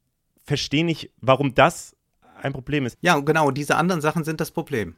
[0.44, 1.96] verstehe nicht, warum das
[2.42, 2.98] ein Problem ist.
[3.02, 4.96] Ja, genau, diese anderen Sachen sind das Problem.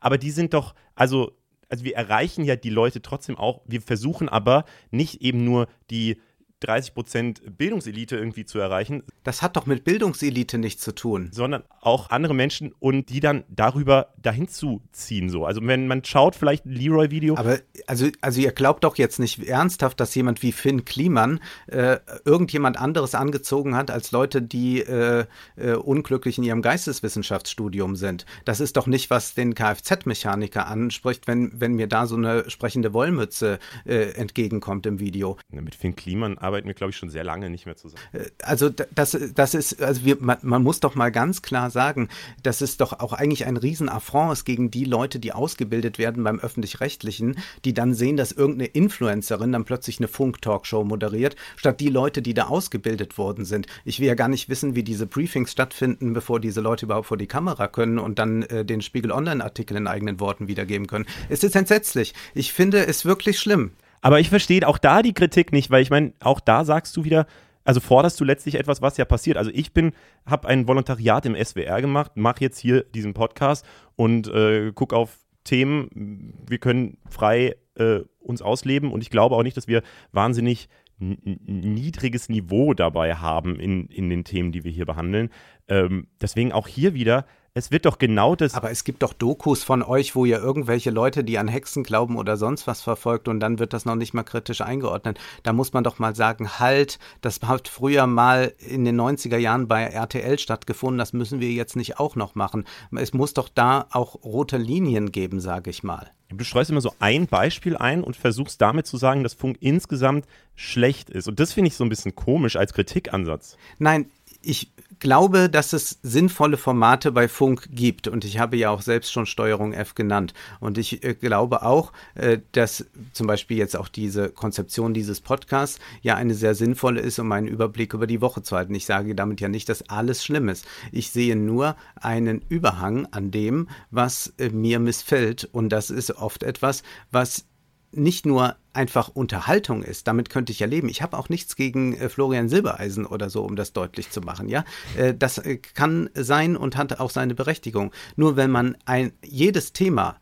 [0.00, 1.32] Aber die sind doch, also
[1.72, 3.62] also wir erreichen ja die Leute trotzdem auch.
[3.64, 6.20] Wir versuchen aber nicht eben nur die
[6.62, 9.02] 30 Prozent Bildungselite irgendwie zu erreichen.
[9.24, 11.30] Das hat doch mit Bildungselite nichts zu tun.
[11.32, 15.30] Sondern auch andere Menschen und die dann darüber dahin zu ziehen.
[15.30, 15.44] So.
[15.44, 17.36] Also wenn man schaut, vielleicht ein Leroy-Video.
[17.36, 21.98] Aber also, also ihr glaubt doch jetzt nicht ernsthaft, dass jemand wie Finn Kliman äh,
[22.24, 25.24] irgendjemand anderes angezogen hat als Leute, die äh,
[25.56, 28.26] äh, unglücklich in ihrem Geisteswissenschaftsstudium sind.
[28.44, 32.92] Das ist doch nicht, was den Kfz-Mechaniker anspricht, wenn, wenn mir da so eine sprechende
[32.92, 35.38] Wollmütze äh, entgegenkommt im Video.
[35.50, 38.02] Ja, mit Finn Kliman aber arbeiten wir, glaube ich, schon sehr lange nicht mehr zusammen.
[38.12, 42.08] Äh, also das, das ist, also wir, man, man, muss doch mal ganz klar sagen,
[42.42, 46.38] dass es doch auch eigentlich ein Riesenaffront ist gegen die Leute, die ausgebildet werden beim
[46.38, 52.20] Öffentlich-Rechtlichen, die dann sehen, dass irgendeine Influencerin dann plötzlich eine Funk-Talkshow moderiert, statt die Leute,
[52.20, 53.66] die da ausgebildet worden sind.
[53.84, 57.16] Ich will ja gar nicht wissen, wie diese Briefings stattfinden, bevor diese Leute überhaupt vor
[57.16, 61.06] die Kamera können und dann äh, den Spiegel Online-Artikel in eigenen Worten wiedergeben können.
[61.30, 62.14] Es ist entsetzlich.
[62.34, 63.72] Ich finde es wirklich schlimm.
[64.02, 67.04] Aber ich verstehe auch da die Kritik nicht, weil ich meine, auch da sagst du
[67.04, 67.26] wieder,
[67.64, 69.36] also forderst du letztlich etwas, was ja passiert.
[69.36, 69.92] Also ich bin,
[70.26, 73.64] habe ein Volontariat im SWR gemacht, mache jetzt hier diesen Podcast
[73.96, 76.34] und äh, gucke auf Themen.
[76.48, 80.68] Wir können frei äh, uns ausleben und ich glaube auch nicht, dass wir wahnsinnig
[80.98, 85.30] niedriges Niveau dabei haben in, in den Themen, die wir hier behandeln.
[85.68, 88.54] Ähm, deswegen auch hier wieder, es wird doch genau das.
[88.54, 92.16] Aber es gibt doch Dokus von euch, wo ihr irgendwelche Leute, die an Hexen glauben
[92.16, 95.18] oder sonst was verfolgt und dann wird das noch nicht mal kritisch eingeordnet.
[95.42, 99.68] Da muss man doch mal sagen, halt, das hat früher mal in den 90er Jahren
[99.68, 102.64] bei RTL stattgefunden, das müssen wir jetzt nicht auch noch machen.
[102.96, 106.10] Es muss doch da auch rote Linien geben, sage ich mal.
[106.30, 110.26] Du streust immer so ein Beispiel ein und versuchst damit zu sagen, dass Funk insgesamt
[110.54, 111.28] schlecht ist.
[111.28, 113.58] Und das finde ich so ein bisschen komisch als Kritikansatz.
[113.78, 114.06] Nein,
[114.40, 114.72] ich
[115.02, 119.26] glaube, dass es sinnvolle Formate bei Funk gibt und ich habe ja auch selbst schon
[119.26, 124.28] Steuerung F genannt und ich äh, glaube auch, äh, dass zum Beispiel jetzt auch diese
[124.28, 128.56] Konzeption dieses Podcasts ja eine sehr sinnvolle ist, um einen Überblick über die Woche zu
[128.56, 128.76] halten.
[128.76, 130.66] Ich sage damit ja nicht, dass alles schlimm ist.
[130.92, 136.44] Ich sehe nur einen Überhang an dem, was äh, mir missfällt und das ist oft
[136.44, 137.44] etwas, was
[137.92, 140.88] nicht nur einfach Unterhaltung ist, damit könnte ich ja leben.
[140.88, 144.48] Ich habe auch nichts gegen äh, Florian Silbereisen oder so, um das deutlich zu machen.
[144.48, 144.64] Ja,
[144.96, 147.92] äh, das äh, kann sein und hat auch seine Berechtigung.
[148.16, 150.16] Nur wenn man ein jedes Thema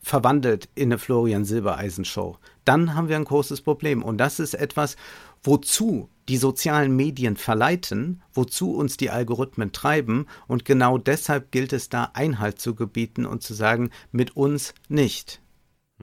[0.00, 4.02] verwandelt in eine Florian Silbereisen Show, dann haben wir ein großes Problem.
[4.02, 4.96] Und das ist etwas,
[5.42, 10.26] wozu die sozialen Medien verleiten, wozu uns die Algorithmen treiben.
[10.46, 15.40] Und genau deshalb gilt es da Einhalt zu gebieten und zu sagen, mit uns nicht.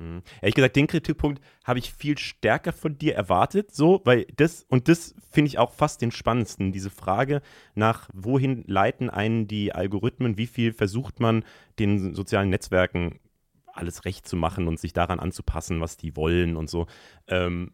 [0.02, 0.23] Mhm.
[0.41, 4.88] Ehrlich gesagt, den Kritikpunkt habe ich viel stärker von dir erwartet, so, weil das, und
[4.88, 7.41] das finde ich auch fast den spannendsten, diese Frage
[7.76, 11.44] nach, wohin leiten einen die Algorithmen, wie viel versucht man
[11.78, 13.19] den sozialen Netzwerken
[13.68, 16.88] alles recht zu machen und sich daran anzupassen, was die wollen und so.
[17.28, 17.72] Ähm,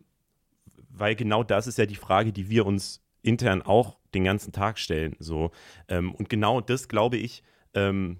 [0.89, 4.79] weil genau das ist ja die Frage, die wir uns intern auch den ganzen Tag
[4.79, 5.15] stellen.
[5.19, 5.51] So.
[5.87, 7.43] Ähm, und genau das, glaube ich,
[7.73, 8.19] ähm,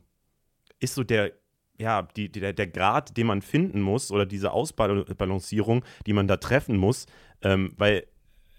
[0.79, 1.33] ist so der
[1.77, 6.37] ja, die, die, der, Grad, den man finden muss oder diese Ausbalancierung, die man da
[6.37, 7.05] treffen muss,
[7.41, 8.07] ähm, weil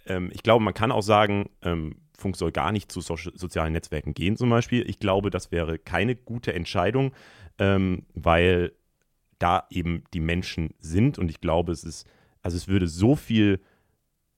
[0.07, 3.73] ähm, ich glaube, man kann auch sagen, ähm, Funk soll gar nicht zu so sozialen
[3.73, 4.89] Netzwerken gehen zum Beispiel.
[4.89, 7.13] Ich glaube, das wäre keine gute Entscheidung,
[7.59, 8.73] ähm, weil
[9.39, 12.07] da eben die Menschen sind und ich glaube, es ist,
[12.43, 13.61] also es würde so viel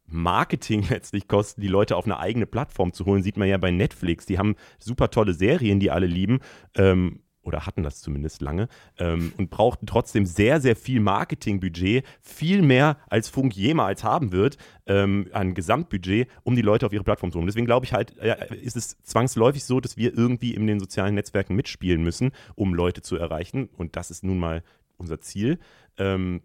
[0.07, 3.71] Marketing letztlich kosten, die Leute auf eine eigene Plattform zu holen, sieht man ja bei
[3.71, 4.27] Netflix.
[4.27, 6.41] Die haben super tolle Serien, die alle lieben.
[6.75, 8.69] Ähm, oder hatten das zumindest lange,
[8.99, 14.57] ähm, und brauchten trotzdem sehr, sehr viel Marketingbudget, viel mehr als Funk jemals haben wird,
[14.87, 17.47] ähm, an Gesamtbudget, um die Leute auf ihre Plattform zu holen.
[17.47, 21.15] Deswegen glaube ich halt, äh, ist es zwangsläufig so, dass wir irgendwie in den sozialen
[21.15, 23.69] Netzwerken mitspielen müssen, um Leute zu erreichen.
[23.77, 24.63] Und das ist nun mal
[24.97, 25.59] unser Ziel.
[25.97, 26.43] Ähm,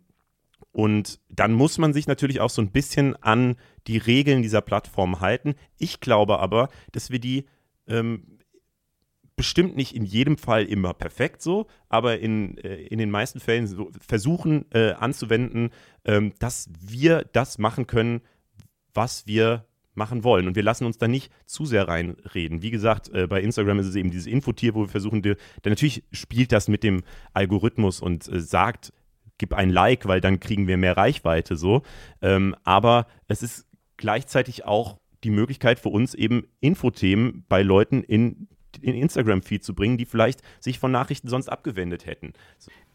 [0.71, 3.55] und dann muss man sich natürlich auch so ein bisschen an
[3.87, 5.55] die Regeln dieser Plattform halten.
[5.77, 7.45] Ich glaube aber, dass wir die
[7.87, 8.34] ähm,
[9.35, 13.67] bestimmt nicht in jedem Fall immer perfekt so, aber in, äh, in den meisten Fällen
[13.67, 15.71] so versuchen äh, anzuwenden,
[16.05, 18.21] ähm, dass wir das machen können,
[18.93, 20.47] was wir machen wollen.
[20.47, 22.61] Und wir lassen uns da nicht zu sehr reinreden.
[22.61, 26.03] Wie gesagt, äh, bei Instagram ist es eben dieses Infotier, wo wir versuchen, denn natürlich
[26.11, 27.03] spielt das mit dem
[27.33, 28.93] Algorithmus und äh, sagt,
[29.37, 31.81] gib ein Like, weil dann kriegen wir mehr Reichweite so.
[32.21, 33.67] Ähm, aber es ist
[33.97, 38.47] gleichzeitig auch die Möglichkeit für uns eben Infothemen bei Leuten in
[38.85, 42.33] in Instagram-Feed zu bringen, die vielleicht sich von Nachrichten sonst abgewendet hätten.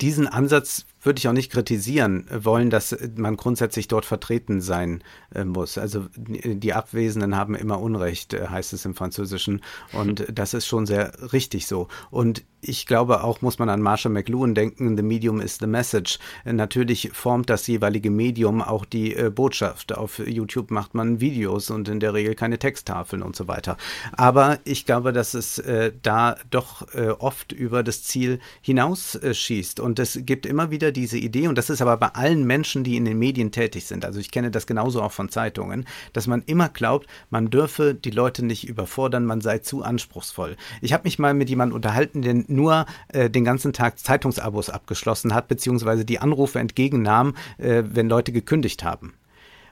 [0.00, 5.02] Diesen Ansatz würde ich auch nicht kritisieren wollen, dass man grundsätzlich dort vertreten sein
[5.34, 5.78] äh, muss.
[5.78, 9.62] Also die Abwesenden haben immer Unrecht, äh, heißt es im Französischen.
[9.92, 11.88] Und das ist schon sehr richtig so.
[12.10, 16.18] Und ich glaube auch, muss man an Marshall McLuhan denken, the medium is the message.
[16.44, 19.96] Natürlich formt das jeweilige Medium auch die äh, Botschaft.
[19.96, 23.76] Auf YouTube macht man Videos und in der Regel keine Texttafeln und so weiter.
[24.12, 29.80] Aber ich glaube, dass es äh, da doch äh, oft über das Ziel hinausschießt.
[29.80, 32.96] und es gibt immer wieder diese Idee, und das ist aber bei allen Menschen, die
[32.96, 36.42] in den Medien tätig sind, also ich kenne das genauso auch von Zeitungen, dass man
[36.46, 40.56] immer glaubt, man dürfe die Leute nicht überfordern, man sei zu anspruchsvoll.
[40.80, 45.34] Ich habe mich mal mit jemandem unterhalten, der nur äh, den ganzen Tag Zeitungsabos abgeschlossen
[45.34, 49.14] hat, beziehungsweise die Anrufe entgegennahm, äh, wenn Leute gekündigt haben.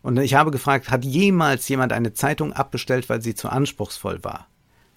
[0.03, 4.47] Und ich habe gefragt, hat jemals jemand eine Zeitung abbestellt, weil sie zu anspruchsvoll war?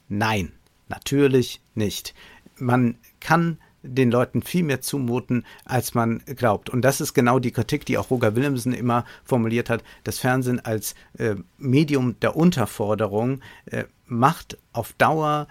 [0.07, 0.51] Nein,
[0.87, 2.13] natürlich nicht.
[2.57, 6.69] Man kann den Leuten viel mehr zumuten, als man glaubt.
[6.69, 9.83] Und das ist genau die Kritik, die auch Roger Willemsen immer formuliert hat.
[10.03, 15.47] Das Fernsehen als äh, Medium der Unterforderung äh, macht auf Dauer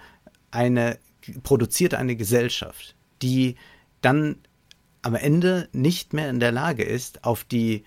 [0.51, 0.97] eine,
[1.43, 3.55] produziert eine Gesellschaft, die
[4.01, 4.37] dann
[5.01, 7.85] am Ende nicht mehr in der Lage ist, auf die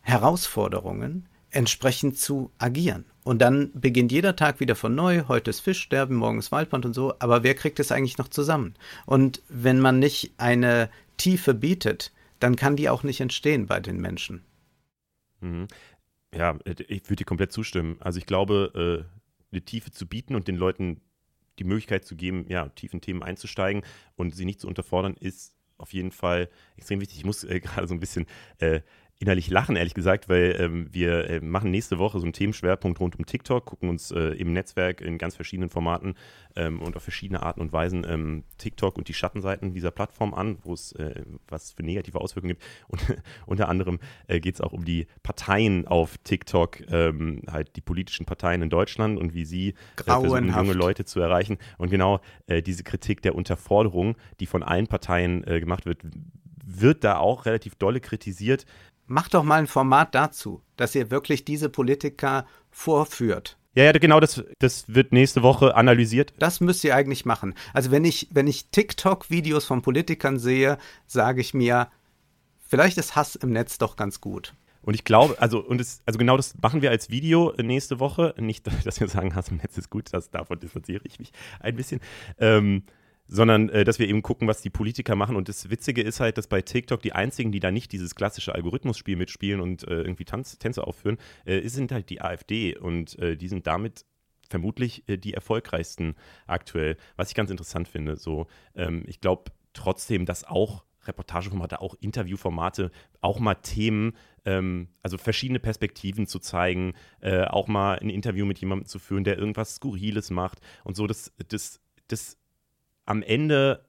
[0.00, 3.04] Herausforderungen entsprechend zu agieren.
[3.26, 5.24] Und dann beginnt jeder Tag wieder von neu.
[5.26, 7.12] Heute ist Fischsterben, morgen ist Waldbrand und so.
[7.18, 8.74] Aber wer kriegt es eigentlich noch zusammen?
[9.04, 14.00] Und wenn man nicht eine Tiefe bietet, dann kann die auch nicht entstehen bei den
[14.00, 14.44] Menschen.
[15.40, 15.66] Mhm.
[16.32, 17.96] Ja, ich würde dir komplett zustimmen.
[17.98, 21.00] Also ich glaube, äh, eine Tiefe zu bieten und den Leuten
[21.58, 23.82] die Möglichkeit zu geben, ja, tiefen Themen einzusteigen
[24.14, 27.18] und sie nicht zu unterfordern, ist auf jeden Fall extrem wichtig.
[27.18, 28.26] Ich muss äh, gerade so ein bisschen
[28.58, 28.82] äh,
[29.18, 33.18] innerlich lachen, ehrlich gesagt, weil ähm, wir äh, machen nächste Woche so einen Themenschwerpunkt rund
[33.18, 36.14] um TikTok, gucken uns äh, im Netzwerk in ganz verschiedenen Formaten
[36.54, 40.58] ähm, und auf verschiedene Arten und Weisen ähm, TikTok und die Schattenseiten dieser Plattform an,
[40.62, 42.64] wo es äh, was für negative Auswirkungen gibt.
[42.88, 43.00] Und
[43.46, 48.26] unter anderem äh, geht es auch um die Parteien auf TikTok, ähm, halt die politischen
[48.26, 51.56] Parteien in Deutschland und wie sie äh, versuchen, junge Leute zu erreichen.
[51.78, 56.02] Und genau äh, diese Kritik der Unterforderung, die von allen Parteien gemacht wird,
[56.66, 58.66] wird da auch relativ dolle kritisiert.
[59.06, 63.56] Macht doch mal ein Format dazu, dass ihr wirklich diese Politiker vorführt.
[63.74, 66.32] Ja, ja, genau, das, das wird nächste Woche analysiert.
[66.38, 67.54] Das müsst ihr eigentlich machen.
[67.74, 71.88] Also wenn ich, wenn ich TikTok-Videos von Politikern sehe, sage ich mir,
[72.66, 74.54] vielleicht ist Hass im Netz doch ganz gut.
[74.80, 78.34] Und ich glaube, also, und es, also genau das machen wir als Video nächste Woche.
[78.38, 81.76] Nicht, dass wir sagen, Hass im Netz ist gut, das, davon distanziere ich mich ein
[81.76, 82.00] bisschen.
[82.38, 82.84] Ähm,
[83.28, 85.36] sondern äh, dass wir eben gucken, was die Politiker machen.
[85.36, 88.54] Und das Witzige ist halt, dass bei TikTok die einzigen, die da nicht dieses klassische
[88.54, 92.76] Algorithmusspiel mitspielen und äh, irgendwie Tanz, Tänze aufführen, äh, sind halt die AfD.
[92.76, 94.04] Und äh, die sind damit
[94.48, 96.14] vermutlich äh, die erfolgreichsten
[96.46, 98.16] aktuell, was ich ganz interessant finde.
[98.16, 102.90] So, ähm, ich glaube trotzdem, dass auch Reportageformate, auch Interviewformate,
[103.20, 108.58] auch mal Themen, ähm, also verschiedene Perspektiven zu zeigen, äh, auch mal ein Interview mit
[108.58, 112.38] jemandem zu führen, der irgendwas Skurriles macht und so, das, das, das
[113.06, 113.86] am Ende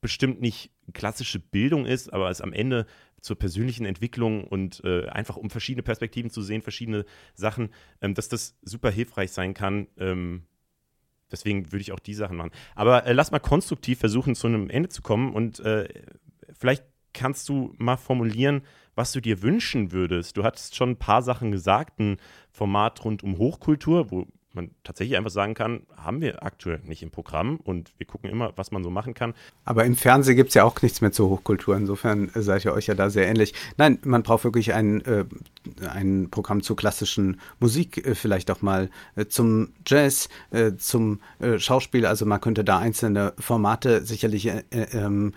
[0.00, 2.86] bestimmt nicht klassische Bildung ist, aber es am Ende
[3.20, 7.04] zur persönlichen Entwicklung und äh, einfach um verschiedene Perspektiven zu sehen, verschiedene
[7.34, 7.70] Sachen,
[8.00, 9.86] ähm, dass das super hilfreich sein kann.
[9.96, 10.42] Ähm,
[11.30, 12.50] deswegen würde ich auch die Sachen machen.
[12.74, 15.88] Aber äh, lass mal konstruktiv versuchen, zu einem Ende zu kommen und äh,
[16.52, 16.84] vielleicht
[17.14, 18.62] kannst du mal formulieren,
[18.94, 20.36] was du dir wünschen würdest.
[20.36, 22.16] Du hattest schon ein paar Sachen gesagt, ein
[22.50, 27.10] Format rund um Hochkultur, wo man tatsächlich einfach sagen kann, haben wir aktuell nicht im
[27.10, 29.34] Programm und wir gucken immer, was man so machen kann.
[29.64, 31.76] Aber im Fernsehen gibt es ja auch nichts mehr zur Hochkultur.
[31.76, 33.54] Insofern seid ihr euch ja da sehr ähnlich.
[33.76, 35.24] Nein, man braucht wirklich ein, äh,
[35.88, 41.58] ein Programm zur klassischen Musik, äh, vielleicht auch mal äh, zum Jazz, äh, zum äh,
[41.58, 42.06] Schauspiel.
[42.06, 45.32] Also man könnte da einzelne Formate sicherlich äh, ähm,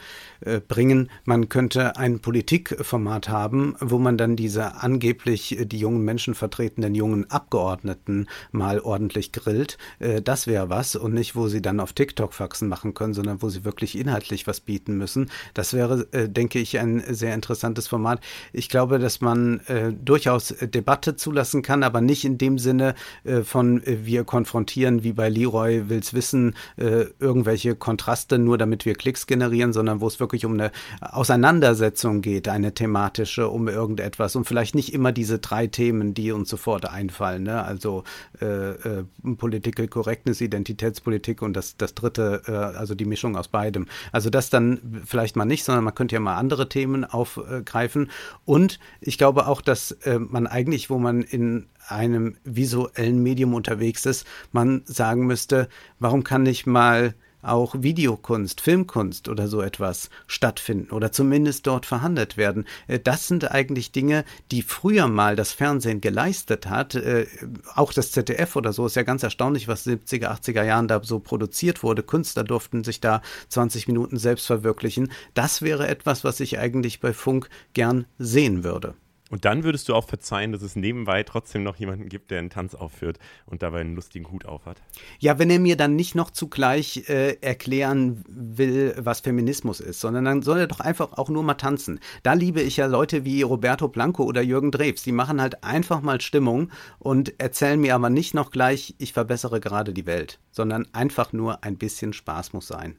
[0.67, 1.09] bringen.
[1.23, 7.31] Man könnte ein Politikformat haben, wo man dann diese angeblich die jungen Menschen vertretenden jungen
[7.31, 11.93] Abgeordneten mal ordentlich ordentlich grillt, äh, das wäre was und nicht, wo sie dann auf
[11.93, 15.29] TikTok Faxen machen können, sondern wo sie wirklich inhaltlich was bieten müssen.
[15.53, 18.19] Das wäre, äh, denke ich, ein sehr interessantes Format.
[18.51, 23.41] Ich glaube, dass man äh, durchaus Debatte zulassen kann, aber nicht in dem Sinne äh,
[23.41, 28.95] von äh, wir konfrontieren, wie bei Leroy will's wissen, äh, irgendwelche Kontraste, nur damit wir
[28.95, 34.45] Klicks generieren, sondern wo es wirklich um eine Auseinandersetzung geht, eine thematische, um irgendetwas und
[34.45, 37.43] vielleicht nicht immer diese drei Themen, die uns sofort einfallen.
[37.43, 37.63] Ne?
[37.63, 38.03] Also
[38.41, 43.87] äh, äh, Political Correctness, Identitätspolitik und das, das dritte, äh, also die Mischung aus beidem.
[44.11, 48.09] Also das dann vielleicht mal nicht, sondern man könnte ja mal andere Themen aufgreifen.
[48.45, 54.05] Und ich glaube auch, dass äh, man eigentlich, wo man in einem visuellen Medium unterwegs
[54.05, 55.69] ist, man sagen müsste,
[55.99, 57.13] warum kann ich mal
[57.47, 62.65] auch Videokunst, Filmkunst oder so etwas stattfinden oder zumindest dort verhandelt werden.
[62.87, 66.95] Äh, das sind eigentlich Dinge, die früher mal das Fernsehen geleistet hat.
[66.95, 67.27] Äh,
[67.75, 71.19] auch das ZDF oder so ist ja ganz erstaunlich, was 70er, 80er Jahren da so
[71.19, 72.03] produziert wurde.
[72.03, 75.11] Künstler durften sich da 20 Minuten selbst verwirklichen.
[75.33, 78.95] Das wäre etwas, was ich eigentlich bei Funk gern sehen würde.
[79.31, 82.51] Und dann würdest du auch verzeihen, dass es nebenbei trotzdem noch jemanden gibt, der einen
[82.51, 84.81] Tanz aufführt und dabei einen lustigen Hut aufhat?
[85.19, 90.25] Ja, wenn er mir dann nicht noch zugleich äh, erklären will, was Feminismus ist, sondern
[90.25, 91.99] dann soll er doch einfach auch nur mal tanzen.
[92.21, 95.01] Da liebe ich ja Leute wie Roberto Blanco oder Jürgen Drews.
[95.01, 96.69] Die machen halt einfach mal Stimmung
[96.99, 101.63] und erzählen mir aber nicht noch gleich, ich verbessere gerade die Welt, sondern einfach nur
[101.63, 102.97] ein bisschen Spaß muss sein.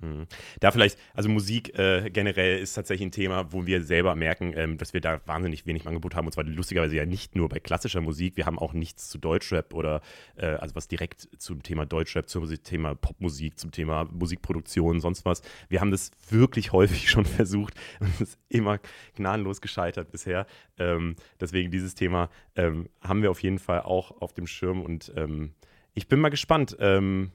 [0.00, 0.26] Mhm.
[0.60, 4.78] Da vielleicht, also Musik äh, generell ist tatsächlich ein Thema, wo wir selber merken, ähm,
[4.78, 6.26] dass wir da wahnsinnig wenig Angebot haben.
[6.26, 8.36] Und zwar lustigerweise ja nicht nur bei klassischer Musik.
[8.36, 10.00] Wir haben auch nichts zu Deutschrap oder
[10.36, 15.42] äh, also was direkt zum Thema Deutschrap, zum Thema Popmusik, zum Thema Musikproduktion, sonst was.
[15.68, 18.78] Wir haben das wirklich häufig schon versucht und es ist immer
[19.16, 20.46] gnadenlos gescheitert bisher.
[20.78, 25.12] Ähm, deswegen dieses Thema ähm, haben wir auf jeden Fall auch auf dem Schirm und
[25.16, 25.54] ähm,
[25.94, 27.32] ich bin mal gespannt, ähm,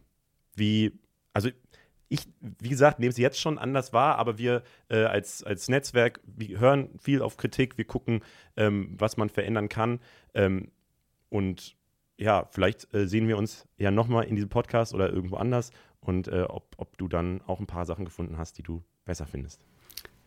[0.56, 0.94] wie,
[1.34, 1.49] also
[2.14, 2.27] ich,
[2.60, 6.60] wie gesagt, nehme sie jetzt schon anders wahr, aber wir äh, als, als Netzwerk wir
[6.60, 8.22] hören viel auf Kritik, wir gucken,
[8.56, 9.99] ähm, was man verändern kann.
[10.35, 10.72] Ähm,
[11.30, 11.76] und
[12.18, 15.72] ja, vielleicht äh, sehen wir uns ja nochmal in diesem Podcast oder irgendwo anders
[16.02, 19.26] und äh, ob, ob du dann auch ein paar Sachen gefunden hast, die du besser
[19.26, 19.65] findest.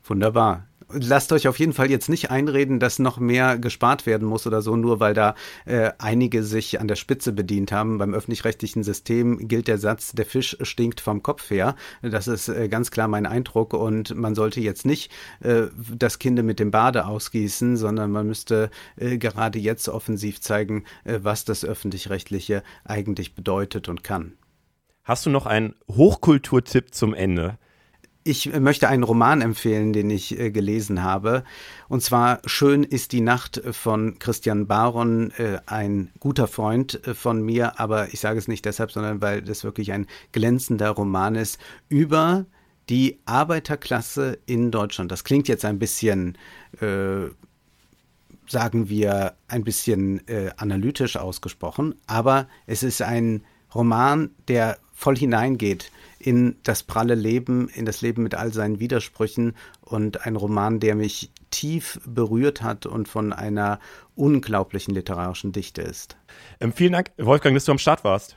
[0.09, 0.66] Wunderbar.
[0.89, 4.62] Lasst euch auf jeden Fall jetzt nicht einreden, dass noch mehr gespart werden muss oder
[4.62, 5.35] so, nur weil da
[5.65, 7.99] äh, einige sich an der Spitze bedient haben.
[7.99, 11.74] Beim öffentlich-rechtlichen System gilt der Satz, der Fisch stinkt vom Kopf her.
[12.03, 15.11] Das ist äh, ganz klar mein Eindruck und man sollte jetzt nicht
[15.41, 15.62] äh,
[15.93, 21.19] das Kind mit dem Bade ausgießen, sondern man müsste äh, gerade jetzt offensiv zeigen, äh,
[21.23, 24.35] was das öffentlich-rechtliche eigentlich bedeutet und kann.
[25.03, 27.59] Hast du noch einen Hochkulturtipp zum Ende?
[28.27, 31.44] Ich möchte einen Roman empfehlen, den ich äh, gelesen habe.
[31.86, 37.40] Und zwar Schön ist die Nacht von Christian Baron, äh, ein guter Freund äh, von
[37.40, 41.61] mir, aber ich sage es nicht deshalb, sondern weil das wirklich ein glänzender Roman ist
[41.89, 42.47] über
[42.89, 45.12] die Arbeiterklasse in Deutschland.
[45.12, 46.36] Das klingt jetzt ein bisschen,
[46.81, 47.31] äh,
[48.48, 55.93] sagen wir, ein bisschen äh, analytisch ausgesprochen, aber es ist ein Roman, der voll hineingeht
[56.18, 60.94] in das pralle Leben, in das Leben mit all seinen Widersprüchen und ein Roman, der
[60.94, 63.78] mich tief berührt hat und von einer
[64.14, 66.16] unglaublichen literarischen Dichte ist.
[66.60, 68.36] Ähm, vielen Dank, Wolfgang, dass du am Start warst.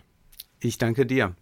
[0.60, 1.36] Ich danke dir.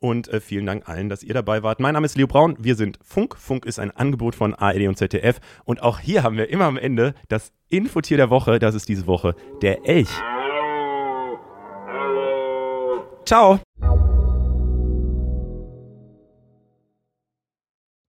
[0.00, 1.80] Und äh, vielen Dank allen, dass ihr dabei wart.
[1.80, 2.56] Mein Name ist Leo Braun.
[2.58, 3.36] Wir sind Funk.
[3.38, 5.40] Funk ist ein Angebot von ARD und ZDF.
[5.64, 8.58] Und auch hier haben wir immer am Ende das Infotier der Woche.
[8.58, 10.10] Das ist diese Woche der Elch.
[13.24, 13.60] Ciao.